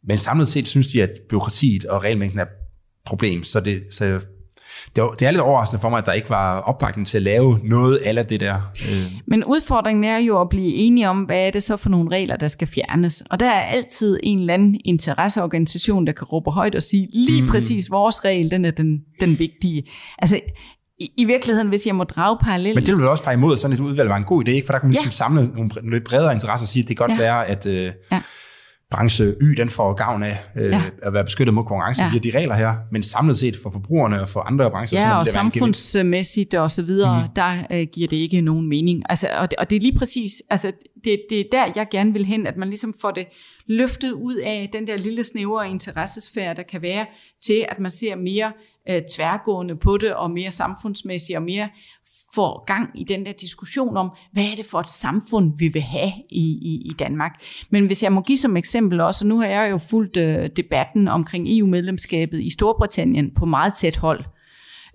men 0.08 0.18
samlet 0.18 0.48
set 0.48 0.68
synes 0.68 0.88
de, 0.88 1.02
at 1.02 1.10
byråkratiet 1.28 1.84
og 1.84 2.02
regelmængden 2.02 2.40
er 2.40 2.46
problem. 3.06 3.42
Så, 3.42 3.60
det, 3.60 3.82
så 3.90 4.20
det, 4.96 5.04
var, 5.04 5.10
det 5.10 5.26
er 5.26 5.30
lidt 5.30 5.40
overraskende 5.40 5.80
for 5.80 5.88
mig, 5.88 5.98
at 5.98 6.06
der 6.06 6.12
ikke 6.12 6.30
var 6.30 6.60
opbakning 6.60 7.06
til 7.06 7.18
at 7.18 7.22
lave 7.22 7.60
noget 7.64 7.96
af 7.96 8.26
det 8.26 8.40
der. 8.40 8.60
Øh. 8.90 9.12
Men 9.26 9.44
udfordringen 9.44 10.04
er 10.04 10.18
jo 10.18 10.40
at 10.40 10.48
blive 10.48 10.74
enige 10.74 11.08
om, 11.08 11.22
hvad 11.22 11.46
er 11.46 11.50
det 11.50 11.62
så 11.62 11.76
for 11.76 11.90
nogle 11.90 12.10
regler, 12.10 12.36
der 12.36 12.48
skal 12.48 12.68
fjernes. 12.68 13.22
Og 13.30 13.40
der 13.40 13.50
er 13.50 13.60
altid 13.60 14.20
en 14.22 14.40
eller 14.40 14.54
anden 14.54 14.80
interesseorganisation, 14.84 16.06
der 16.06 16.12
kan 16.12 16.24
råbe 16.24 16.50
højt 16.50 16.74
og 16.74 16.82
sige, 16.82 17.08
lige 17.12 17.42
mm. 17.42 17.48
præcis 17.48 17.90
vores 17.90 18.24
regel, 18.24 18.50
den 18.50 18.64
er 18.64 18.70
den, 18.70 19.00
den 19.20 19.38
vigtige. 19.38 19.82
Altså, 20.18 20.40
i, 21.00 21.10
i 21.16 21.24
virkeligheden, 21.24 21.68
hvis 21.68 21.86
jeg 21.86 21.94
må 21.94 22.04
drage 22.04 22.38
parallelt... 22.42 22.74
Men 22.74 22.86
det 22.86 22.94
vil 22.94 23.02
du 23.02 23.08
også 23.08 23.24
pege 23.24 23.34
imod, 23.34 23.52
at 23.52 23.58
sådan 23.58 23.74
et 23.74 23.80
udvalg 23.80 24.08
var 24.08 24.16
en 24.16 24.24
god 24.24 24.48
idé, 24.48 24.50
ikke? 24.50 24.66
for 24.66 24.72
der 24.72 24.78
kan 24.78 24.86
man 24.86 24.92
ligesom 24.92 25.08
ja. 25.08 25.12
samle 25.12 25.46
nogle 25.46 25.90
lidt 25.90 26.04
bredere 26.04 26.32
interesser 26.32 26.64
og 26.64 26.68
sige, 26.68 26.82
at 26.82 26.88
det 26.88 26.96
kan 26.96 27.06
godt 27.08 27.18
ja. 27.18 27.22
være, 27.22 27.46
at... 27.46 27.66
Øh, 27.66 27.92
ja 28.12 28.20
branche 28.90 29.34
Y, 29.40 29.54
den 29.56 29.70
får 29.70 29.92
gavn 29.92 30.22
af 30.22 30.36
øh, 30.56 30.70
ja. 30.70 30.82
at 31.02 31.12
være 31.12 31.24
beskyttet 31.24 31.54
mod 31.54 31.64
konkurrence 31.64 32.04
ja. 32.04 32.10
via 32.10 32.18
de 32.18 32.38
regler 32.38 32.54
her, 32.54 32.74
men 32.92 33.02
samlet 33.02 33.38
set 33.38 33.56
for 33.62 33.70
forbrugerne 33.70 34.20
og 34.20 34.28
for 34.28 34.40
andre 34.40 34.70
brancher. 34.70 35.00
Ja, 35.00 35.18
og 35.18 35.26
samfundsmæssigt 35.26 36.54
og 36.54 36.70
så 36.70 36.82
videre, 36.82 37.22
mm. 37.22 37.34
der 37.36 37.66
øh, 37.70 37.86
giver 37.92 38.08
det 38.08 38.16
ikke 38.16 38.40
nogen 38.40 38.68
mening. 38.68 39.02
Altså, 39.08 39.28
og, 39.38 39.50
det, 39.50 39.58
og 39.58 39.70
det 39.70 39.76
er 39.76 39.80
lige 39.80 39.98
præcis, 39.98 40.42
altså, 40.50 40.72
det, 41.04 41.20
det 41.30 41.40
er 41.40 41.44
der, 41.52 41.64
jeg 41.76 41.86
gerne 41.90 42.12
vil 42.12 42.24
hen, 42.24 42.46
at 42.46 42.56
man 42.56 42.68
ligesom 42.68 42.94
får 43.00 43.10
det 43.10 43.26
løftet 43.68 44.12
ud 44.12 44.34
af 44.34 44.68
den 44.72 44.86
der 44.86 44.96
lille 44.96 45.24
snævre 45.24 45.70
interessesfære, 45.70 46.54
der 46.54 46.62
kan 46.62 46.82
være, 46.82 47.06
til 47.42 47.66
at 47.68 47.78
man 47.78 47.90
ser 47.90 48.16
mere 48.16 48.52
øh, 48.90 49.02
tværgående 49.16 49.76
på 49.76 49.96
det, 49.96 50.14
og 50.14 50.30
mere 50.30 50.50
samfundsmæssigt, 50.50 51.36
og 51.36 51.42
mere 51.42 51.68
får 52.34 52.64
gang 52.64 53.00
i 53.00 53.04
den 53.04 53.26
der 53.26 53.32
diskussion 53.32 53.96
om, 53.96 54.10
hvad 54.32 54.44
er 54.44 54.54
det 54.56 54.66
for 54.66 54.80
et 54.80 54.88
samfund, 54.88 55.52
vi 55.58 55.68
vil 55.68 55.82
have 55.82 56.12
i, 56.30 56.58
i, 56.62 56.82
i 56.84 56.92
Danmark. 56.98 57.42
Men 57.70 57.86
hvis 57.86 58.02
jeg 58.02 58.12
må 58.12 58.20
give 58.20 58.38
som 58.38 58.56
eksempel 58.56 59.00
også, 59.00 59.24
og 59.24 59.28
nu 59.28 59.38
har 59.38 59.46
jeg 59.46 59.70
jo 59.70 59.78
fulgt 59.78 60.16
øh, 60.16 60.50
debatten 60.56 61.08
omkring 61.08 61.46
EU-medlemskabet 61.48 62.42
i 62.42 62.50
Storbritannien 62.50 63.30
på 63.34 63.44
meget 63.44 63.74
tæt 63.74 63.96
hold, 63.96 64.24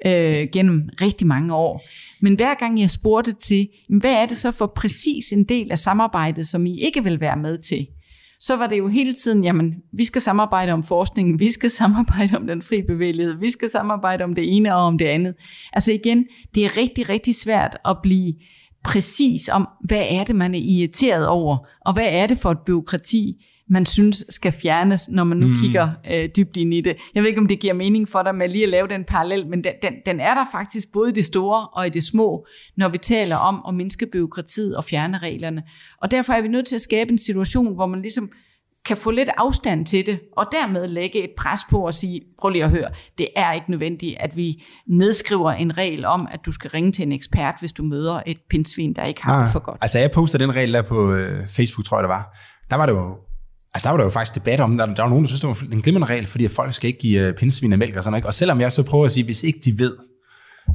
øh, 0.05 0.47
gennem 0.53 0.89
rigtig 1.01 1.27
mange 1.27 1.55
år. 1.55 1.81
Men 2.21 2.35
hver 2.35 2.53
gang 2.53 2.79
jeg 2.81 2.89
spurgte 2.89 3.31
til, 3.31 3.67
hvad 3.89 4.13
er 4.13 4.25
det 4.25 4.37
så 4.37 4.51
for 4.51 4.73
præcis 4.75 5.31
en 5.33 5.43
del 5.43 5.71
af 5.71 5.77
samarbejdet, 5.77 6.47
som 6.47 6.65
I 6.65 6.79
ikke 6.79 7.03
vil 7.03 7.19
være 7.19 7.37
med 7.37 7.57
til, 7.57 7.87
så 8.39 8.55
var 8.55 8.67
det 8.67 8.77
jo 8.77 8.87
hele 8.87 9.13
tiden, 9.13 9.43
jamen, 9.43 9.75
vi 9.93 10.05
skal 10.05 10.21
samarbejde 10.21 10.71
om 10.71 10.83
forskningen, 10.83 11.39
vi 11.39 11.51
skal 11.51 11.69
samarbejde 11.69 12.37
om 12.37 12.47
den 12.47 12.61
fri 12.61 12.81
bevægelighed, 12.81 13.33
vi 13.39 13.51
skal 13.51 13.69
samarbejde 13.69 14.23
om 14.23 14.35
det 14.35 14.55
ene 14.55 14.75
og 14.75 14.81
om 14.81 14.97
det 14.97 15.05
andet. 15.05 15.35
Altså 15.73 15.91
igen, 15.91 16.25
det 16.55 16.65
er 16.65 16.77
rigtig, 16.77 17.09
rigtig 17.09 17.35
svært 17.35 17.77
at 17.85 17.97
blive 18.03 18.33
præcis 18.83 19.49
om, 19.49 19.67
hvad 19.83 20.05
er 20.09 20.23
det, 20.23 20.35
man 20.35 20.55
er 20.55 20.59
irriteret 20.59 21.27
over, 21.27 21.57
og 21.85 21.93
hvad 21.93 22.07
er 22.09 22.27
det 22.27 22.37
for 22.37 22.51
et 22.51 22.59
byråkrati, 22.65 23.45
man 23.69 23.85
synes 23.85 24.25
skal 24.29 24.51
fjernes, 24.51 25.09
når 25.09 25.23
man 25.23 25.37
nu 25.37 25.47
mm. 25.47 25.55
kigger 25.61 25.89
øh, 26.11 26.29
dybt 26.37 26.57
ind 26.57 26.73
i 26.73 26.81
det. 26.81 26.97
Jeg 27.15 27.23
ved 27.23 27.29
ikke, 27.29 27.41
om 27.41 27.47
det 27.47 27.59
giver 27.59 27.73
mening 27.73 28.09
for 28.09 28.23
dig 28.23 28.35
med 28.35 28.49
lige 28.49 28.63
at 28.63 28.69
lave 28.69 28.87
den 28.87 29.03
parallel, 29.03 29.47
men 29.47 29.63
den, 29.63 29.73
den, 29.81 29.93
den 30.05 30.19
er 30.19 30.33
der 30.33 30.45
faktisk 30.51 30.91
både 30.93 31.09
i 31.09 31.13
det 31.13 31.25
store 31.25 31.67
og 31.67 31.87
i 31.87 31.89
det 31.89 32.03
små, 32.03 32.45
når 32.77 32.89
vi 32.89 32.97
taler 32.97 33.35
om 33.35 33.61
at 33.67 33.73
mindske 33.73 34.05
byråkratiet 34.11 34.77
og 34.77 34.85
fjerne 34.85 35.17
reglerne. 35.17 35.63
Og 36.01 36.11
derfor 36.11 36.33
er 36.33 36.41
vi 36.41 36.47
nødt 36.47 36.67
til 36.67 36.75
at 36.75 36.81
skabe 36.81 37.11
en 37.11 37.17
situation, 37.17 37.75
hvor 37.75 37.85
man 37.85 38.01
ligesom 38.01 38.31
kan 38.85 38.97
få 38.97 39.11
lidt 39.11 39.29
afstand 39.37 39.85
til 39.85 40.05
det, 40.05 40.19
og 40.37 40.45
dermed 40.51 40.87
lægge 40.87 41.23
et 41.23 41.29
pres 41.37 41.59
på 41.69 41.85
at 41.85 41.95
sige, 41.95 42.21
prøv 42.39 42.49
lige 42.49 42.63
at 42.63 42.69
høre, 42.69 42.89
det 43.17 43.27
er 43.35 43.53
ikke 43.53 43.71
nødvendigt, 43.71 44.15
at 44.19 44.35
vi 44.35 44.63
nedskriver 44.87 45.51
en 45.51 45.77
regel 45.77 46.05
om, 46.05 46.27
at 46.31 46.45
du 46.45 46.51
skal 46.51 46.69
ringe 46.69 46.91
til 46.91 47.03
en 47.03 47.11
ekspert, 47.11 47.55
hvis 47.59 47.71
du 47.71 47.83
møder 47.83 48.21
et 48.25 48.37
pindsvin, 48.49 48.93
der 48.93 49.05
ikke 49.05 49.23
har 49.23 49.33
ah, 49.33 49.43
det 49.43 49.51
for 49.51 49.59
godt. 49.59 49.77
Altså 49.81 49.99
jeg 49.99 50.11
postede 50.11 50.43
den 50.43 50.55
regel 50.55 50.73
der 50.73 50.81
på 50.81 51.13
øh, 51.13 51.47
Facebook, 51.47 51.85
tror 51.85 51.97
jeg 51.97 52.03
det 52.03 52.09
var. 52.09 52.37
Der 52.69 52.75
var 52.75 52.85
det 52.85 52.93
jo 52.93 53.17
Altså 53.73 53.83
der 53.83 53.89
var 53.89 53.97
der 53.97 54.03
jo 54.03 54.09
faktisk 54.09 54.35
debat 54.35 54.59
om, 54.59 54.77
der, 54.77 54.85
der 54.85 55.01
var 55.01 55.09
nogen, 55.09 55.23
der 55.23 55.27
synes, 55.27 55.41
det 55.41 55.49
var 55.49 55.73
en 55.75 55.81
glimrende 55.81 56.07
regel, 56.07 56.27
fordi 56.27 56.45
at 56.45 56.51
folk 56.51 56.73
skal 56.73 56.87
ikke 56.87 56.99
give 56.99 57.29
uh, 57.29 57.35
pindsvin 57.35 57.79
mælk 57.79 57.95
og 57.95 58.03
sådan 58.03 58.11
noget. 58.11 58.25
Og 58.25 58.33
selvom 58.33 58.61
jeg 58.61 58.71
så 58.71 58.83
prøver 58.83 59.05
at 59.05 59.11
sige, 59.11 59.23
hvis 59.23 59.43
ikke 59.43 59.59
de 59.65 59.79
ved, 59.79 59.95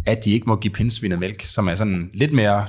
at 0.07 0.25
de 0.25 0.33
ikke 0.33 0.47
må 0.47 0.57
give 0.57 0.73
pindsvin 0.73 1.21
mælk, 1.21 1.43
som 1.43 1.69
er 1.69 1.75
sådan 1.75 2.11
lidt 2.15 2.33
mere 2.33 2.67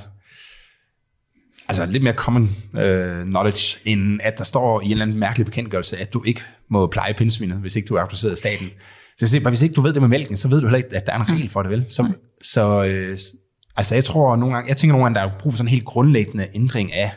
altså 1.68 1.86
lidt 1.86 2.02
mere 2.02 2.14
common 2.14 2.42
uh, 2.42 3.22
knowledge, 3.22 3.78
end 3.84 4.20
at 4.22 4.38
der 4.38 4.44
står 4.44 4.80
i 4.80 4.84
en 4.84 4.90
eller 4.90 5.04
anden 5.04 5.18
mærkelig 5.18 5.46
bekendtgørelse, 5.46 5.96
at 5.96 6.12
du 6.12 6.24
ikke 6.24 6.40
må 6.70 6.86
pleje 6.86 7.14
pindsvinet, 7.14 7.58
hvis 7.58 7.76
ikke 7.76 7.88
du 7.88 7.94
er 7.94 8.00
autoriseret 8.00 8.32
af 8.32 8.38
staten. 8.38 8.68
Så 9.18 9.40
jeg 9.42 9.48
hvis 9.48 9.62
ikke 9.62 9.74
du 9.74 9.80
ved 9.80 9.92
det 9.92 10.02
med 10.02 10.08
mælken, 10.08 10.36
så 10.36 10.48
ved 10.48 10.60
du 10.60 10.66
heller 10.66 10.76
ikke, 10.76 10.96
at 10.96 11.06
der 11.06 11.12
er 11.12 11.16
en 11.16 11.32
regel 11.32 11.48
for 11.48 11.62
det, 11.62 11.70
vel? 11.70 11.84
Så, 11.88 12.12
så 12.42 12.78
uh, 12.78 13.18
altså 13.76 13.94
jeg 13.94 14.04
tror 14.04 14.36
nogle 14.36 14.54
gange, 14.54 14.68
jeg 14.68 14.76
tænker 14.76 14.92
nogle 14.92 15.04
gange, 15.04 15.18
der 15.20 15.26
er 15.26 15.38
brug 15.40 15.52
for 15.52 15.56
sådan 15.56 15.68
en 15.68 15.72
helt 15.72 15.84
grundlæggende 15.84 16.46
ændring 16.54 16.92
af 16.92 17.10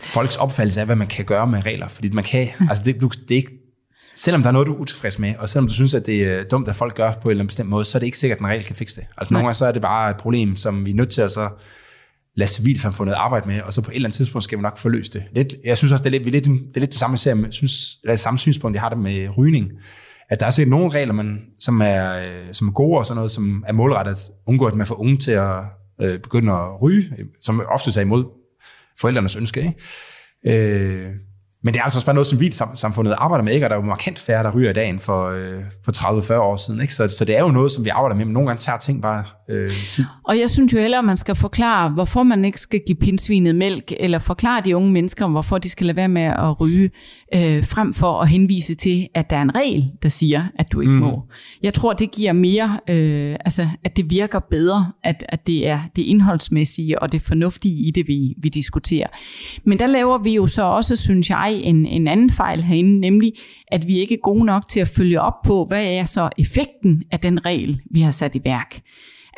folks 0.00 0.36
opfattelse 0.36 0.80
af, 0.80 0.86
hvad 0.86 0.96
man 0.96 1.06
kan 1.06 1.24
gøre 1.24 1.46
med 1.46 1.66
regler. 1.66 1.88
Fordi 1.88 2.10
man 2.10 2.24
kan, 2.24 2.48
mm. 2.60 2.68
altså 2.68 2.84
det, 2.84 3.00
det 3.00 3.30
er 3.30 3.36
ikke, 3.36 3.52
selvom 4.14 4.42
der 4.42 4.48
er 4.48 4.52
noget, 4.52 4.66
du 4.66 4.74
er 4.74 4.78
utilfreds 4.78 5.18
med, 5.18 5.34
og 5.38 5.48
selvom 5.48 5.66
du 5.66 5.72
synes, 5.72 5.94
at 5.94 6.06
det 6.06 6.24
er 6.24 6.44
dumt, 6.44 6.68
at 6.68 6.76
folk 6.76 6.94
gør 6.94 7.12
på 7.12 7.28
en 7.28 7.30
eller 7.30 7.40
anden 7.40 7.46
bestemt 7.46 7.68
måde, 7.68 7.84
så 7.84 7.98
er 7.98 8.00
det 8.00 8.06
ikke 8.06 8.18
sikkert, 8.18 8.36
at 8.36 8.40
en 8.40 8.46
regel 8.46 8.64
kan 8.64 8.76
fikse 8.76 9.00
det. 9.00 9.06
Altså 9.16 9.34
nogle 9.34 9.46
gange 9.46 9.54
så 9.54 9.66
er 9.66 9.72
det 9.72 9.82
bare 9.82 10.10
et 10.10 10.16
problem, 10.16 10.56
som 10.56 10.84
vi 10.84 10.90
er 10.90 10.94
nødt 10.94 11.10
til 11.10 11.22
at 11.22 11.32
så 11.32 11.48
lade 12.36 12.50
civilsamfundet 12.50 13.14
arbejde 13.14 13.48
med, 13.48 13.62
og 13.62 13.72
så 13.72 13.82
på 13.82 13.90
et 13.90 13.94
eller 13.94 14.08
andet 14.08 14.16
tidspunkt 14.16 14.44
skal 14.44 14.58
vi 14.58 14.62
nok 14.62 14.78
få 14.78 14.88
løst 14.88 15.14
det. 15.14 15.22
Lidt, 15.32 15.54
jeg 15.64 15.76
synes 15.76 15.92
også, 15.92 16.02
det 16.02 16.14
er 16.14 16.18
lidt, 16.18 16.30
lidt, 16.30 16.44
det 16.44 16.76
er 16.76 16.80
lidt 16.80 16.90
det 16.90 16.98
samme, 16.98 17.18
jeg 17.26 17.52
synes, 17.52 17.98
det 18.02 18.08
er 18.08 18.12
det 18.12 18.20
samme 18.20 18.38
synspunkt, 18.38 18.74
jeg 18.74 18.82
har 18.82 18.88
det 18.88 18.98
med 18.98 19.38
rygning. 19.38 19.70
At 20.30 20.40
der 20.40 20.46
er 20.46 20.50
sikkert 20.50 20.70
nogle 20.70 20.90
regler, 20.90 21.14
man, 21.14 21.38
som, 21.60 21.80
er, 21.80 22.18
øh, 22.18 22.52
som 22.52 22.68
er 22.68 22.72
gode 22.72 22.98
og 22.98 23.06
sådan 23.06 23.16
noget, 23.16 23.30
som 23.30 23.64
er 23.66 23.72
målrettet 23.72 24.12
at 24.12 24.18
undgå, 24.46 24.66
at 24.66 24.74
man 24.74 24.86
får 24.86 25.00
unge 25.00 25.16
til 25.16 25.30
at 25.30 25.54
øh, 26.02 26.18
begynde 26.18 26.52
at 26.52 26.82
ryge, 26.82 27.04
som 27.40 27.62
ofte 27.68 28.00
er 28.00 28.04
imod 28.04 28.24
forældrenes 29.00 29.36
ønske. 29.36 29.60
Ikke? 29.60 29.74
Øh, 30.46 31.12
men 31.62 31.74
det 31.74 31.80
er 31.80 31.84
altså 31.84 31.96
også 31.96 32.06
bare 32.06 32.14
noget, 32.14 32.54
som 32.54 32.76
samfundet 32.76 33.14
arbejder 33.18 33.44
med, 33.44 33.52
ikke? 33.52 33.66
og 33.66 33.70
der 33.70 33.76
er 33.76 33.80
jo 33.80 33.86
markant 33.86 34.18
færre, 34.18 34.42
der 34.42 34.50
ryger 34.50 34.70
i 34.70 34.72
dagen 34.72 35.00
for, 35.00 35.28
øh, 35.30 35.62
for 35.84 35.92
30-40 35.92 36.34
år 36.34 36.56
siden. 36.56 36.80
Ikke? 36.80 36.94
Så, 36.94 37.08
så 37.08 37.24
det 37.24 37.36
er 37.36 37.40
jo 37.40 37.48
noget, 37.48 37.72
som 37.72 37.84
vi 37.84 37.88
arbejder 37.88 38.16
med, 38.16 38.24
men 38.24 38.32
nogle 38.32 38.48
gange 38.48 38.60
tager 38.60 38.78
ting 38.78 39.02
bare 39.02 39.24
øh, 39.50 39.70
tid. 39.88 40.04
Og 40.24 40.38
jeg 40.38 40.50
synes 40.50 40.72
jo 40.72 40.78
heller, 40.78 40.98
at 40.98 41.04
man 41.04 41.16
skal 41.16 41.34
forklare, 41.34 41.90
hvorfor 41.90 42.22
man 42.22 42.44
ikke 42.44 42.60
skal 42.60 42.80
give 42.86 42.96
pindsvinet 42.96 43.54
mælk, 43.54 43.92
eller 44.00 44.18
forklare 44.18 44.62
de 44.64 44.76
unge 44.76 44.92
mennesker, 44.92 45.26
hvorfor 45.26 45.58
de 45.58 45.68
skal 45.68 45.86
lade 45.86 45.96
være 45.96 46.08
med 46.08 46.22
at 46.22 46.60
ryge, 46.60 46.90
øh, 47.34 47.64
frem 47.64 47.94
for 47.94 48.20
at 48.20 48.28
henvise 48.28 48.74
til, 48.74 49.08
at 49.14 49.30
der 49.30 49.36
er 49.36 49.42
en 49.42 49.54
regel, 49.54 49.90
der 50.02 50.08
siger, 50.08 50.44
at 50.58 50.72
du 50.72 50.80
ikke 50.80 50.92
mm. 50.92 50.98
må. 50.98 51.22
Jeg 51.62 51.74
tror, 51.74 51.92
det 51.92 52.10
giver 52.10 52.32
mere, 52.32 52.80
øh, 52.88 53.36
altså 53.44 53.68
at 53.84 53.96
det 53.96 54.10
virker 54.10 54.40
bedre, 54.50 54.92
at, 55.04 55.24
at 55.28 55.46
det 55.46 55.68
er 55.68 55.80
det 55.96 56.02
indholdsmæssige 56.02 57.02
og 57.02 57.12
det 57.12 57.22
fornuftige 57.22 57.88
i 57.88 57.90
det, 57.90 58.08
vi, 58.08 58.34
vi 58.42 58.48
diskuterer. 58.48 59.06
Men 59.64 59.78
der 59.78 59.86
laver 59.86 60.18
vi 60.18 60.34
jo 60.34 60.46
så 60.46 60.62
også, 60.62 60.96
synes 60.96 61.30
jeg, 61.30 61.47
en, 61.54 61.86
en 61.86 62.08
anden 62.08 62.30
fejl 62.30 62.62
herinde, 62.62 63.00
nemlig 63.00 63.32
at 63.68 63.86
vi 63.86 63.98
ikke 63.98 64.14
er 64.14 64.18
gode 64.22 64.44
nok 64.44 64.68
til 64.68 64.80
at 64.80 64.88
følge 64.88 65.20
op 65.20 65.42
på, 65.44 65.64
hvad 65.68 65.86
er 65.86 66.04
så 66.04 66.28
effekten 66.38 67.02
af 67.12 67.20
den 67.20 67.44
regel, 67.44 67.80
vi 67.90 68.00
har 68.00 68.10
sat 68.10 68.34
i 68.34 68.40
værk. 68.44 68.80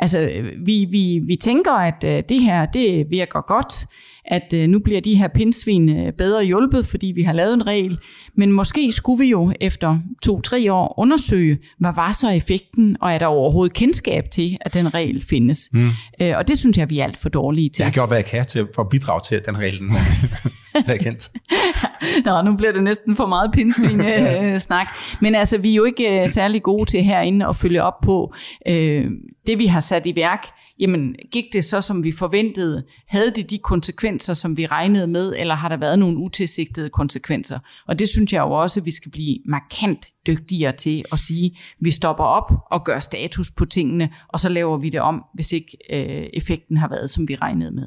Altså, 0.00 0.42
vi, 0.64 0.86
vi, 0.90 1.20
vi 1.26 1.36
tænker, 1.36 1.72
at 1.72 2.04
øh, 2.04 2.22
det 2.28 2.40
her, 2.40 2.66
det 2.66 3.06
virker 3.10 3.40
godt, 3.40 3.86
at 4.24 4.52
øh, 4.54 4.68
nu 4.68 4.78
bliver 4.78 5.00
de 5.00 5.14
her 5.14 5.28
pindsvin 5.28 5.88
øh, 5.88 6.12
bedre 6.12 6.44
hjulpet, 6.44 6.86
fordi 6.86 7.12
vi 7.16 7.22
har 7.22 7.32
lavet 7.32 7.54
en 7.54 7.66
regel, 7.66 7.98
men 8.36 8.52
måske 8.52 8.92
skulle 8.92 9.24
vi 9.24 9.30
jo 9.30 9.52
efter 9.60 9.98
to-tre 10.22 10.72
år 10.72 10.94
undersøge, 10.98 11.58
hvad 11.78 11.90
var 11.94 12.12
så 12.12 12.30
effekten, 12.30 12.96
og 13.00 13.12
er 13.12 13.18
der 13.18 13.26
overhovedet 13.26 13.72
kendskab 13.72 14.30
til, 14.30 14.58
at 14.60 14.74
den 14.74 14.94
regel 14.94 15.24
findes. 15.30 15.68
Mm. 15.72 15.90
og 16.34 16.48
det 16.48 16.58
synes 16.58 16.78
jeg, 16.78 16.90
vi 16.90 16.98
er 16.98 17.04
alt 17.04 17.16
for 17.16 17.28
dårlige 17.28 17.68
til. 17.68 17.82
Jeg 17.82 17.86
har 17.86 17.92
gjort, 17.92 18.08
hvad 18.08 18.18
jeg 18.18 18.24
kan 18.24 18.44
til, 18.44 18.66
at 18.78 18.88
bidrage 18.90 19.20
til, 19.28 19.34
at 19.34 19.46
den 19.46 19.58
regel 19.58 19.80
er 20.88 20.96
kendt. 20.96 21.28
Nå, 22.26 22.42
nu 22.42 22.56
bliver 22.56 22.72
det 22.72 22.82
næsten 22.82 23.16
for 23.16 23.26
meget 23.26 23.50
pindsvin-snak. 23.52 24.86
Men 25.22 25.34
altså, 25.34 25.58
vi 25.58 25.70
er 25.70 25.74
jo 25.74 25.84
ikke 25.84 26.28
særlig 26.28 26.62
gode 26.62 26.90
til 26.90 27.02
herinde 27.02 27.46
at 27.46 27.56
følge 27.56 27.82
op 27.82 28.00
på 28.02 28.34
øh, 28.66 29.10
det, 29.46 29.58
vi 29.58 29.66
har 29.66 29.80
sat 29.80 30.06
i 30.06 30.16
værk 30.16 30.46
jamen 30.80 31.14
gik 31.32 31.44
det 31.52 31.64
så, 31.64 31.80
som 31.80 32.04
vi 32.04 32.12
forventede? 32.12 32.84
Havde 33.08 33.32
det 33.36 33.50
de 33.50 33.58
konsekvenser, 33.58 34.34
som 34.34 34.56
vi 34.56 34.66
regnede 34.66 35.06
med, 35.06 35.34
eller 35.36 35.54
har 35.54 35.68
der 35.68 35.76
været 35.76 35.98
nogle 35.98 36.18
utilsigtede 36.18 36.90
konsekvenser? 36.90 37.58
Og 37.86 37.98
det 37.98 38.08
synes 38.08 38.32
jeg 38.32 38.40
jo 38.40 38.50
også, 38.50 38.80
at 38.80 38.86
vi 38.86 38.90
skal 38.90 39.10
blive 39.10 39.38
markant 39.46 40.06
dygtigere 40.26 40.72
til 40.72 41.04
at 41.12 41.18
sige, 41.18 41.58
vi 41.80 41.90
stopper 41.90 42.24
op 42.24 42.52
og 42.70 42.84
gør 42.84 42.98
status 42.98 43.50
på 43.50 43.64
tingene, 43.64 44.10
og 44.28 44.40
så 44.40 44.48
laver 44.48 44.78
vi 44.78 44.88
det 44.88 45.00
om, 45.00 45.24
hvis 45.34 45.52
ikke 45.52 45.76
øh, 45.92 46.26
effekten 46.32 46.76
har 46.76 46.88
været, 46.88 47.10
som 47.10 47.28
vi 47.28 47.36
regnede 47.36 47.70
med. 47.70 47.86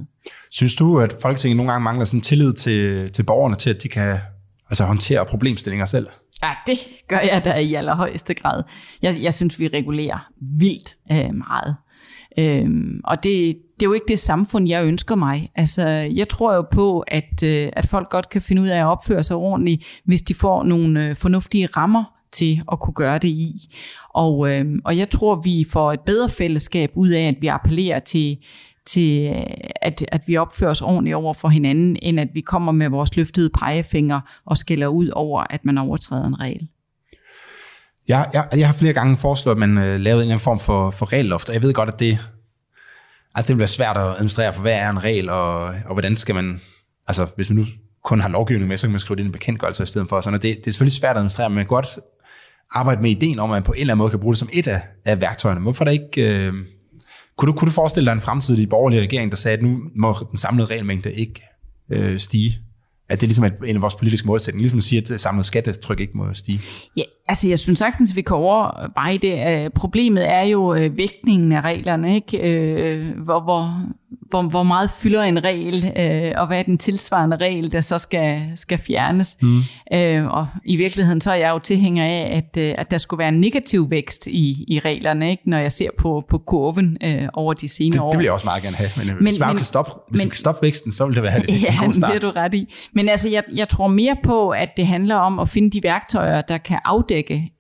Synes 0.52 0.76
du, 0.76 1.00
at 1.00 1.16
Folketinget 1.22 1.58
nogle 1.58 1.72
gange 1.72 1.84
mangler 1.84 2.06
sådan 2.06 2.22
tillid 2.22 2.54
til, 2.54 3.12
til 3.12 3.24
borgerne 3.24 3.56
til, 3.56 3.70
at 3.70 3.84
de 3.84 3.90
kan 3.90 4.18
altså, 4.70 4.86
håndtere 4.86 5.26
problemstillinger 5.26 5.86
selv? 5.86 6.08
Ja, 6.44 6.52
det 6.68 6.80
gør 7.08 7.20
jeg 7.20 7.46
da 7.46 7.54
i 7.54 7.74
allerhøjeste 7.74 8.34
grad. 8.34 8.64
Jeg, 9.02 9.18
jeg 9.22 9.34
synes, 9.34 9.60
vi 9.60 9.68
regulerer 9.68 10.30
vildt 10.42 10.96
øh, 11.12 11.36
meget. 11.36 11.76
Øhm, 12.40 13.02
og 13.04 13.24
det, 13.24 13.58
det 13.80 13.86
er 13.86 13.90
jo 13.90 13.94
ikke 13.94 14.06
det 14.08 14.20
samfund, 14.20 14.68
jeg 14.70 14.86
ønsker 14.86 15.16
mig. 15.16 15.52
Altså, 15.56 15.88
jeg 15.88 16.30
tror 16.30 16.54
jo 16.54 16.66
på, 16.72 17.00
at, 17.00 17.44
øh, 17.44 17.70
at 17.74 17.86
folk 17.86 18.10
godt 18.10 18.30
kan 18.30 18.42
finde 18.42 18.62
ud 18.62 18.68
af 18.68 18.78
at 18.78 18.86
opføre 18.86 19.24
sig 19.24 19.36
ordentligt, 19.36 20.02
hvis 20.06 20.22
de 20.22 20.34
får 20.34 20.64
nogle 20.64 21.08
øh, 21.08 21.16
fornuftige 21.16 21.66
rammer 21.66 22.04
til 22.32 22.62
at 22.72 22.80
kunne 22.80 22.94
gøre 22.94 23.18
det 23.18 23.28
i. 23.28 23.76
Og, 24.14 24.52
øh, 24.52 24.66
og 24.86 24.98
jeg 24.98 25.10
tror, 25.10 25.36
vi 25.36 25.66
får 25.70 25.94
et 25.94 26.00
bedre 26.00 26.30
fællesskab 26.30 26.92
ud 26.96 27.10
af, 27.10 27.28
at 27.28 27.36
vi 27.42 27.48
appellerer 27.48 28.00
til, 28.00 28.38
til 28.86 29.30
øh, 29.30 29.44
at, 29.82 30.06
at 30.08 30.22
vi 30.28 30.38
opfører 30.38 30.72
os 30.72 30.82
ordentligt 30.82 31.16
over 31.16 31.34
for 31.34 31.50
hinanden, 31.50 31.98
end 32.02 32.20
at 32.20 32.30
vi 32.34 32.42
kommer 32.42 32.72
med 32.72 32.90
vores 32.90 33.16
løftede 33.16 33.50
pegefinger 33.50 34.42
og 34.46 34.58
skælder 34.58 34.88
ud 34.88 35.08
over, 35.08 35.44
at 35.50 35.66
man 35.66 35.78
overtræder 35.78 36.28
en 36.28 36.40
regel. 36.40 36.68
Jeg, 38.08 38.30
jeg, 38.34 38.42
altså, 38.44 38.60
jeg 38.60 38.68
har 38.68 38.74
flere 38.74 38.94
gange 38.94 39.18
foreslået, 39.18 39.56
at 39.56 39.60
man 39.60 39.78
øh, 39.78 39.84
lavede 39.84 40.00
en 40.00 40.08
eller 40.08 40.24
anden 40.24 40.40
form 40.40 40.60
for, 40.60 40.92
for 40.92 41.14
regelloft, 41.14 41.50
og 41.50 41.54
jeg 41.54 41.62
ved 41.62 41.74
godt, 41.74 41.90
at 41.90 42.00
det, 42.00 42.20
altså 43.36 43.48
det 43.48 43.50
vil 43.50 43.60
være 43.60 43.68
svært 43.68 43.98
at 43.98 44.04
administrere, 44.04 44.54
for 44.54 44.62
hvad 44.62 44.74
er 44.74 44.90
en 44.90 45.04
regel, 45.04 45.30
og, 45.30 45.64
og 45.64 45.94
hvordan 45.94 46.18
skal 46.18 46.36
man, 46.36 46.62
altså 47.08 47.28
hvis 47.36 47.50
man 47.50 47.58
nu 47.58 47.66
kun 48.04 48.22
har 48.22 48.30
lovgivning 48.30 48.68
med, 48.68 48.78
så 48.78 48.88
kan 48.88 48.92
man 48.92 49.00
skrive 49.00 49.16
det 49.16 49.22
ind 49.22 49.28
i 49.28 49.30
en 49.30 49.32
bekendtgørelse 49.32 49.84
i 49.84 49.86
stedet 49.86 50.10
for. 50.10 50.22
Sådan, 50.22 50.36
og 50.36 50.42
det, 50.42 50.58
det 50.58 50.68
er 50.68 50.72
selvfølgelig 50.72 50.98
svært 50.98 51.12
at 51.12 51.18
administrere, 51.18 51.50
men 51.50 51.56
man 51.56 51.66
kan 51.66 51.70
godt 51.70 52.00
arbejde 52.72 53.02
med 53.02 53.12
ideen 53.12 53.40
om, 53.40 53.52
at 53.52 53.56
man 53.56 53.64
på 53.64 53.74
en 53.74 53.80
eller 53.80 53.94
anden 53.94 53.98
måde 53.98 54.10
kan 54.10 54.20
bruge 54.20 54.34
det 54.34 54.40
som 54.40 54.50
et 54.54 54.68
af, 54.68 54.82
af 55.06 55.22
værktøjerne. 55.22 55.62
Hvorfor 55.62 55.84
der 55.84 55.92
ikke... 55.92 56.48
Øh, 56.48 56.54
kunne, 57.38 57.52
du, 57.52 57.58
kunne 57.58 57.70
du 57.70 57.74
forestille 57.74 58.06
dig 58.06 58.14
en 58.14 58.22
fremtidig 58.22 58.70
borgerlig 58.70 59.02
regering, 59.02 59.32
der 59.32 59.38
sagde, 59.38 59.58
at 59.58 59.64
nu 59.64 59.80
må 59.96 60.16
den 60.30 60.38
samlede 60.38 60.68
regelmængde 60.68 61.14
ikke 61.14 61.42
øh, 61.92 62.20
stige? 62.20 62.60
At 63.10 63.22
det 63.22 63.28
er 63.28 63.30
ligesom 63.30 63.66
en 63.66 63.76
af 63.76 63.82
vores 63.82 63.96
politiske 63.96 64.28
målsætninger, 64.28 64.62
ligesom 64.62 64.78
at 64.78 64.84
sige, 64.84 65.14
at 65.14 65.22
samlet 65.22 65.46
skattetryk 65.46 66.00
ikke 66.00 66.18
må 66.18 66.34
stige. 66.34 66.60
Ja, 66.98 67.04
altså 67.28 67.48
jeg 67.48 67.60
synes 67.60 67.80
sagtens, 67.80 68.12
at 68.12 68.16
vi 68.16 68.22
kan 68.22 68.36
overveje 68.36 69.18
det. 69.18 69.74
Problemet 69.74 70.30
er 70.30 70.42
jo 70.42 70.74
øh, 70.74 70.98
vægtningen 70.98 71.52
af 71.52 71.62
reglerne, 71.62 72.16
ikke? 72.16 72.38
Øh, 72.38 73.18
hvor, 73.18 73.40
hvor, 73.40 73.88
hvor, 74.30 74.42
hvor 74.42 74.64
meget 74.64 74.90
fylder 74.90 75.24
en 75.24 75.44
regel, 75.44 75.94
øh, 76.00 76.32
og 76.36 76.48
hvad 76.48 76.60
er 76.60 76.64
den 76.64 76.78
tilsvarende 76.78 77.38
regel, 77.38 77.72
der 77.72 77.82
så 77.82 77.98
skal, 77.98 78.52
skal 78.56 78.78
fjernes. 78.78 79.38
Mm. 79.42 79.62
Øh, 79.94 80.26
og 80.26 80.48
i 80.66 80.76
virkeligheden 80.76 81.22
så 81.22 81.32
er 81.32 81.36
jeg 81.36 81.50
jo 81.50 81.60
tilhænger 81.60 82.06
af, 82.06 82.32
at, 82.38 82.62
øh, 82.62 82.76
at 82.78 82.92
der 82.92 82.98
skulle 82.98 83.20
være 83.20 83.30
en 83.30 83.40
negativ 83.40 83.90
vækst 83.90 84.28
i, 84.28 84.66
i 84.68 84.80
reglerne, 84.80 85.32
ikke? 85.32 85.50
når 85.50 85.58
jeg 85.58 85.72
ser 85.72 85.90
på, 85.98 86.24
på 86.30 86.38
kurven 86.38 86.98
øh, 87.04 87.28
over 87.34 87.54
de 87.54 87.68
senere 87.68 87.94
det, 87.94 88.02
år. 88.02 88.10
Det 88.10 88.18
vil 88.18 88.24
jeg 88.24 88.34
også 88.34 88.48
meget 88.48 88.64
gerne 88.64 88.78
have, 88.78 88.90
men, 88.98 89.08
men 89.08 89.18
hvis, 89.18 89.40
man 89.40 89.56
kan 89.56 89.66
stoppe, 89.66 89.92
hvis 90.10 90.22
men, 90.22 90.30
kan 90.30 90.38
stoppe 90.38 90.62
væksten, 90.62 90.92
så 90.92 91.06
vil 91.06 91.16
det 91.16 91.24
være 91.24 91.40
det, 91.42 91.64
ja, 91.64 91.74
en 91.74 91.86
god 91.86 91.94
start. 91.94 92.12
det 92.12 92.24
er 92.24 92.32
du 92.32 92.32
ret 92.32 92.54
i. 92.54 92.74
Men 92.94 93.10
altså, 93.10 93.30
jeg, 93.30 93.44
jeg 93.56 93.70
tror 93.70 93.88
mere 93.88 94.16
på, 94.24 94.50
at 94.50 94.70
det 94.78 94.88
handler 94.88 95.16
om 95.16 95.40
at 95.40 95.50
finde 95.50 95.72
de 95.72 95.84
værktøjer, 95.84 96.42
der 96.42 96.58
kan 96.58 96.80
afdække, 96.86 97.13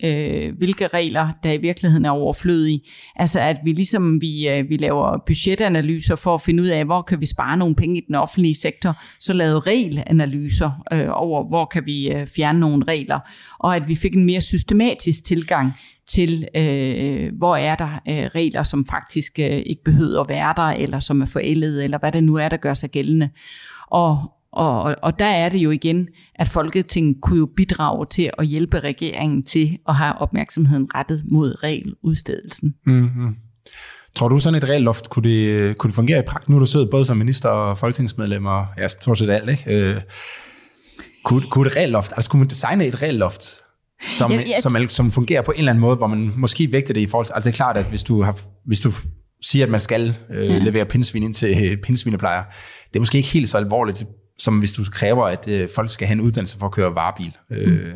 øh, 0.03 0.57
hvilke 0.57 0.87
regler, 0.87 1.29
der 1.43 1.51
i 1.51 1.57
virkeligheden 1.57 2.05
er 2.05 2.09
overflødige. 2.09 2.81
Altså 3.15 3.39
at 3.39 3.57
vi 3.63 3.71
ligesom 3.71 4.21
vi, 4.21 4.49
øh, 4.49 4.69
vi 4.69 4.77
laver 4.77 5.17
budgetanalyser 5.27 6.15
for 6.15 6.35
at 6.35 6.41
finde 6.41 6.63
ud 6.63 6.67
af, 6.67 6.85
hvor 6.85 7.01
kan 7.01 7.21
vi 7.21 7.25
spare 7.25 7.57
nogle 7.57 7.75
penge 7.75 7.97
i 7.97 8.03
den 8.07 8.15
offentlige 8.15 8.55
sektor, 8.55 8.97
så 9.19 9.33
lavede 9.33 9.59
regelanalyser 9.59 10.71
øh, 10.93 11.07
over, 11.09 11.47
hvor 11.47 11.65
kan 11.65 11.85
vi 11.85 12.11
øh, 12.11 12.27
fjerne 12.27 12.59
nogle 12.59 12.85
regler, 12.87 13.19
og 13.59 13.75
at 13.75 13.87
vi 13.87 13.95
fik 13.95 14.13
en 14.13 14.25
mere 14.25 14.41
systematisk 14.41 15.25
tilgang 15.25 15.73
til, 16.07 16.47
øh, 16.55 17.31
hvor 17.37 17.55
er 17.55 17.75
der 17.75 18.01
øh, 18.09 18.25
regler, 18.35 18.63
som 18.63 18.85
faktisk 18.85 19.39
øh, 19.39 19.63
ikke 19.65 19.83
behøver 19.83 20.21
at 20.21 20.29
være 20.29 20.53
der, 20.57 20.63
eller 20.63 20.99
som 20.99 21.21
er 21.21 21.25
forældet, 21.25 21.83
eller 21.83 21.97
hvad 21.97 22.11
det 22.11 22.23
nu 22.23 22.35
er, 22.35 22.49
der 22.49 22.57
gør 22.57 22.73
sig 22.73 22.89
gældende. 22.89 23.29
Og, 23.87 24.32
og, 24.53 24.95
og 25.01 25.19
der 25.19 25.25
er 25.25 25.49
det 25.49 25.57
jo 25.57 25.71
igen, 25.71 26.07
at 26.35 26.47
Folketinget 26.47 27.15
kunne 27.21 27.39
jo 27.39 27.49
bidrage 27.55 28.05
til 28.09 28.29
at 28.37 28.47
hjælpe 28.47 28.79
regeringen 28.79 29.43
til 29.43 29.77
at 29.89 29.95
have 29.95 30.13
opmærksomheden 30.17 30.87
rettet 30.95 31.23
mod 31.31 31.63
regeludstedelsen. 31.63 32.73
Mm-hmm. 32.85 33.35
Tror 34.15 34.27
du 34.27 34.39
sådan 34.39 34.57
et 34.57 34.69
regelloft, 34.69 35.09
kunne 35.09 35.29
det, 35.29 35.77
kunne 35.77 35.89
det 35.89 35.95
fungere 35.95 36.19
i 36.19 36.21
praksis? 36.27 36.49
Nu 36.49 36.55
er 36.55 36.59
du 36.59 36.65
siddet 36.65 36.89
både 36.89 37.05
som 37.05 37.17
minister 37.17 37.49
og 37.49 37.77
folketingsmedlem, 37.77 38.45
og 38.45 38.65
ja, 38.77 38.87
stort 38.87 39.19
set 39.19 39.29
alt, 39.29 39.49
ikke? 39.49 39.63
Øh, 39.67 40.01
kunne, 41.23 41.45
kunne 41.49 41.67
et 41.67 41.77
regelloft, 41.77 42.11
altså 42.15 42.29
kunne 42.29 42.39
man 42.39 42.47
designe 42.47 42.85
et 42.85 43.01
regelloft, 43.01 43.43
som, 44.09 44.31
ja, 44.31 44.41
ja. 44.47 44.59
Som, 44.61 44.89
som 44.89 45.11
fungerer 45.11 45.41
på 45.41 45.51
en 45.51 45.57
eller 45.57 45.71
anden 45.71 45.81
måde, 45.81 45.95
hvor 45.95 46.07
man 46.07 46.31
måske 46.35 46.71
vægter 46.71 46.93
det 46.93 47.01
i 47.01 47.07
forhold 47.07 47.25
til, 47.25 47.33
altså 47.33 47.49
det 47.49 47.53
er 47.53 47.57
klart, 47.57 47.77
at 47.77 47.85
hvis 47.85 48.03
du, 48.03 48.21
har, 48.21 48.39
hvis 48.65 48.79
du 48.79 48.91
siger, 49.41 49.65
at 49.65 49.71
man 49.71 49.79
skal 49.79 50.15
øh, 50.29 50.49
ja. 50.49 50.57
levere 50.57 50.85
pindsvin 50.85 51.23
ind 51.23 51.33
til 51.33 51.71
øh, 51.71 51.77
pindsvineplejer, 51.77 52.43
det 52.87 52.95
er 52.95 52.99
måske 52.99 53.17
ikke 53.17 53.29
helt 53.29 53.49
så 53.49 53.57
alvorligt, 53.57 54.05
som 54.37 54.59
hvis 54.59 54.73
du 54.73 54.83
kræver, 54.91 55.25
at 55.25 55.47
øh, 55.47 55.69
folk 55.75 55.89
skal 55.89 56.07
have 56.07 56.13
en 56.13 56.21
uddannelse 56.21 56.59
for 56.59 56.65
at 56.65 56.71
køre 56.71 56.95
varebil. 56.95 57.37
Øh, 57.51 57.67
mm. 57.67 57.73
Øh, 57.73 57.93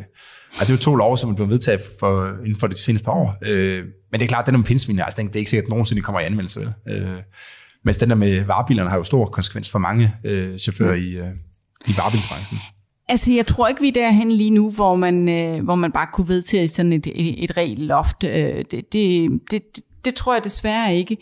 det 0.60 0.70
er 0.70 0.74
jo 0.74 0.78
to 0.78 0.94
lov, 0.94 1.16
som 1.16 1.30
er 1.30 1.34
blevet 1.34 1.50
vedtaget 1.50 1.80
for, 2.00 2.28
inden 2.44 2.60
for 2.60 2.66
de 2.66 2.78
seneste 2.78 3.04
par 3.04 3.12
år. 3.12 3.36
Øh, 3.42 3.84
men 4.12 4.20
det 4.20 4.22
er 4.22 4.28
klart, 4.28 4.42
at 4.42 4.46
den 4.46 4.56
med 4.56 4.64
pindsvin, 4.64 4.98
altså, 4.98 5.22
det 5.22 5.34
er 5.34 5.38
ikke 5.38 5.50
sikkert, 5.50 5.64
at 5.64 5.70
nogensinde 5.70 6.02
kommer 6.02 6.20
i 6.20 6.24
anvendelse. 6.24 6.60
Vel? 6.60 6.96
Øh, 6.96 7.16
men 7.84 7.94
den 7.94 8.10
der 8.10 8.16
med 8.16 8.44
varebilerne 8.44 8.90
har 8.90 8.96
jo 8.96 9.04
stor 9.04 9.26
konsekvens 9.26 9.70
for 9.70 9.78
mange 9.78 10.14
øh, 10.24 10.58
chauffører 10.58 10.94
i, 10.94 11.08
øh, 11.08 11.28
i 11.86 11.96
varebilsbranchen. 11.96 12.58
Altså, 13.08 13.32
jeg 13.32 13.46
tror 13.46 13.68
ikke, 13.68 13.80
vi 13.80 13.88
er 13.88 13.92
derhen 13.92 14.32
lige 14.32 14.50
nu, 14.50 14.70
hvor 14.70 14.96
man, 14.96 15.28
øh, 15.28 15.64
hvor 15.64 15.74
man 15.74 15.92
bare 15.92 16.06
kunne 16.12 16.28
vedtage 16.28 16.68
sådan 16.68 16.92
et, 16.92 17.06
et, 17.06 17.44
et 17.44 17.56
regelloft. 17.56 18.24
Øh, 18.24 18.64
det, 18.70 18.92
det, 18.92 19.30
det, 19.50 19.62
det 20.04 20.14
tror 20.14 20.34
jeg 20.34 20.44
desværre 20.44 20.96
ikke. 20.96 21.16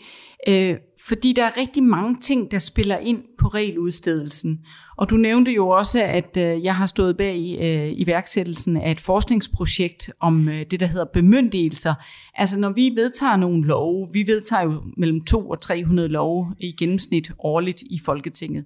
Øh, 0.47 0.75
fordi 1.07 1.33
der 1.33 1.45
er 1.45 1.57
rigtig 1.57 1.83
mange 1.83 2.17
ting, 2.21 2.51
der 2.51 2.59
spiller 2.59 2.97
ind 2.97 3.23
på 3.39 3.47
regeludstedelsen. 3.47 4.59
Og 4.97 5.09
du 5.09 5.17
nævnte 5.17 5.51
jo 5.51 5.69
også, 5.69 6.03
at 6.03 6.37
øh, 6.37 6.63
jeg 6.63 6.75
har 6.75 6.85
stået 6.85 7.17
bag 7.17 7.57
øh, 7.61 7.93
iværksættelsen 7.95 8.77
af 8.77 8.91
et 8.91 9.01
forskningsprojekt 9.01 10.11
om 10.19 10.49
øh, 10.49 10.65
det, 10.71 10.79
der 10.79 10.85
hedder 10.85 11.05
bemyndigelser. 11.05 11.93
Altså 12.35 12.59
når 12.59 12.69
vi 12.69 12.91
vedtager 12.95 13.35
nogle 13.35 13.67
love, 13.67 14.07
vi 14.13 14.27
vedtager 14.27 14.63
jo 14.63 14.83
mellem 14.97 15.23
2 15.25 15.49
og 15.49 15.61
300 15.61 16.07
love 16.07 16.55
i 16.59 16.71
gennemsnit 16.71 17.31
årligt 17.39 17.81
i 17.81 17.99
Folketinget. 18.05 18.65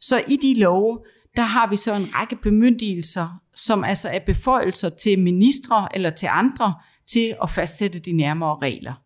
Så 0.00 0.22
i 0.28 0.36
de 0.42 0.60
love, 0.60 0.98
der 1.36 1.42
har 1.42 1.70
vi 1.70 1.76
så 1.76 1.94
en 1.94 2.14
række 2.14 2.36
bemyndigelser, 2.36 3.40
som 3.54 3.84
altså 3.84 4.08
er 4.08 4.18
beføjelser 4.26 4.88
til 4.88 5.18
ministre 5.18 5.88
eller 5.94 6.10
til 6.10 6.28
andre 6.30 6.74
til 7.06 7.34
at 7.42 7.50
fastsætte 7.50 7.98
de 7.98 8.12
nærmere 8.12 8.58
regler. 8.62 9.01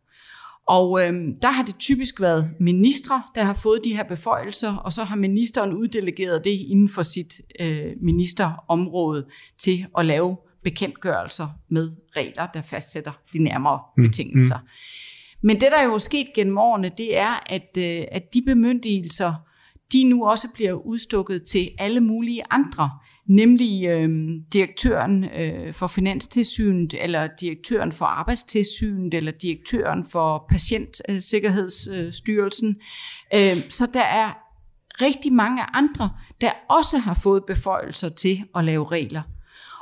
Og 0.66 1.02
øh, 1.02 1.14
der 1.42 1.50
har 1.50 1.62
det 1.62 1.76
typisk 1.78 2.20
været 2.20 2.50
ministre, 2.60 3.22
der 3.34 3.42
har 3.42 3.54
fået 3.54 3.80
de 3.84 3.96
her 3.96 4.04
beføjelser, 4.04 4.76
og 4.76 4.92
så 4.92 5.04
har 5.04 5.16
ministeren 5.16 5.72
uddelegeret 5.72 6.44
det 6.44 6.50
inden 6.50 6.88
for 6.88 7.02
sit 7.02 7.40
øh, 7.60 7.92
ministerområde 8.00 9.26
til 9.58 9.86
at 9.98 10.06
lave 10.06 10.36
bekendtgørelser 10.62 11.48
med 11.68 11.92
regler, 12.16 12.46
der 12.46 12.62
fastsætter 12.62 13.12
de 13.32 13.38
nærmere 13.38 13.80
mm. 13.96 14.04
betingelser. 14.04 14.58
Mm. 14.58 14.66
Men 15.42 15.60
det, 15.60 15.72
der 15.72 15.76
er 15.76 15.84
jo 15.84 15.98
sket 15.98 16.26
gennem 16.34 16.58
årene, 16.58 16.90
det 16.96 17.18
er, 17.18 17.52
at, 17.52 17.76
øh, 17.78 18.04
at 18.12 18.34
de 18.34 18.42
bemyndigelser, 18.46 19.34
de 19.92 20.04
nu 20.04 20.26
også 20.26 20.48
bliver 20.54 20.72
udstukket 20.72 21.42
til 21.44 21.70
alle 21.78 22.00
mulige 22.00 22.42
andre, 22.50 22.90
nemlig 23.28 23.86
øh, 23.86 24.28
direktøren 24.52 25.24
øh, 25.24 25.72
for 25.72 25.86
Finanstilsynet, 25.86 26.94
eller 27.00 27.28
direktøren 27.40 27.92
for 27.92 28.06
Arbejdstilsynet, 28.06 29.14
eller 29.14 29.32
direktøren 29.32 30.04
for 30.04 30.46
Patientsikkerhedsstyrelsen. 30.50 32.76
Øh, 33.34 33.56
så 33.68 33.86
der 33.94 34.04
er 34.04 34.32
rigtig 35.00 35.32
mange 35.32 35.62
andre, 35.62 36.10
der 36.40 36.50
også 36.68 36.98
har 36.98 37.14
fået 37.14 37.44
beføjelser 37.46 38.08
til 38.08 38.44
at 38.56 38.64
lave 38.64 38.90
regler. 38.90 39.22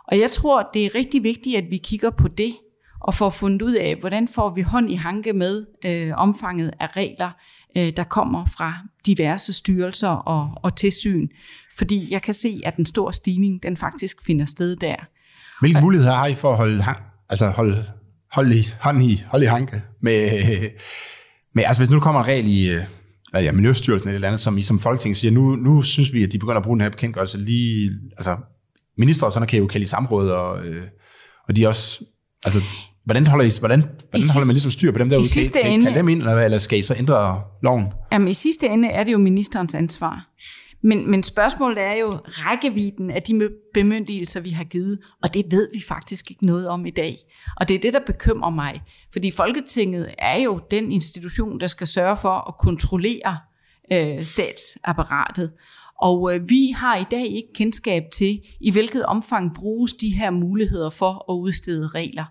Og 0.09 0.19
jeg 0.19 0.31
tror, 0.31 0.71
det 0.75 0.87
er 0.87 0.95
rigtig 0.95 1.23
vigtigt, 1.23 1.57
at 1.57 1.65
vi 1.71 1.77
kigger 1.77 2.11
på 2.11 2.29
det, 2.29 2.57
og 3.01 3.15
får 3.15 3.31
fundet 3.31 3.63
ud 3.63 3.73
af, 3.73 3.97
hvordan 4.01 4.29
får 4.29 4.55
vi 4.55 4.61
hånd 4.61 4.91
i 4.91 4.95
hanke 4.95 5.33
med 5.33 5.67
øh, 5.85 6.13
omfanget 6.17 6.71
af 6.81 6.97
regler, 6.97 7.31
øh, 7.77 7.93
der 7.97 8.05
kommer 8.05 8.45
fra 8.45 8.75
diverse 9.07 9.53
styrelser 9.53 10.09
og, 10.09 10.51
og 10.63 10.77
tilsyn. 10.77 11.29
Fordi 11.79 12.13
jeg 12.13 12.23
kan 12.23 12.35
se, 12.35 12.61
at 12.65 12.77
den 12.77 12.87
store 12.87 13.13
stigning, 13.13 13.63
den 13.63 13.77
faktisk 13.77 14.17
finder 14.27 14.45
sted 14.45 14.77
der. 14.77 14.97
Hvilke 15.61 15.81
muligheder 15.81 16.13
har 16.13 16.27
I 16.27 16.35
for 16.35 16.51
at 16.51 16.57
holde, 16.57 16.85
altså 17.29 17.51
holde, 17.51 17.85
holde, 18.33 18.59
i, 18.59 18.63
hånd 18.81 19.03
i, 19.03 19.23
holde 19.27 19.45
i 19.45 19.49
hanke 19.49 19.83
med, 20.03 20.31
med, 21.55 21.65
altså 21.65 21.81
hvis 21.81 21.91
nu 21.91 22.01
kommer 22.01 22.21
en 22.21 22.27
regel 22.27 22.47
i, 22.47 22.71
øh, 22.71 22.85
ja, 23.35 23.53
Miljøstyrelsen 23.53 24.09
eller 24.09 24.15
et 24.15 24.17
eller 24.17 24.29
andet, 24.29 24.41
som 24.41 24.59
I 24.59 24.63
som 24.63 24.79
Folketing 24.79 25.17
siger, 25.17 25.33
nu, 25.33 25.57
nu 25.57 25.83
synes 25.83 26.13
vi, 26.13 26.23
at 26.23 26.33
de 26.33 26.39
begynder 26.39 26.57
at 26.57 26.63
bruge 26.63 26.77
den 26.77 26.83
her 26.83 26.91
bekendtgørelse 26.91 27.39
lige, 27.39 27.91
altså 28.17 28.37
minister 28.99 29.27
og 29.27 29.33
sådan 29.33 29.49
kan 29.49 29.59
jo 29.59 29.67
kalde 29.67 29.83
i 29.83 29.87
samråd, 29.87 30.31
og, 30.31 30.67
øh, 30.67 30.83
og 31.49 31.57
de 31.57 31.69
også, 31.69 32.05
altså 32.45 32.61
Hvordan 33.05 33.27
holder, 33.27 33.45
I, 33.45 33.51
hvordan, 33.61 33.81
hvordan 34.11 34.29
holder 34.33 34.47
man 34.47 34.55
ligesom 34.55 34.71
styr 34.71 34.93
på 34.93 34.99
dem 34.99 35.09
derude? 35.09 35.29
Kan, 35.35 35.63
kan, 35.63 35.73
ende, 35.73 35.87
kan 35.87 35.95
dem 35.95 36.09
ind, 36.09 36.19
eller, 36.19 36.41
eller 36.41 36.59
skal 36.59 36.79
I 36.79 36.83
så 36.83 36.95
ændre 36.99 37.43
loven? 37.63 37.85
Jamen 38.13 38.29
i 38.29 38.35
sidste 38.35 38.67
ende 38.67 38.89
er 38.89 39.05
det 39.05 39.13
jo 39.13 39.19
ministerens 39.19 39.75
ansvar. 39.75 40.27
Men, 40.85 41.11
men 41.11 41.23
spørgsmålet 41.23 41.79
er 41.79 41.93
jo 41.93 42.19
rækkevidden 42.25 43.11
af 43.11 43.23
de 43.23 43.51
bemyndigelser, 43.75 44.41
vi 44.41 44.51
har 44.51 44.65
givet, 44.65 44.99
og 45.23 45.35
det 45.35 45.47
ved 45.51 45.69
vi 45.75 45.83
faktisk 45.89 46.31
ikke 46.31 46.47
noget 46.47 46.69
om 46.69 46.87
i 46.87 46.91
dag. 46.91 47.17
Og 47.61 47.69
det 47.69 47.75
er 47.75 47.79
det, 47.79 47.93
der 47.93 48.01
bekymrer 48.07 48.51
mig. 48.51 48.83
Fordi 49.13 49.31
Folketinget 49.31 50.15
er 50.19 50.37
jo 50.37 50.61
den 50.71 50.93
institution, 50.93 51.61
der 51.61 51.67
skal 51.67 51.87
sørge 51.87 52.17
for 52.17 52.49
at 52.49 52.59
kontrollere 52.59 53.39
øh, 53.93 54.25
statsapparatet. 54.25 55.53
Og 56.05 56.35
øh, 56.35 56.51
vi 56.51 56.71
har 56.77 56.97
i 56.97 57.05
dag 57.11 57.27
ikke 57.27 57.53
kendskab 57.55 58.03
til, 58.13 58.41
i 58.61 58.71
hvilket 58.71 59.07
omfang 59.07 59.55
bruges 59.55 59.93
de 59.93 60.09
her 60.09 60.31
muligheder 60.31 60.91
for 60.91 61.33
at 61.33 61.35
udstede 61.35 61.89
regler. 61.89 62.25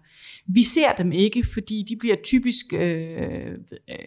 Vi 0.48 0.64
ser 0.64 0.92
dem 0.94 1.12
ikke, 1.12 1.44
fordi 1.54 1.86
de 1.90 1.96
bliver 1.96 2.16
typisk 2.24 2.66
øh, 2.74 3.52
øh, 3.90 3.98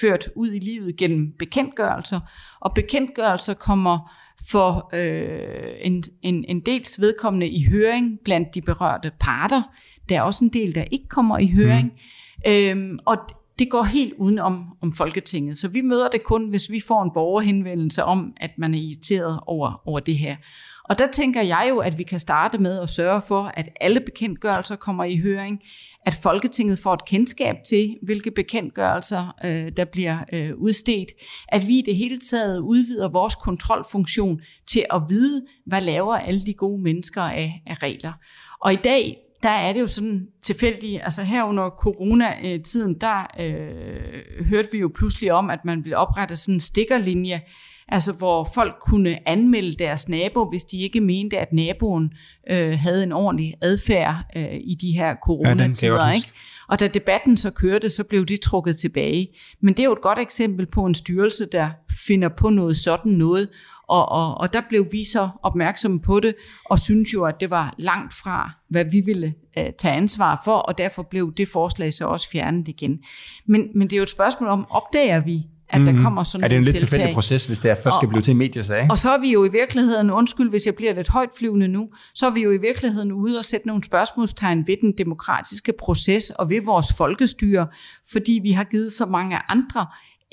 ført 0.00 0.28
ud 0.36 0.52
i 0.52 0.58
livet 0.58 0.96
gennem 0.96 1.32
bekendtgørelser, 1.38 2.20
og 2.60 2.74
bekendtgørelser 2.74 3.54
kommer 3.54 4.12
for 4.50 4.90
øh, 4.94 5.74
en, 5.80 6.04
en, 6.22 6.44
en 6.48 6.60
dels 6.60 7.00
vedkommende 7.00 7.48
i 7.48 7.66
høring 7.70 8.18
blandt 8.24 8.54
de 8.54 8.62
berørte 8.62 9.12
parter. 9.20 9.62
Der 10.08 10.16
er 10.16 10.22
også 10.22 10.44
en 10.44 10.52
del, 10.52 10.74
der 10.74 10.84
ikke 10.90 11.08
kommer 11.08 11.38
i 11.38 11.46
høring. 11.46 11.86
Mm. 11.86 12.52
Øhm, 12.52 12.98
og 13.06 13.16
det 13.58 13.70
går 13.70 13.82
helt 13.82 14.14
uden 14.18 14.38
om, 14.38 14.64
om 14.82 14.92
Folketinget. 14.92 15.58
Så 15.58 15.68
vi 15.68 15.80
møder 15.80 16.08
det 16.08 16.24
kun, 16.24 16.48
hvis 16.48 16.70
vi 16.70 16.80
får 16.80 17.02
en 17.02 17.10
borgerhenvendelse 17.14 18.04
om, 18.04 18.32
at 18.36 18.50
man 18.58 18.74
er 18.74 18.78
irriteret 18.78 19.40
over, 19.46 19.82
over 19.88 20.00
det 20.00 20.18
her. 20.18 20.36
Og 20.84 20.98
der 20.98 21.06
tænker 21.06 21.42
jeg 21.42 21.66
jo, 21.68 21.78
at 21.78 21.98
vi 21.98 22.02
kan 22.02 22.20
starte 22.20 22.58
med 22.58 22.80
at 22.80 22.90
sørge 22.90 23.22
for, 23.22 23.52
at 23.54 23.68
alle 23.80 24.00
bekendtgørelser 24.00 24.76
kommer 24.76 25.04
i 25.04 25.16
høring, 25.16 25.62
at 26.06 26.14
Folketinget 26.14 26.78
får 26.78 26.94
et 26.94 27.04
kendskab 27.04 27.56
til, 27.68 27.96
hvilke 28.02 28.30
bekendtgørelser, 28.30 29.34
øh, 29.44 29.72
der 29.76 29.84
bliver 29.84 30.18
øh, 30.32 30.54
udstedt, 30.56 31.08
at 31.48 31.66
vi 31.66 31.78
i 31.78 31.82
det 31.86 31.96
hele 31.96 32.20
taget 32.20 32.58
udvider 32.58 33.08
vores 33.08 33.34
kontrolfunktion 33.34 34.40
til 34.66 34.86
at 34.90 35.02
vide, 35.08 35.46
hvad 35.66 35.80
laver 35.80 36.14
alle 36.14 36.46
de 36.46 36.54
gode 36.54 36.82
mennesker 36.82 37.22
af, 37.22 37.62
af 37.66 37.82
regler. 37.82 38.12
Og 38.60 38.72
i 38.72 38.76
dag, 38.76 39.23
der 39.44 39.50
er 39.50 39.72
det 39.72 39.80
jo 39.80 39.86
sådan 39.86 40.26
tilfældigt, 40.42 41.00
altså 41.02 41.22
her 41.22 41.44
under 41.44 41.70
coronatiden, 41.70 42.94
der 43.00 43.26
øh, 43.40 44.46
hørte 44.46 44.68
vi 44.72 44.78
jo 44.78 44.90
pludselig 44.94 45.32
om, 45.32 45.50
at 45.50 45.58
man 45.64 45.84
ville 45.84 45.96
oprette 45.96 46.36
sådan 46.36 46.54
en 46.54 46.60
stikkerlinje, 46.60 47.40
altså 47.88 48.12
hvor 48.12 48.48
folk 48.54 48.74
kunne 48.80 49.28
anmelde 49.28 49.74
deres 49.84 50.08
nabo, 50.08 50.50
hvis 50.50 50.64
de 50.64 50.80
ikke 50.80 51.00
mente, 51.00 51.38
at 51.38 51.52
naboen 51.52 52.12
øh, 52.50 52.78
havde 52.78 53.02
en 53.02 53.12
ordentlig 53.12 53.54
adfærd 53.62 54.16
øh, 54.36 54.54
i 54.54 54.74
de 54.80 54.92
her 54.92 55.14
coronatider. 55.24 56.06
Ja, 56.06 56.12
ikke? 56.12 56.28
Og 56.68 56.80
da 56.80 56.88
debatten 56.88 57.36
så 57.36 57.50
kørte, 57.50 57.90
så 57.90 58.04
blev 58.04 58.26
de 58.26 58.36
trukket 58.36 58.76
tilbage. 58.76 59.28
Men 59.60 59.74
det 59.74 59.80
er 59.80 59.84
jo 59.84 59.92
et 59.92 60.00
godt 60.00 60.18
eksempel 60.18 60.66
på 60.66 60.86
en 60.86 60.94
styrelse, 60.94 61.46
der 61.52 61.70
finder 62.06 62.28
på 62.28 62.50
noget 62.50 62.76
sådan 62.76 63.12
noget, 63.12 63.48
og, 63.88 64.08
og, 64.08 64.40
og 64.40 64.52
der 64.52 64.60
blev 64.68 64.86
vi 64.92 65.04
så 65.04 65.28
opmærksomme 65.42 66.00
på 66.00 66.20
det, 66.20 66.34
og 66.64 66.78
synes 66.78 67.14
jo, 67.14 67.24
at 67.24 67.34
det 67.40 67.50
var 67.50 67.74
langt 67.78 68.14
fra, 68.14 68.52
hvad 68.68 68.84
vi 68.84 69.00
ville 69.00 69.34
uh, 69.56 69.64
tage 69.78 69.94
ansvar 69.94 70.42
for, 70.44 70.56
og 70.56 70.78
derfor 70.78 71.02
blev 71.02 71.34
det 71.36 71.48
forslag 71.48 71.92
så 71.92 72.06
også 72.06 72.30
fjernet 72.30 72.68
igen. 72.68 73.00
Men, 73.46 73.68
men 73.74 73.90
det 73.90 73.92
er 73.92 73.98
jo 73.98 74.02
et 74.02 74.10
spørgsmål 74.10 74.48
om, 74.48 74.66
opdager 74.70 75.20
vi, 75.20 75.46
at 75.68 75.80
der 75.80 76.02
kommer 76.02 76.22
sådan 76.22 76.44
Er 76.44 76.48
det 76.48 76.58
en 76.58 76.64
lidt 76.64 76.76
tilfældig 76.76 77.14
proces, 77.14 77.46
hvis 77.46 77.60
det 77.60 77.70
er 77.70 77.74
først 77.74 77.96
skal 77.96 78.08
blive 78.08 78.22
til 78.22 78.36
mediesag? 78.36 78.86
Og 78.90 78.98
så 78.98 79.10
er 79.10 79.18
vi 79.18 79.32
jo 79.32 79.44
i 79.44 79.48
virkeligheden, 79.48 80.10
undskyld 80.10 80.50
hvis 80.50 80.66
jeg 80.66 80.74
bliver 80.74 80.94
lidt 80.94 81.08
højt 81.08 81.28
flyvende 81.38 81.68
nu, 81.68 81.88
så 82.14 82.26
er 82.26 82.30
vi 82.30 82.42
jo 82.42 82.50
i 82.50 82.58
virkeligheden 82.58 83.12
ude 83.12 83.38
og 83.38 83.44
sætte 83.44 83.66
nogle 83.66 83.84
spørgsmålstegn 83.84 84.66
ved 84.66 84.76
den 84.80 84.94
demokratiske 84.98 85.72
proces 85.78 86.30
og 86.30 86.50
ved 86.50 86.60
vores 86.64 86.92
folkestyre, 86.92 87.66
fordi 88.12 88.40
vi 88.42 88.50
har 88.50 88.64
givet 88.64 88.92
så 88.92 89.06
mange 89.06 89.38
andre 89.48 89.86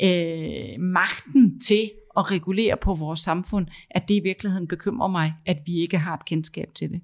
øh, 0.04 0.80
magten 0.80 1.60
til 1.60 1.92
at 2.18 2.32
regulere 2.32 2.78
på 2.82 2.96
vores 2.96 3.20
samfund, 3.20 3.68
at 3.92 4.04
det 4.08 4.14
i 4.14 4.22
virkeligheden 4.24 4.68
bekymrer 4.68 5.08
mig, 5.08 5.34
at 5.46 5.58
vi 5.66 5.74
ikke 5.82 5.98
har 5.98 6.14
et 6.14 6.26
kendskab 6.26 6.68
til 6.76 6.90
det. 6.90 7.02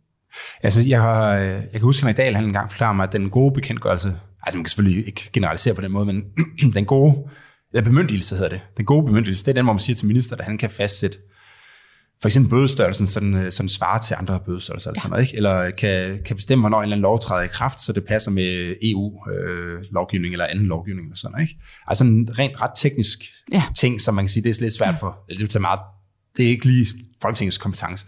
Altså, 0.64 0.82
jeg, 0.88 1.01
har, 1.01 1.38
øh, 1.38 1.49
jeg 1.49 1.72
kan 1.72 1.82
huske, 1.82 1.99
at 1.99 2.03
Henrik 2.03 2.18
Dahl 2.18 2.36
han 2.36 2.45
engang 2.45 2.72
forklarede 2.72 2.95
mig, 2.95 3.03
at 3.03 3.14
den 3.14 3.30
gode 3.30 3.53
bekendtgørelse, 3.53 4.16
altså 4.43 4.58
man 4.58 4.64
kan 4.64 4.70
selvfølgelig 4.70 5.08
ikke 5.08 5.30
generalisere 5.34 5.74
på 5.74 5.82
den 5.82 5.91
måde, 5.91 6.05
men 6.05 6.24
den 6.74 6.86
gode, 6.86 7.16
eller 7.74 7.84
bemyndigelse 7.84 8.36
hedder 8.36 8.49
det, 8.49 8.62
den 8.78 8.86
gode 8.86 9.05
bemyndigelse, 9.05 9.45
det 9.45 9.51
er 9.51 9.53
den, 9.53 9.66
hvor 9.66 9.74
man 9.74 9.80
siger 9.80 9.95
til 9.95 10.08
minister, 10.08 10.36
at 10.36 10.45
han 10.45 10.58
kan 10.58 10.70
fastsætte 10.70 11.18
for 12.22 12.28
eksempel 12.30 12.49
bødestørrelsen, 12.49 13.07
så 13.07 13.20
den, 13.20 13.34
øh, 13.34 13.51
så 13.51 13.63
den 13.63 13.70
svarer 13.70 13.99
til 13.99 14.15
andre 14.20 14.39
bødestørrelser, 14.45 14.89
eller, 14.89 14.99
sådan 14.99 15.11
noget, 15.11 15.24
ikke? 15.24 15.38
eller 15.38 15.72
kan, 15.72 16.20
kan 16.26 16.36
bestemme, 16.36 16.61
hvornår 16.61 16.78
en 16.78 16.84
eller 16.84 16.95
anden 16.95 17.01
lov 17.01 17.20
træder 17.20 17.43
i 17.43 17.47
kraft, 17.47 17.82
så 17.82 17.93
det 17.93 18.05
passer 18.05 18.32
med 18.32 18.76
EU-lovgivning 18.82 20.32
øh, 20.32 20.34
eller 20.34 20.45
anden 20.45 20.65
lovgivning, 20.65 21.07
eller 21.07 21.15
sådan 21.15 21.41
ikke? 21.41 21.55
Altså 21.88 22.03
en 22.03 22.30
rent 22.39 22.61
ret 22.61 22.72
teknisk 22.76 23.20
ja. 23.51 23.63
ting, 23.78 24.01
som 24.01 24.15
man 24.15 24.24
kan 24.24 24.30
sige, 24.30 24.43
det 24.43 24.57
er 24.57 24.61
lidt 24.61 24.74
svært 24.74 24.95
for, 24.99 25.20
eller 25.30 25.47
det 25.47 25.55
er, 25.55 25.59
meget, 25.59 25.80
det 26.38 26.45
er 26.45 26.49
ikke 26.49 26.65
lige 26.65 26.86
Folketingets 27.22 27.57
kompetence. 27.57 28.05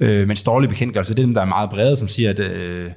Øh, 0.00 0.28
men 0.28 0.36
dårlige 0.46 0.68
bekendtgørelser, 0.68 1.14
det 1.14 1.22
er 1.22 1.26
dem, 1.26 1.34
der 1.34 1.40
er 1.40 1.46
meget 1.46 1.70
brede, 1.70 1.96
som 1.96 2.08
siger, 2.08 2.30
at, 2.30 2.38
øh, 2.38 2.90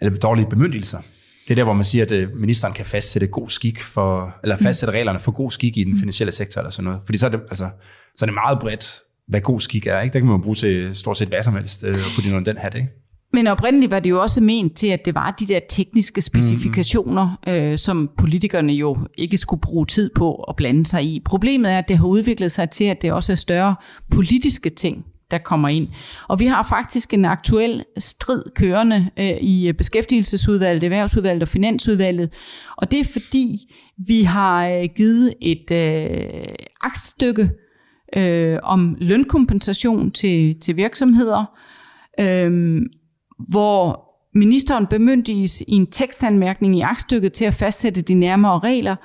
eller 0.00 0.18
dårlige 0.18 0.46
bemyndigelser, 0.50 0.98
det 1.44 1.50
er 1.50 1.54
der, 1.54 1.64
hvor 1.64 1.72
man 1.72 1.84
siger, 1.84 2.04
at 2.04 2.12
øh, 2.12 2.36
ministeren 2.36 2.74
kan 2.74 2.86
fastsætte 2.86 3.26
god 3.26 3.48
skik 3.48 3.82
for, 3.82 4.34
eller 4.42 4.56
fastsætte 4.56 4.92
reglerne 4.92 5.18
for 5.18 5.32
god 5.32 5.50
skik 5.50 5.76
i 5.76 5.84
den 5.84 5.98
finansielle 5.98 6.32
sektor 6.32 6.60
eller 6.60 6.70
sådan 6.70 6.84
noget. 6.84 7.00
Fordi 7.04 7.18
så 7.18 7.26
er 7.26 7.30
det, 7.30 7.40
altså, 7.48 7.70
så 8.16 8.24
er 8.24 8.26
det 8.26 8.34
meget 8.34 8.58
bredt, 8.60 8.84
hvad 9.28 9.40
god 9.40 9.60
skik 9.60 9.86
er. 9.86 10.00
Ikke? 10.00 10.12
Det 10.12 10.22
kan 10.22 10.30
man 10.30 10.42
bruge 10.42 10.54
til 10.54 10.94
stort 10.94 11.18
set 11.18 11.28
hvad 11.28 11.42
som 11.42 11.54
helst, 11.54 11.84
øh, 11.84 11.94
på 11.94 12.20
den 12.20 12.46
den 12.46 12.58
hat, 12.58 12.74
ikke? 12.74 12.88
Men 13.34 13.46
oprindeligt 13.46 13.90
var 13.90 14.00
det 14.00 14.10
jo 14.10 14.20
også 14.20 14.40
ment 14.40 14.76
til, 14.76 14.86
at 14.86 15.04
det 15.04 15.14
var 15.14 15.30
de 15.30 15.46
der 15.46 15.60
tekniske 15.68 16.22
specifikationer, 16.22 17.38
mm. 17.46 17.52
øh, 17.52 17.78
som 17.78 18.10
politikerne 18.18 18.72
jo 18.72 18.96
ikke 19.18 19.38
skulle 19.38 19.60
bruge 19.60 19.86
tid 19.86 20.10
på 20.14 20.34
at 20.34 20.56
blande 20.56 20.86
sig 20.86 21.04
i. 21.04 21.20
Problemet 21.24 21.72
er, 21.72 21.78
at 21.78 21.88
det 21.88 21.98
har 21.98 22.06
udviklet 22.06 22.52
sig 22.52 22.70
til, 22.70 22.84
at 22.84 23.02
det 23.02 23.12
også 23.12 23.32
er 23.32 23.36
større 23.36 23.74
politiske 24.10 24.70
ting, 24.70 25.04
der 25.30 25.38
kommer 25.38 25.68
ind. 25.68 25.88
Og 26.28 26.40
vi 26.40 26.46
har 26.46 26.66
faktisk 26.68 27.14
en 27.14 27.24
aktuel 27.24 27.84
strid 27.98 28.42
kørende 28.54 29.10
øh, 29.18 29.36
i 29.40 29.72
beskæftigelsesudvalget, 29.78 30.84
erhvervsudvalget 30.84 31.42
og 31.42 31.48
finansudvalget. 31.48 32.32
Og 32.76 32.90
det 32.90 33.00
er 33.00 33.04
fordi, 33.04 33.58
vi 34.06 34.22
har 34.22 34.68
øh, 34.68 34.88
givet 34.96 35.34
et 35.40 35.70
øh, 35.70 36.54
aktstykke 36.80 37.50
øh, 38.16 38.58
om 38.62 38.96
lønkompensation 39.00 40.10
til, 40.10 40.60
til 40.60 40.76
virksomheder, 40.76 41.44
øh, 42.20 42.82
hvor 43.48 44.08
ministeren 44.34 44.86
bemyndiges 44.86 45.60
i 45.60 45.72
en 45.72 45.86
tekstanmærkning 45.86 46.78
i 46.78 46.80
aktstykket 46.80 47.32
til 47.32 47.44
at 47.44 47.54
fastsætte 47.54 48.02
de 48.02 48.14
nærmere 48.14 48.58
regler, 48.58 48.96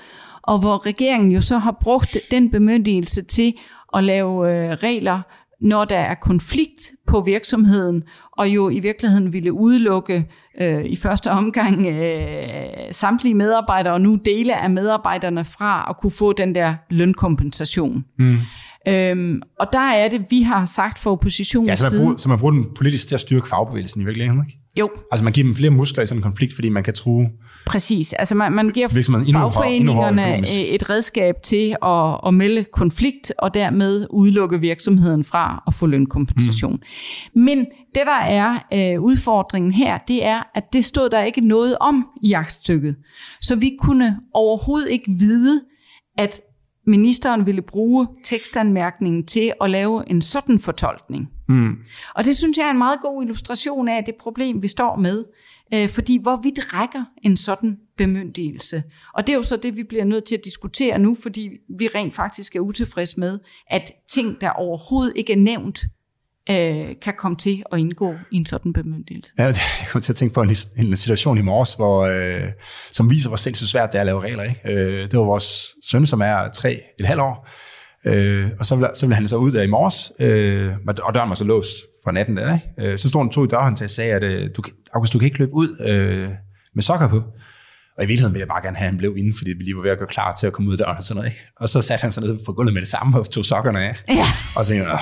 og 0.42 0.60
hvor 0.60 0.86
regeringen 0.86 1.32
jo 1.32 1.42
så 1.42 1.58
har 1.58 1.78
brugt 1.82 2.18
den 2.32 2.52
bemyndigelse 2.52 3.24
til 3.24 3.54
at 3.94 4.04
lave 4.04 4.52
øh, 4.52 4.72
regler 4.72 5.22
når 5.62 5.86
der 5.86 5.98
er 5.98 6.16
konflikt 6.16 6.92
på 7.08 7.22
virksomheden, 7.22 8.04
og 8.38 8.50
jo 8.50 8.70
i 8.70 8.80
virkeligheden 8.80 9.34
ville 9.34 9.54
udelukke 9.54 10.26
øh, 10.62 10.86
i 10.86 10.96
første 10.96 11.32
omgang 11.32 11.88
øh, 11.88 12.68
samtlige 12.92 13.36
medarbejdere, 13.36 13.94
og 13.94 14.02
nu 14.02 14.16
dele 14.26 14.58
af 14.58 14.70
medarbejderne 14.70 15.44
fra 15.44 15.86
at 15.90 15.98
kunne 15.98 16.12
få 16.12 16.34
den 16.34 16.56
der 16.56 16.76
lønkompensation. 16.90 18.06
Mm. 18.20 18.38
Øhm, 18.88 19.42
og 19.60 19.68
der 19.74 19.80
er 19.80 20.10
det, 20.10 20.26
vi 20.30 20.42
har 20.42 20.66
sagt 20.66 21.00
for 21.00 21.12
oppositionens 21.12 21.68
Ja, 21.68 21.76
så 21.76 21.84
man, 21.84 21.90
side. 21.90 22.02
bruger, 22.02 22.18
så 22.18 22.30
man 22.30 22.40
bruger 22.40 22.52
den 22.54 22.66
politisk 22.76 23.08
til 23.08 23.16
at 23.16 23.22
styrke 23.22 23.48
fagbevægelsen 23.48 24.02
i 24.02 24.06
virkeligheden, 24.06 24.44
ikke? 24.48 24.60
Jo, 24.80 24.90
Altså 25.12 25.24
man 25.24 25.34
giver 25.34 25.46
dem 25.46 25.56
flere 25.56 25.72
muskler 25.72 26.04
i 26.04 26.08
sådan 26.08 26.20
en 26.20 26.24
konflikt, 26.24 26.56
fordi 26.56 26.70
man 26.70 26.84
kan 26.84 26.94
true... 26.94 27.30
præcis. 27.66 28.14
Altså 28.14 28.36
man, 28.36 28.52
man 28.52 28.70
giver 28.70 28.88
fagforeningerne 28.88 30.38
øh, 30.38 30.44
et 30.58 30.90
redskab 30.90 31.36
til 31.44 31.76
at, 31.84 32.20
at 32.28 32.34
melde 32.34 32.66
konflikt, 32.74 33.34
og 33.40 33.54
dermed 33.54 34.08
udelukke 34.10 34.60
virksomheden 34.60 35.24
fra 35.24 35.64
at 35.68 35.74
få 35.74 35.86
lønkompensation. 35.86 36.80
Mm. 37.36 37.42
Men 37.42 37.58
det, 37.96 38.02
der 38.06 38.22
er 38.22 38.60
øh, 38.74 39.02
udfordringen 39.02 39.72
her, 39.72 39.98
det 40.08 40.26
er, 40.26 40.44
at 40.56 40.64
det 40.74 40.86
stod 40.86 41.10
der 41.10 41.24
ikke 41.24 41.42
noget 41.42 41.78
om 41.80 42.06
i 42.24 42.34
aktstykket. 42.34 42.96
Så 43.42 43.56
vi 43.56 43.72
kunne 43.82 44.18
overhovedet 44.34 44.90
ikke 44.90 45.12
vide, 45.20 45.62
at 46.18 46.42
ministeren 46.88 47.46
ville 47.46 47.62
bruge 47.62 48.08
tekstanmærkningen 48.24 49.26
til 49.26 49.54
at 49.62 49.70
lave 49.70 50.10
en 50.10 50.22
sådan 50.22 50.60
fortolkning. 50.60 51.30
Mm. 51.50 51.76
Og 52.16 52.26
det 52.26 52.38
synes 52.38 52.58
jeg 52.58 52.68
er 52.68 52.72
en 52.72 52.78
meget 52.78 53.00
god 53.02 53.24
illustration 53.24 53.88
af 53.88 54.04
det 54.04 54.16
problem, 54.16 54.62
vi 54.62 54.68
står 54.68 54.96
med. 54.96 55.24
Øh, 55.74 55.90
fordi 55.90 56.20
hvor 56.22 56.40
vidt 56.44 56.74
rækker 56.74 57.04
en 57.24 57.38
sådan 57.38 57.78
bemyndigelse? 57.98 58.84
Og 59.14 59.28
det 59.28 59.34
er 59.34 59.38
jo 59.38 59.44
så 59.44 59.58
det, 59.58 59.76
vi 59.76 59.84
bliver 59.84 60.06
nødt 60.06 60.24
til 60.24 60.36
at 60.36 60.46
diskutere 60.46 61.00
nu, 61.00 61.16
fordi 61.22 61.50
vi 61.80 61.88
rent 61.88 62.16
faktisk 62.16 62.56
er 62.56 62.60
utilfredse 62.60 63.20
med, 63.20 63.40
at 63.70 63.92
ting, 64.10 64.42
der 64.42 64.50
overhovedet 64.50 65.14
ikke 65.16 65.34
er 65.34 65.38
nævnt, 65.38 65.80
øh, 66.50 66.96
kan 67.02 67.14
komme 67.18 67.38
til 67.38 67.64
at 67.72 67.80
indgå 67.80 68.14
i 68.32 68.36
en 68.38 68.46
sådan 68.46 68.74
bemyndigelse. 68.74 69.32
Ja, 69.40 69.44
jeg 69.46 69.56
kom 69.90 70.02
til 70.02 70.12
at 70.12 70.16
tænke 70.16 70.34
på 70.34 70.42
en, 70.42 70.50
en 70.78 70.98
situation 70.98 71.38
i 71.38 71.42
morges, 71.42 71.74
hvor, 71.74 72.02
øh, 72.02 72.42
som 72.92 73.10
viser, 73.10 73.30
hvor 73.30 73.38
sindssygt 73.38 73.70
svært 73.70 73.92
det 73.92 73.98
er 73.98 74.02
at 74.02 74.06
lave 74.06 74.22
regler. 74.22 74.44
Ikke? 74.44 74.60
Øh, 74.74 75.02
det 75.12 75.20
var 75.20 75.26
vores 75.26 75.68
søn, 75.86 76.06
som 76.06 76.22
er 76.22 76.50
tre 76.50 76.80
et 77.00 77.06
halvt 77.08 77.22
år, 77.22 77.50
øh, 78.06 78.50
og 78.60 78.66
så 78.66 78.76
ville, 78.76 78.90
så 78.96 79.06
ville 79.06 79.16
han 79.16 79.28
så 79.28 79.36
ud 79.38 79.52
der 79.52 79.62
i 79.64 79.68
morges, 79.68 80.12
øh, 80.20 80.74
og 81.04 81.16
døren 81.16 81.30
var 81.30 81.36
så 81.36 81.44
låst 81.46 81.70
fra 82.04 82.12
natten 82.12 82.38
der. 82.38 82.54
Ikke? 82.54 82.92
Øh, 82.92 82.98
så 82.98 83.10
stod 83.10 83.22
han 83.22 83.30
to 83.30 83.44
i 83.44 83.48
døren 83.48 83.76
til 83.76 83.84
og 83.84 83.90
sagde, 83.90 84.12
at 84.14 84.24
øh, 84.24 84.50
du, 84.58 84.62
kan- 84.62 84.74
August, 84.94 85.14
du 85.14 85.20
kan 85.20 85.26
ikke 85.26 85.38
løbe 85.40 85.54
ud 85.54 85.70
øh, 85.88 86.30
med 86.76 86.84
sokker 86.84 87.08
på. 87.08 87.24
Og 87.98 88.04
i 88.04 88.08
virkeligheden 88.08 88.34
ville 88.34 88.42
jeg 88.42 88.48
bare 88.48 88.62
gerne 88.62 88.78
have, 88.78 88.86
at 88.86 88.92
han 88.92 88.98
blev 88.98 89.18
inde, 89.18 89.34
fordi 89.38 89.52
vi 89.58 89.64
lige 89.64 89.76
var 89.76 89.82
ved 89.82 89.92
at 89.92 89.98
gøre 89.98 90.08
klar 90.08 90.34
til 90.40 90.48
at 90.48 90.54
komme 90.54 90.70
ud 90.70 90.74
af 90.74 90.78
døren 90.78 90.98
og 90.98 91.04
sådan 91.04 91.16
noget. 91.18 91.30
Ikke? 91.32 91.42
Og 91.60 91.70
så 91.70 91.82
satte 91.82 92.02
han 92.02 92.12
sig 92.12 92.24
ned 92.24 92.38
på 92.46 92.54
gulvet 92.54 92.74
med 92.74 92.82
det 92.82 92.90
samme 92.90 93.20
og 93.20 93.30
tog 93.30 93.46
sokkerne 93.46 93.80
af. 93.84 93.96
Ja. 94.10 94.26
Og 94.56 94.66
så 94.66 94.72
tænkte 94.72 94.90
jeg. 94.90 95.00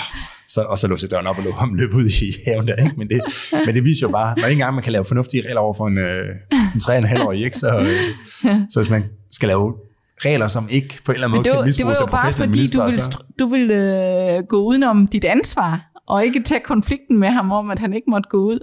Så, 0.47 0.61
og 0.61 0.79
så 0.79 0.87
låste 0.87 1.03
jeg 1.05 1.11
døren 1.11 1.27
op 1.27 1.37
og 1.37 1.43
lå 1.43 1.51
ham 1.51 1.73
løb 1.73 1.93
ud 1.93 2.05
i 2.05 2.33
haven 2.47 2.67
der. 2.67 2.75
Ikke? 2.75 2.91
Men, 2.97 3.07
det, 3.07 3.21
men 3.65 3.75
det 3.75 3.83
viser 3.83 4.07
jo 4.07 4.11
bare, 4.11 4.35
når 4.37 4.43
ikke 4.47 4.51
engang 4.53 4.73
man 4.75 4.83
kan 4.83 4.91
lave 4.93 5.05
fornuftige 5.05 5.47
regler 5.47 5.61
over 5.61 5.73
for 5.73 5.87
en, 5.87 5.97
øh, 5.97 6.25
en 6.53 6.81
3,5-årig, 7.05 7.43
ikke? 7.43 7.57
Så, 7.57 7.79
øh, 7.79 8.55
så 8.69 8.79
hvis 8.79 8.89
man 8.89 9.03
skal 9.31 9.47
lave 9.47 9.73
regler, 10.19 10.47
som 10.47 10.67
ikke 10.69 10.99
på 11.05 11.11
en 11.11 11.13
eller 11.15 11.27
anden 11.27 11.35
måde 11.37 11.43
det 11.43 11.51
kan 11.51 11.57
var, 11.57 11.61
det 11.63 11.67
misbruges 11.67 11.99
var 11.99 12.01
jo 12.01 12.05
af 12.05 12.11
bare 12.11 12.21
professionelle 12.21 12.67
fordi, 12.67 12.77
du 12.77 12.83
ville, 12.85 13.01
så- 13.01 13.23
du 13.39 13.47
ville 13.47 14.37
øh, 14.37 14.43
gå 14.49 14.57
udenom 14.63 15.07
dit 15.07 15.25
ansvar, 15.25 15.81
og 16.07 16.25
ikke 16.25 16.43
tage 16.43 16.61
konflikten 16.65 17.19
med 17.19 17.29
ham 17.29 17.51
om, 17.51 17.69
at 17.71 17.79
han 17.79 17.93
ikke 17.93 18.09
måtte 18.09 18.29
gå 18.29 18.37
ud. 18.37 18.59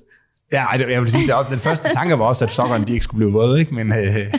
Ja, 0.52 0.64
det- 0.78 0.90
jeg 0.90 1.02
vil 1.02 1.10
sige, 1.10 1.26
det 1.26 1.34
var, 1.34 1.42
den 1.50 1.58
første 1.58 1.88
tanke 1.94 2.18
var 2.18 2.24
også, 2.24 2.44
at 2.44 2.50
sokkerne 2.50 2.84
de 2.84 2.92
ikke 2.92 3.04
skulle 3.04 3.18
blive 3.18 3.32
våde, 3.32 3.60
ikke? 3.60 3.74
Men, 3.74 3.92
øh, 3.92 4.34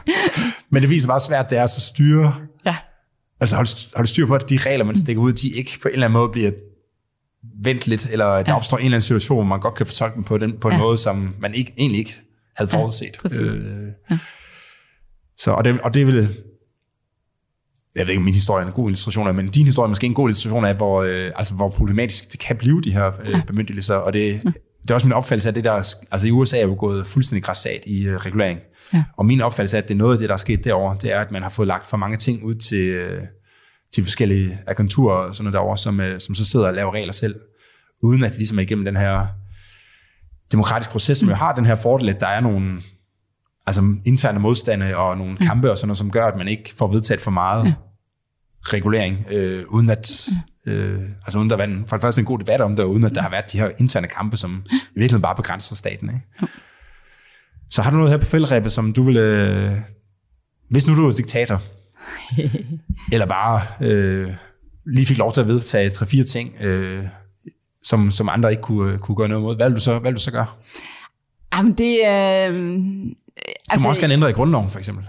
men 0.70 0.82
det 0.82 0.90
viser 0.90 1.08
bare, 1.08 1.20
svært 1.20 1.50
det 1.50 1.58
er 1.58 1.62
at 1.62 1.70
så 1.70 1.80
styre, 1.80 2.34
Ja. 2.66 2.76
altså 3.40 3.56
holde 3.96 4.08
styr 4.10 4.26
på, 4.26 4.34
at 4.34 4.50
de 4.50 4.56
regler, 4.66 4.84
man 4.84 4.96
stikker 4.96 5.22
ud, 5.22 5.32
de 5.32 5.48
ikke 5.48 5.78
på 5.82 5.88
en 5.88 5.94
eller 5.94 6.06
anden 6.06 6.18
måde 6.18 6.28
bliver 6.28 6.50
vendt 7.64 7.86
lidt, 7.86 8.08
eller 8.10 8.24
der 8.26 8.44
Ja. 8.48 8.56
opstår 8.56 8.76
en 8.76 8.84
eller 8.84 8.96
anden 8.96 9.00
situation, 9.02 9.36
hvor 9.36 9.44
man 9.44 9.60
godt 9.60 9.74
kan 9.74 9.86
fortolke 9.86 10.14
dem 10.14 10.24
på, 10.24 10.38
den, 10.38 10.58
på 10.60 10.68
en 10.68 10.74
Ja. 10.74 10.80
måde, 10.80 10.96
som 10.96 11.34
man 11.40 11.54
ikke, 11.54 11.74
egentlig 11.78 11.98
ikke 11.98 12.14
havde 12.56 12.70
Ja, 12.72 12.78
forudset. 12.78 13.16
præcis. 13.20 13.40
Øh, 13.40 14.18
så, 15.38 15.50
og, 15.50 15.64
det, 15.64 15.80
og 15.80 15.94
det 15.94 16.06
vil, 16.06 16.14
jeg 17.94 18.06
ved 18.06 18.08
ikke, 18.08 18.18
om 18.18 18.24
min 18.24 18.34
historie 18.34 18.62
er 18.62 18.66
en 18.66 18.72
god 18.72 18.88
illustration 18.88 19.26
af, 19.28 19.34
men 19.34 19.48
din 19.48 19.66
historie 19.66 19.86
er 19.86 19.88
måske 19.88 20.06
en 20.06 20.14
god 20.14 20.28
illustration 20.28 20.64
af, 20.64 20.74
hvor, 20.74 21.02
øh, 21.02 21.32
altså, 21.36 21.54
hvor 21.54 21.68
problematisk 21.70 22.32
det 22.32 22.40
kan 22.40 22.56
blive, 22.56 22.82
de 22.82 22.92
her 22.92 23.10
øh, 23.26 23.46
bemyndigelser. 23.46 23.94
Og 23.94 24.12
det, 24.12 24.42
det 24.82 24.90
er 24.90 24.94
også 24.94 25.06
min 25.06 25.12
opfattelse 25.12 25.48
af 25.48 25.54
det, 25.54 25.64
der... 25.64 25.72
Altså 26.10 26.26
i 26.26 26.30
USA 26.30 26.58
er 26.58 26.62
jo 26.66 26.76
gået 26.78 27.06
fuldstændig 27.06 27.42
græssat 27.44 27.80
i 27.86 28.02
øh, 28.06 28.16
regulering. 28.16 28.60
Ja. 28.94 29.04
Og 29.16 29.26
min 29.26 29.40
opfattelse 29.40 29.76
af, 29.76 29.82
at 29.82 29.88
det 29.88 29.94
er 29.94 29.98
noget 29.98 30.12
af 30.12 30.18
det, 30.18 30.28
der 30.28 30.32
er 30.34 30.38
sket 30.38 30.64
derovre, 30.64 30.96
det 31.02 31.12
er, 31.12 31.20
at 31.20 31.30
man 31.30 31.42
har 31.42 31.50
fået 31.50 31.68
lagt 31.68 31.86
for 31.86 31.96
mange 31.96 32.16
ting 32.16 32.44
ud 32.44 32.54
til, 32.54 32.78
øh, 32.86 33.22
til 33.94 34.04
forskellige 34.04 34.58
agenturer 34.66 35.16
og 35.16 35.34
sådan 35.34 35.44
noget 35.44 35.54
derovre, 35.54 35.78
som, 35.78 36.00
øh, 36.00 36.20
som 36.20 36.34
så 36.34 36.44
sidder 36.44 36.66
og 36.66 36.74
laver 36.74 36.94
regler 36.94 37.12
selv, 37.12 37.34
uden 38.02 38.24
at 38.24 38.32
de 38.32 38.38
ligesom 38.38 38.58
er 38.58 38.62
igennem 38.62 38.84
den 38.84 38.96
her 38.96 39.26
demokratiske 40.52 40.92
proces, 40.92 41.18
som 41.18 41.28
jo 41.28 41.34
har 41.34 41.54
den 41.54 41.66
her 41.66 41.76
fordel, 41.76 42.08
at 42.08 42.20
der 42.20 42.26
er 42.26 42.40
nogle 42.40 42.80
altså 43.66 43.96
interne 44.04 44.38
modstande 44.38 44.96
og 44.96 45.18
nogle 45.18 45.36
kampe 45.36 45.70
og 45.70 45.78
sådan 45.78 45.88
noget, 45.88 45.98
som 45.98 46.10
gør, 46.10 46.26
at 46.26 46.36
man 46.36 46.48
ikke 46.48 46.74
får 46.78 46.92
vedtaget 46.92 47.20
for 47.20 47.30
meget 47.30 47.64
ja. 47.64 47.74
regulering, 48.62 49.26
øh, 49.30 49.64
uden 49.68 49.90
at 49.90 50.28
øh, 50.66 51.02
altså 51.24 51.38
uden 51.38 51.50
der 51.50 51.56
var 51.56 51.64
en, 51.64 51.84
for 51.86 51.96
det 51.96 52.02
første 52.02 52.20
en 52.20 52.24
god 52.24 52.38
debat 52.38 52.60
om 52.60 52.76
det, 52.76 52.84
og 52.84 52.90
uden 52.90 53.04
at 53.04 53.14
der 53.14 53.22
har 53.22 53.30
været 53.30 53.52
de 53.52 53.58
her 53.58 53.70
interne 53.78 54.06
kampe, 54.06 54.36
som 54.36 54.64
i 54.72 54.76
virkeligheden 54.94 55.22
bare 55.22 55.36
begrænser 55.36 55.76
staten. 55.76 56.08
Ikke? 56.08 56.52
Så 57.70 57.82
har 57.82 57.90
du 57.90 57.96
noget 57.96 58.10
her 58.10 58.18
på 58.18 58.24
fældrebet, 58.24 58.72
som 58.72 58.92
du 58.92 59.02
vil... 59.02 59.16
Øh, 59.16 59.72
hvis 60.70 60.86
nu 60.86 60.96
du 60.96 61.08
er 61.08 61.12
diktator, 61.12 61.62
eller 63.12 63.26
bare 63.26 63.60
øh, 63.86 64.30
lige 64.86 65.06
fik 65.06 65.18
lov 65.18 65.32
til 65.32 65.40
at 65.40 65.46
vedtage 65.46 65.90
tre-fire 65.90 66.24
ting, 66.24 66.62
øh, 66.62 67.04
som, 67.82 68.10
som 68.10 68.28
andre 68.28 68.50
ikke 68.50 68.62
kunne, 68.62 68.98
kunne 68.98 69.16
gøre 69.16 69.28
noget 69.28 69.42
mod, 69.42 69.56
hvad 69.56 69.68
vil 69.68 69.76
du 69.76 69.80
så, 69.80 69.98
hvad 69.98 70.10
vil 70.10 70.18
du 70.18 70.22
så 70.22 70.32
gøre? 70.32 70.46
Jamen 71.54 71.72
det. 71.72 71.98
Øh, 72.06 73.14
Du 73.36 73.50
altså, 73.70 73.84
må 73.84 73.88
også 73.88 74.00
gerne 74.00 74.14
ændre 74.14 74.30
i 74.30 74.32
grundloven, 74.32 74.70
for 74.70 74.78
eksempel. 74.78 75.04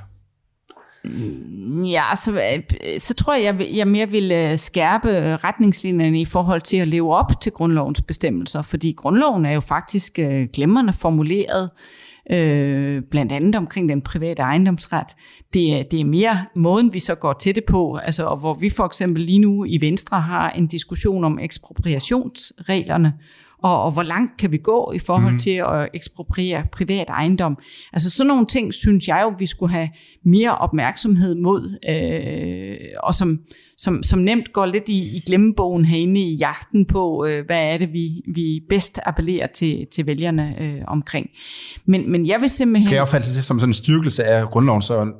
Ja, 1.85 2.03
så, 2.15 2.31
øh, 2.31 2.99
så 2.99 3.13
tror 3.13 3.35
jeg, 3.35 3.67
jeg, 3.73 3.87
mere 3.87 4.09
vil 4.09 4.31
øh, 4.31 4.57
skærpe 4.57 5.37
retningslinjerne 5.37 6.21
i 6.21 6.25
forhold 6.25 6.61
til 6.61 6.77
at 6.77 6.87
leve 6.87 7.15
op 7.15 7.41
til 7.41 7.51
grundlovens 7.51 8.01
bestemmelser, 8.01 8.61
fordi 8.61 8.91
grundloven 8.91 9.45
er 9.45 9.51
jo 9.51 9.59
faktisk 9.59 10.19
øh, 10.19 10.47
glemrende 10.53 10.93
formuleret, 10.93 11.63
øh, 11.63 12.04
øh, 12.31 13.01
blandt 13.11 13.31
andet 13.31 13.55
omkring 13.55 13.89
den 13.89 14.01
private 14.01 14.41
ejendomsret. 14.41 15.07
Det 15.53 15.73
er, 15.73 15.83
det 15.83 15.99
er 15.99 16.05
mere 16.05 16.45
måden, 16.55 16.93
vi 16.93 16.99
så 16.99 17.15
går 17.15 17.33
til 17.33 17.55
det 17.55 17.63
på, 17.65 17.95
altså, 17.95 18.25
og 18.25 18.37
hvor 18.37 18.53
vi 18.53 18.69
for 18.69 18.85
eksempel 18.85 19.23
lige 19.23 19.39
nu 19.39 19.65
i 19.65 19.81
Venstre 19.81 20.21
har 20.21 20.49
en 20.49 20.67
diskussion 20.67 21.23
om 21.23 21.39
ekspropriationsreglerne, 21.39 23.13
og, 23.65 23.83
og 23.83 23.91
hvor 23.91 24.03
langt 24.03 24.37
kan 24.37 24.51
vi 24.51 24.57
gå 24.57 24.91
i 24.95 24.99
forhold 24.99 25.33
mm. 25.33 25.39
til 25.39 25.51
at 25.51 25.89
ekspropriere 25.93 26.63
privat 26.71 27.09
ejendom. 27.09 27.57
Altså 27.93 28.09
sådan 28.09 28.27
nogle 28.27 28.45
ting, 28.45 28.73
synes 28.73 29.07
jeg 29.07 29.21
jo, 29.23 29.33
vi 29.39 29.45
skulle 29.45 29.71
have 29.71 29.89
mere 30.25 30.57
opmærksomhed 30.57 31.35
mod, 31.35 31.77
øh, 31.89 32.77
og 33.03 33.15
som, 33.15 33.39
som, 33.77 34.03
som 34.03 34.19
nemt 34.19 34.53
går 34.53 34.65
lidt 34.65 34.89
i, 34.89 35.17
i 35.17 35.23
glemmebogen 35.25 35.85
herinde 35.85 36.21
i 36.21 36.35
jagten 36.35 36.85
på, 36.85 37.25
øh, 37.25 37.45
hvad 37.45 37.73
er 37.73 37.77
det, 37.77 37.93
vi, 37.93 38.21
vi 38.35 38.61
bedst 38.69 38.99
appellerer 39.05 39.47
til, 39.47 39.87
til 39.91 40.05
vælgerne 40.05 40.55
øh, 40.61 40.81
omkring. 40.87 41.29
Men, 41.85 42.11
men 42.11 42.27
jeg 42.27 42.41
vil 42.41 42.49
simpelthen... 42.49 42.85
Skal 42.85 42.95
jeg 42.95 43.01
opfatte 43.01 43.27
det 43.27 43.43
som 43.43 43.59
sådan 43.59 43.69
en 43.69 43.73
styrkelse 43.73 44.23
af 44.23 44.49
grundloven, 44.49 44.81
så 44.81 45.13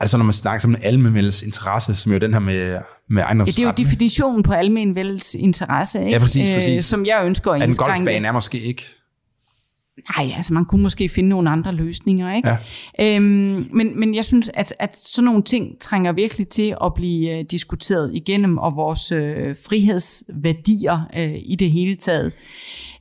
altså 0.00 0.16
når 0.16 0.24
man 0.24 0.32
snakker 0.32 0.60
som 0.60 0.70
en 0.70 0.82
almenvældes 0.82 1.42
interesse, 1.42 1.94
som 1.94 2.12
jo 2.12 2.18
den 2.18 2.32
her 2.32 2.40
med, 2.40 2.78
med 3.12 3.22
Ja, 3.22 3.28
det 3.28 3.30
er 3.30 3.62
jo 3.62 3.68
ejendomsretten, 3.68 3.84
definitionen 3.84 4.42
på 4.42 4.52
almenvældets 4.52 5.34
interesse, 5.34 6.00
ikke? 6.00 6.12
Ja, 6.12 6.18
præcis, 6.18 6.50
præcis. 6.50 6.84
som 6.84 7.06
jeg 7.06 7.22
ønsker 7.24 7.50
at 7.50 7.56
at 7.56 7.62
en 7.62 7.68
indskrænke. 7.68 7.98
golfbane 7.98 8.28
er 8.28 8.32
måske 8.32 8.60
ikke. 8.60 8.84
Nej, 10.18 10.32
altså 10.36 10.54
man 10.54 10.64
kunne 10.64 10.82
måske 10.82 11.08
finde 11.08 11.28
nogle 11.28 11.50
andre 11.50 11.72
løsninger, 11.72 12.34
ikke? 12.34 12.48
Ja. 12.98 13.16
Øhm, 13.16 13.68
men, 13.72 14.00
men 14.00 14.14
jeg 14.14 14.24
synes, 14.24 14.50
at, 14.54 14.74
at 14.78 14.96
sådan 14.96 15.24
nogle 15.24 15.42
ting 15.42 15.80
trænger 15.80 16.12
virkelig 16.12 16.48
til 16.48 16.74
at 16.84 16.94
blive 16.94 17.38
øh, 17.38 17.44
diskuteret 17.50 18.10
igennem, 18.14 18.58
og 18.58 18.76
vores 18.76 19.12
øh, 19.12 19.56
frihedsværdier 19.68 21.00
øh, 21.16 21.34
i 21.36 21.56
det 21.58 21.70
hele 21.70 21.96
taget. 21.96 22.32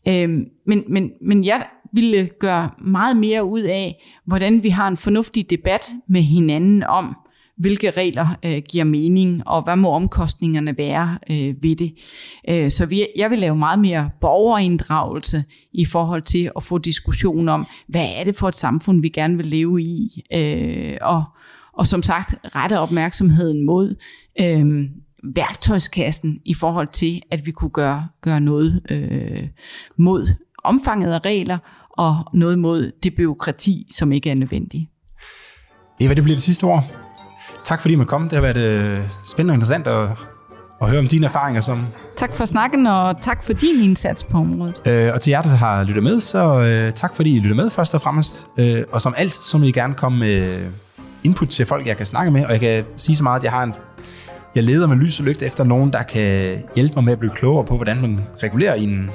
Øhm, 0.07 0.45
men, 0.68 0.84
men, 0.89 1.12
men 1.22 1.45
jeg 1.45 1.66
ville 1.93 2.30
gøre 2.39 2.70
meget 2.86 3.18
mere 3.18 3.43
ud 3.43 3.62
af, 3.62 4.03
hvordan 4.26 4.64
vi 4.64 4.70
har 4.70 4.88
en 4.88 4.97
fornuftig 4.97 5.49
debat 5.49 5.86
med 6.07 6.22
hinanden 6.22 6.84
om, 6.84 7.16
hvilke 7.62 7.91
regler 7.91 8.28
øh, 8.43 8.62
giver 8.70 8.84
mening, 8.84 9.47
og 9.47 9.64
hvad 9.64 9.76
må 9.76 9.89
omkostningerne 9.89 10.78
være 10.78 11.18
øh, 11.30 11.64
ved 11.64 11.76
det. 11.76 11.93
Øh, 12.49 12.72
så 12.72 12.86
vi, 12.86 13.07
jeg 13.16 13.30
vil 13.30 13.39
lave 13.39 13.55
meget 13.55 13.80
mere 13.80 14.09
borgerinddragelse 14.22 15.43
i 15.74 15.86
forhold 15.86 16.22
til 16.22 16.51
at 16.55 16.64
få 16.64 16.78
diskussion 16.78 17.49
om, 17.49 17.68
hvad 17.88 18.07
er 18.16 18.24
det 18.24 18.36
for 18.36 18.47
et 18.47 18.57
samfund, 18.57 19.01
vi 19.01 19.09
gerne 19.09 19.38
vil 19.38 19.45
leve 19.45 19.82
i, 19.82 20.24
øh, 20.34 20.97
og, 21.01 21.24
og 21.74 21.88
som 21.88 22.03
sagt 22.03 22.36
rette 22.55 22.80
opmærksomheden 22.80 23.66
mod 23.66 23.95
øh, 24.39 24.86
værktøjskassen 25.36 26.39
i 26.45 26.53
forhold 26.53 26.88
til, 26.93 27.22
at 27.32 27.45
vi 27.45 27.51
kunne 27.51 27.70
gøre, 27.70 28.07
gøre 28.22 28.41
noget 28.41 28.82
øh, 28.89 29.47
mod 29.97 30.28
omfanget 30.64 31.14
af 31.14 31.20
regler, 31.26 31.57
og 31.89 32.16
noget 32.34 32.59
mod 32.59 32.91
det 33.03 33.16
byråkrati, 33.16 33.88
som 33.95 34.12
ikke 34.12 34.30
er 34.30 34.36
nødvendigt. 34.36 34.89
Eva, 36.01 36.14
det 36.14 36.24
bliver 36.24 36.36
det 36.36 36.43
sidste 36.43 36.64
ord. 36.64 37.01
Tak 37.64 37.82
fordi 37.82 37.95
måtte 37.95 38.09
komme. 38.09 38.28
Det 38.30 38.34
har 38.34 38.41
været 38.41 38.57
øh, 38.57 38.99
spændende 39.26 39.51
og 39.51 39.55
interessant 39.55 39.88
at, 39.88 40.09
og 40.80 40.89
høre 40.89 40.99
om 40.99 41.07
dine 41.07 41.26
erfaringer 41.26 41.62
som 41.62 41.86
Tak 42.16 42.36
for 42.36 42.45
snakken, 42.45 42.88
og 42.88 43.22
tak 43.22 43.43
for 43.43 43.53
din 43.53 43.82
indsats 43.82 44.24
på 44.24 44.38
området. 44.38 44.82
Øh, 44.88 45.12
og 45.14 45.22
til 45.22 45.32
jer, 45.32 45.41
der 45.41 45.49
har 45.49 45.84
lyttet 45.84 46.03
med, 46.03 46.20
så 46.20 46.59
øh, 46.59 46.91
tak 46.91 47.16
fordi 47.16 47.36
I 47.36 47.39
lytter 47.39 47.55
med 47.55 47.70
først 47.70 47.95
og 47.95 48.01
fremmest. 48.01 48.47
Øh, 48.57 48.84
og 48.91 49.01
som 49.01 49.14
alt, 49.18 49.34
så 49.34 49.57
må 49.57 49.66
I 49.66 49.72
gerne 49.72 49.93
komme 49.93 50.20
med 50.20 50.66
input 51.24 51.47
til 51.47 51.66
folk, 51.66 51.88
jeg 51.88 51.97
kan 51.97 52.05
snakke 52.05 52.32
med. 52.32 52.45
Og 52.45 52.51
jeg 52.51 52.59
kan 52.59 52.84
sige 52.97 53.16
så 53.16 53.24
meget, 53.24 53.39
at 53.39 53.43
jeg 53.43 53.51
har 53.51 53.64
en 53.64 53.74
jeg 54.55 54.64
leder 54.64 54.88
med 54.88 54.97
lys 54.97 55.20
og 55.20 55.26
lygte 55.26 55.45
efter 55.45 55.64
nogen, 55.64 55.93
der 55.93 56.03
kan 56.03 56.57
hjælpe 56.76 56.95
mig 56.95 57.03
med 57.03 57.14
at 57.14 57.20
blive 57.20 57.32
klogere 57.36 57.66
på, 57.66 57.76
hvordan 57.76 58.01
man 58.01 58.20
regulerer 58.43 58.76
i 58.76 58.84
en, 58.84 59.12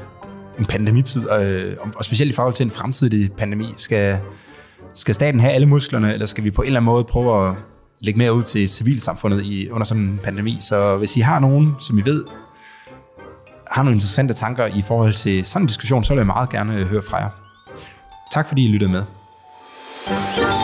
en 0.58 0.66
pandemitid, 0.66 1.30
øh, 1.40 1.76
og 1.96 2.04
specielt 2.04 2.32
i 2.32 2.34
forhold 2.34 2.54
til 2.54 2.64
en 2.64 2.70
fremtidig 2.70 3.32
pandemi. 3.32 3.74
Skal, 3.76 4.18
skal 4.94 5.14
staten 5.14 5.40
have 5.40 5.52
alle 5.52 5.66
musklerne, 5.66 6.12
eller 6.12 6.26
skal 6.26 6.44
vi 6.44 6.50
på 6.50 6.62
en 6.62 6.66
eller 6.66 6.80
anden 6.80 6.92
måde 6.92 7.04
prøve 7.04 7.48
at 7.48 7.54
lægge 8.00 8.18
mere 8.18 8.34
ud 8.34 8.42
til 8.42 8.68
civilsamfundet 8.68 9.44
i, 9.44 9.70
under 9.70 9.84
sådan 9.84 10.02
en 10.02 10.20
pandemi. 10.24 10.58
Så 10.60 10.96
hvis 10.96 11.16
I 11.16 11.20
har 11.20 11.38
nogen, 11.38 11.74
som 11.78 11.98
I 11.98 12.02
ved, 12.04 12.24
har 13.70 13.82
nogle 13.82 13.94
interessante 13.94 14.34
tanker 14.34 14.66
i 14.66 14.82
forhold 14.82 15.14
til 15.14 15.44
sådan 15.44 15.62
en 15.62 15.66
diskussion, 15.66 16.04
så 16.04 16.12
vil 16.12 16.18
jeg 16.18 16.26
meget 16.26 16.50
gerne 16.50 16.76
øh, 16.76 16.86
høre 16.86 17.02
fra 17.02 17.16
jer. 17.16 17.30
Tak 18.32 18.48
fordi 18.48 18.64
I 18.64 18.68
lyttede 18.68 18.90
med. 18.90 19.02
thank 20.06 20.50
you 20.50 20.55